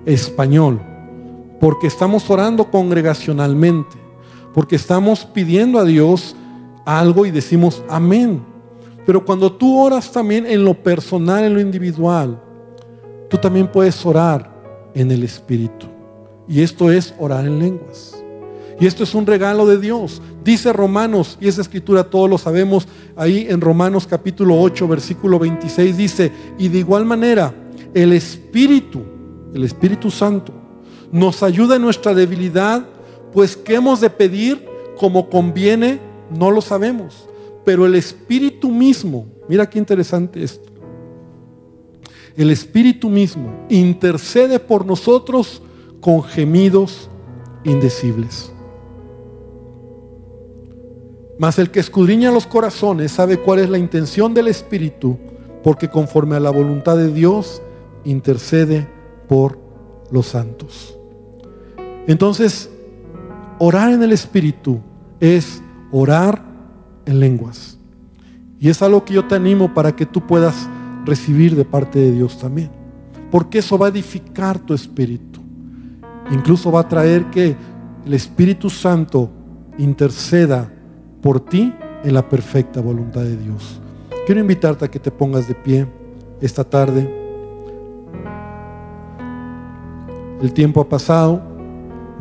español, 0.06 0.80
porque 1.60 1.88
estamos 1.88 2.30
orando 2.30 2.70
congregacionalmente, 2.70 3.98
porque 4.54 4.76
estamos 4.76 5.26
pidiendo 5.26 5.80
a 5.80 5.86
Dios 5.86 6.36
algo 6.86 7.26
y 7.26 7.32
decimos 7.32 7.84
amén. 7.90 8.44
Pero 9.06 9.26
cuando 9.26 9.52
tú 9.52 9.80
oras 9.80 10.12
también 10.12 10.46
en 10.46 10.64
lo 10.64 10.74
personal, 10.74 11.44
en 11.44 11.54
lo 11.54 11.60
individual, 11.60 12.42
tú 13.30 13.38
también 13.38 13.68
puedes 13.72 14.06
orar 14.06 14.52
en 14.94 15.12
el 15.12 15.24
Espíritu. 15.24 15.88
Y 16.48 16.62
esto 16.62 16.92
es 16.92 17.14
orar 17.20 17.46
en 17.46 17.60
lenguas. 17.60 18.16
Y 18.80 18.86
esto 18.86 19.04
es 19.04 19.14
un 19.14 19.26
regalo 19.26 19.66
de 19.66 19.78
Dios. 19.78 20.22
Dice 20.44 20.72
Romanos, 20.72 21.38
y 21.42 21.48
esa 21.48 21.62
escritura 21.62 22.04
todos 22.04 22.30
lo 22.30 22.38
sabemos, 22.38 22.88
ahí 23.16 23.46
en 23.50 23.62
Romanos 23.62 24.08
capítulo 24.08 24.60
8, 24.60 24.88
versículo 24.88 25.38
26 25.38 25.98
dice, 25.98 26.32
y 26.58 26.70
de 26.70 26.80
igual 26.80 27.06
manera, 27.06 27.54
el 27.94 28.14
Espíritu 28.14 29.04
el 29.54 29.64
Espíritu 29.64 30.12
Santo, 30.12 30.54
nos 31.12 31.44
ayuda 31.44 31.76
en 31.76 31.82
nuestra 31.82 32.14
debilidad, 32.14 32.86
pues 33.34 33.58
¿qué 33.58 33.76
hemos 33.76 34.02
de 34.02 34.10
pedir 34.10 34.66
como 34.98 35.30
conviene? 35.30 36.00
No 36.30 36.52
lo 36.52 36.62
sabemos. 36.62 37.28
Pero 37.66 37.86
el 37.86 37.96
Espíritu 37.96 38.70
mismo, 38.70 39.26
mira 39.48 39.70
qué 39.70 39.80
interesante 39.80 40.44
esto, 40.44 40.70
el 42.36 42.52
Espíritu 42.52 43.10
mismo 43.10 43.66
intercede 43.70 44.60
por 44.60 44.86
nosotros 44.86 45.62
con 46.00 46.24
gemidos 46.24 47.10
indecibles. 47.64 48.52
Mas 51.38 51.58
el 51.58 51.72
que 51.72 51.80
escudriña 51.80 52.32
los 52.32 52.46
corazones 52.46 53.12
sabe 53.14 53.38
cuál 53.38 53.60
es 53.60 53.70
la 53.70 53.78
intención 53.78 54.34
del 54.34 54.50
Espíritu, 54.50 55.18
porque 55.64 55.90
conforme 55.90 56.36
a 56.36 56.40
la 56.40 56.50
voluntad 56.50 56.98
de 56.98 57.12
Dios 57.12 57.62
intercede 58.04 58.88
por 59.28 59.58
los 60.12 60.28
santos. 60.28 60.99
Entonces, 62.10 62.72
orar 63.60 63.92
en 63.92 64.02
el 64.02 64.12
Espíritu 64.12 64.80
es 65.20 65.62
orar 65.92 66.44
en 67.06 67.20
lenguas. 67.20 67.78
Y 68.60 68.68
es 68.68 68.82
algo 68.82 69.06
que 69.06 69.14
yo 69.14 69.28
te 69.28 69.36
animo 69.36 69.76
para 69.76 69.96
que 69.96 70.08
tú 70.08 70.26
puedas 70.26 70.68
recibir 71.06 71.56
de 71.56 71.66
parte 71.66 72.00
de 72.00 72.12
Dios 72.12 72.40
también. 72.40 72.72
Porque 73.30 73.60
eso 73.60 73.78
va 73.78 73.86
a 73.86 73.90
edificar 73.90 74.58
tu 74.58 74.74
espíritu. 74.74 75.40
Incluso 76.32 76.72
va 76.72 76.80
a 76.80 76.88
traer 76.88 77.26
que 77.30 77.56
el 78.04 78.14
Espíritu 78.16 78.72
Santo 78.72 79.30
interceda 79.78 80.68
por 81.22 81.40
ti 81.40 81.72
en 82.04 82.14
la 82.16 82.28
perfecta 82.28 82.82
voluntad 82.82 83.22
de 83.22 83.38
Dios. 83.38 83.80
Quiero 84.26 84.42
invitarte 84.42 84.84
a 84.84 84.88
que 84.88 84.98
te 84.98 85.12
pongas 85.12 85.48
de 85.48 85.54
pie 85.54 85.88
esta 86.42 86.64
tarde. 86.64 87.08
El 90.42 90.52
tiempo 90.54 90.82
ha 90.82 90.90
pasado, 90.90 91.49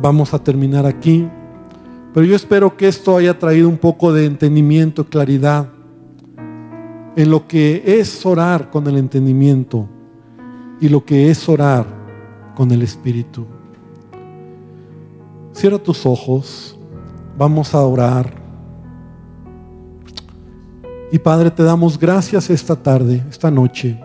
vamos 0.01 0.33
a 0.33 0.43
terminar 0.43 0.85
aquí, 0.85 1.27
pero 2.13 2.25
yo 2.25 2.35
espero 2.35 2.75
que 2.75 2.87
esto 2.87 3.17
haya 3.17 3.37
traído 3.37 3.69
un 3.69 3.77
poco 3.77 4.11
de 4.13 4.25
entendimiento, 4.25 5.05
claridad 5.05 5.69
en 7.15 7.29
lo 7.29 7.47
que 7.47 7.83
es 7.99 8.25
orar 8.25 8.69
con 8.69 8.87
el 8.87 8.97
entendimiento 8.97 9.87
y 10.79 10.89
lo 10.89 11.03
que 11.03 11.29
es 11.29 11.47
orar 11.49 11.85
con 12.55 12.71
el 12.71 12.81
Espíritu. 12.81 13.45
Cierra 15.51 15.77
tus 15.77 16.05
ojos, 16.05 16.77
vamos 17.37 17.75
a 17.75 17.79
orar. 17.79 18.33
Y 21.11 21.19
Padre, 21.19 21.51
te 21.51 21.63
damos 21.63 21.99
gracias 21.99 22.49
esta 22.49 22.75
tarde, 22.75 23.23
esta 23.29 23.51
noche, 23.51 23.99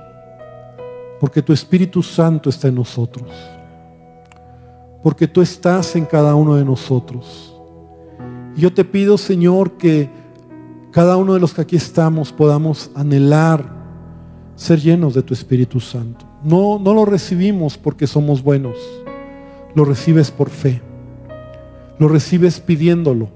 porque 1.20 1.42
tu 1.42 1.52
Espíritu 1.52 2.02
Santo 2.02 2.48
está 2.50 2.68
en 2.68 2.76
nosotros, 2.76 3.30
porque 5.04 5.28
tú 5.28 5.42
estás 5.42 5.96
en 5.96 6.06
cada 6.06 6.34
uno 6.34 6.56
de 6.56 6.64
nosotros. 6.64 7.54
Yo 8.56 8.72
te 8.72 8.86
pido, 8.86 9.18
Señor, 9.18 9.72
que 9.72 10.08
cada 10.90 11.18
uno 11.18 11.34
de 11.34 11.40
los 11.40 11.52
que 11.52 11.60
aquí 11.60 11.76
estamos 11.76 12.32
podamos 12.32 12.90
anhelar 12.94 13.70
ser 14.56 14.80
llenos 14.80 15.12
de 15.12 15.22
tu 15.22 15.34
Espíritu 15.34 15.78
Santo. 15.78 16.24
No, 16.42 16.78
no 16.78 16.94
lo 16.94 17.04
recibimos 17.04 17.76
porque 17.76 18.06
somos 18.06 18.42
buenos, 18.42 18.78
lo 19.74 19.84
recibes 19.84 20.30
por 20.30 20.48
fe, 20.48 20.80
lo 21.98 22.08
recibes 22.08 22.60
pidiéndolo, 22.60 23.28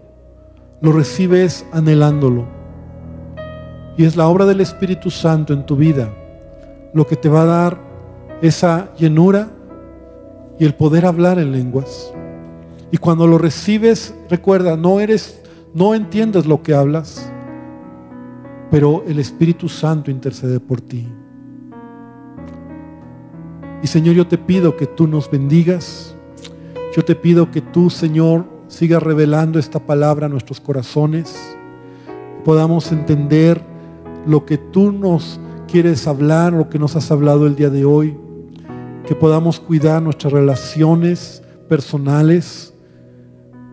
lo 0.81 0.93
recibes 0.93 1.67
anhelándolo. 1.71 2.47
Y 3.99 4.07
es 4.07 4.17
la 4.17 4.27
obra 4.27 4.47
del 4.47 4.63
Espíritu 4.63 5.11
Santo 5.11 5.53
en 5.53 5.67
tu 5.67 5.77
vida 5.77 6.09
lo 6.95 7.07
que 7.07 7.17
te 7.17 7.29
va 7.29 7.43
a 7.43 7.47
dar 7.47 7.79
esa 8.41 8.91
llenura 8.97 9.51
y 10.59 10.65
el 10.65 10.75
poder 10.75 11.07
hablar 11.07 11.39
en 11.39 11.53
lenguas. 11.53 12.13
Y 12.91 12.97
cuando 12.97 13.27
lo 13.27 13.39
recibes, 13.39 14.15
recuerda, 14.29 14.77
no 14.77 15.01
eres, 15.01 15.41
no 15.75 15.95
entiendes 15.95 16.47
lo 16.47 16.63
que 16.63 16.75
hablas, 16.75 17.31
pero 18.71 19.05
el 19.07 19.19
Espíritu 19.19 19.69
Santo 19.69 20.11
intercede 20.11 20.59
por 20.61 20.81
ti. 20.81 21.07
Y 23.83 23.87
Señor, 23.87 24.17
yo 24.17 24.27
te 24.27 24.39
pido 24.39 24.77
que 24.77 24.87
tú 24.87 25.07
nos 25.07 25.31
bendigas. 25.31 26.15
Yo 26.97 27.05
te 27.05 27.15
pido 27.15 27.51
que 27.51 27.61
tú, 27.61 27.91
Señor, 27.91 28.47
sigas 28.67 29.03
revelando 29.03 29.59
esta 29.59 29.79
palabra 29.79 30.27
a 30.27 30.29
nuestros 30.29 30.61
corazones. 30.61 31.57
Podamos 32.45 32.91
entender 32.91 33.63
lo 34.27 34.45
que 34.45 34.59
tú 34.59 34.91
nos 34.91 35.39
quieres 35.69 36.07
hablar, 36.09 36.53
lo 36.53 36.69
que 36.69 36.79
nos 36.79 36.97
has 36.97 37.11
hablado 37.11 37.47
el 37.47 37.55
día 37.55 37.71
de 37.71 37.85
hoy. 37.85 38.17
Que 39.09 39.15
podamos 39.15 39.59
cuidar 39.59 40.03
nuestras 40.03 40.35
relaciones 40.35 41.43
personales, 41.67 42.75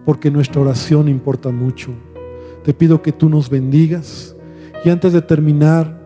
porque 0.06 0.32
nuestra 0.32 0.62
oración 0.62 1.10
importa 1.10 1.52
mucho. 1.52 1.92
Te 2.64 2.74
pido 2.74 3.02
que 3.02 3.12
tú 3.12 3.28
nos 3.28 3.50
bendigas. 3.50 4.34
Y 4.86 4.90
antes 4.90 5.12
de 5.12 5.22
terminar, 5.22 6.00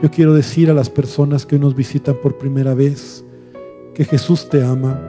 yo 0.00 0.08
quiero 0.08 0.34
decir 0.34 0.70
a 0.70 0.74
las 0.74 0.88
personas 0.88 1.44
que 1.44 1.56
hoy 1.56 1.62
nos 1.62 1.74
visitan 1.74 2.14
por 2.22 2.38
primera 2.38 2.74
vez 2.74 3.24
que 3.92 4.04
Jesús 4.04 4.48
te 4.48 4.64
ama. 4.64 5.02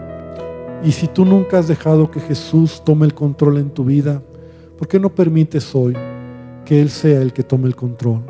Y 0.83 0.91
si 0.91 1.07
tú 1.07 1.23
nunca 1.23 1.59
has 1.59 1.67
dejado 1.67 2.09
que 2.09 2.19
Jesús 2.19 2.81
tome 2.83 3.05
el 3.05 3.13
control 3.13 3.59
en 3.59 3.69
tu 3.69 3.85
vida, 3.85 4.23
¿por 4.75 4.87
qué 4.87 4.99
no 4.99 5.13
permites 5.13 5.75
hoy 5.75 5.95
que 6.65 6.81
Él 6.81 6.89
sea 6.89 7.21
el 7.21 7.31
que 7.31 7.43
tome 7.43 7.67
el 7.67 7.75
control? 7.75 8.23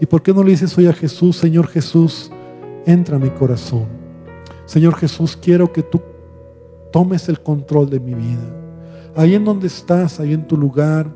¿Y 0.00 0.06
por 0.06 0.22
qué 0.22 0.34
no 0.34 0.42
le 0.42 0.50
dices 0.50 0.76
hoy 0.76 0.88
a 0.88 0.92
Jesús, 0.92 1.36
Señor 1.36 1.68
Jesús, 1.68 2.32
entra 2.84 3.14
a 3.14 3.20
mi 3.20 3.30
corazón? 3.30 3.97
Señor 4.68 4.96
Jesús, 4.96 5.34
quiero 5.34 5.72
que 5.72 5.82
tú 5.82 5.98
tomes 6.92 7.30
el 7.30 7.40
control 7.40 7.88
de 7.88 7.98
mi 7.98 8.12
vida. 8.12 8.54
Ahí 9.16 9.34
en 9.34 9.46
donde 9.46 9.66
estás, 9.66 10.20
ahí 10.20 10.34
en 10.34 10.46
tu 10.46 10.58
lugar, 10.58 11.10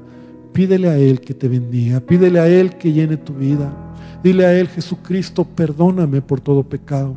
pídele 0.55 0.89
a 0.89 0.97
Él 0.97 1.21
que 1.21 1.35
te 1.35 1.49
bendiga, 1.49 2.01
pídele 2.01 2.41
a 2.41 2.49
Él 2.49 2.79
que 2.79 2.95
llene 2.95 3.19
tu 3.19 3.35
vida. 3.35 3.71
Dile 4.23 4.47
a 4.47 4.59
Él, 4.59 4.69
Jesucristo, 4.69 5.45
perdóname 5.45 6.23
por 6.23 6.41
todo 6.41 6.63
pecado. 6.63 7.15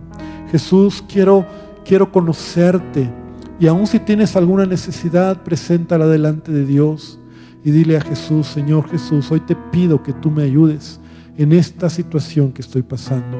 Jesús, 0.51 1.01
quiero, 1.07 1.45
quiero 1.85 2.11
conocerte. 2.11 3.09
Y 3.57 3.67
aun 3.67 3.87
si 3.87 3.99
tienes 3.99 4.35
alguna 4.35 4.65
necesidad, 4.65 5.41
preséntala 5.41 6.05
delante 6.05 6.51
de 6.51 6.65
Dios. 6.65 7.17
Y 7.63 7.71
dile 7.71 7.95
a 7.95 8.01
Jesús, 8.01 8.47
Señor 8.47 8.89
Jesús, 8.89 9.31
hoy 9.31 9.39
te 9.39 9.55
pido 9.55 10.03
que 10.03 10.11
tú 10.11 10.29
me 10.29 10.43
ayudes 10.43 10.99
en 11.37 11.53
esta 11.53 11.89
situación 11.89 12.51
que 12.51 12.61
estoy 12.61 12.81
pasando. 12.81 13.37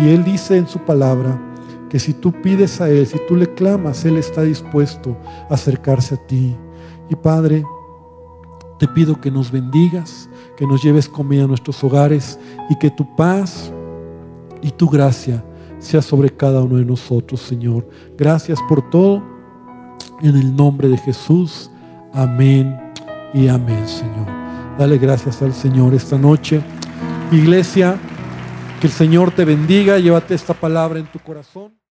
Y 0.00 0.08
Él 0.08 0.24
dice 0.24 0.56
en 0.56 0.66
su 0.66 0.80
palabra 0.80 1.53
que 1.94 2.00
si 2.00 2.12
tú 2.12 2.32
pides 2.32 2.80
a 2.80 2.90
Él, 2.90 3.06
si 3.06 3.20
tú 3.28 3.36
le 3.36 3.54
clamas, 3.54 4.04
Él 4.04 4.16
está 4.16 4.42
dispuesto 4.42 5.16
a 5.48 5.54
acercarse 5.54 6.16
a 6.16 6.26
ti. 6.26 6.56
Y 7.08 7.14
Padre, 7.14 7.62
te 8.80 8.88
pido 8.88 9.20
que 9.20 9.30
nos 9.30 9.52
bendigas, 9.52 10.28
que 10.56 10.66
nos 10.66 10.82
lleves 10.82 11.08
comida 11.08 11.44
a 11.44 11.46
nuestros 11.46 11.84
hogares 11.84 12.36
y 12.68 12.76
que 12.80 12.90
tu 12.90 13.14
paz 13.14 13.72
y 14.60 14.72
tu 14.72 14.88
gracia 14.88 15.44
sea 15.78 16.02
sobre 16.02 16.30
cada 16.30 16.62
uno 16.62 16.78
de 16.78 16.84
nosotros, 16.84 17.40
Señor. 17.40 17.88
Gracias 18.18 18.58
por 18.68 18.90
todo. 18.90 19.22
En 20.20 20.34
el 20.34 20.56
nombre 20.56 20.88
de 20.88 20.98
Jesús. 20.98 21.70
Amén 22.12 22.76
y 23.32 23.46
amén, 23.46 23.86
Señor. 23.86 24.26
Dale 24.76 24.98
gracias 24.98 25.40
al 25.42 25.54
Señor 25.54 25.94
esta 25.94 26.18
noche. 26.18 26.60
Iglesia, 27.30 27.96
que 28.80 28.88
el 28.88 28.92
Señor 28.92 29.30
te 29.30 29.44
bendiga. 29.44 30.00
Llévate 30.00 30.34
esta 30.34 30.54
palabra 30.54 30.98
en 30.98 31.06
tu 31.06 31.20
corazón. 31.20 31.74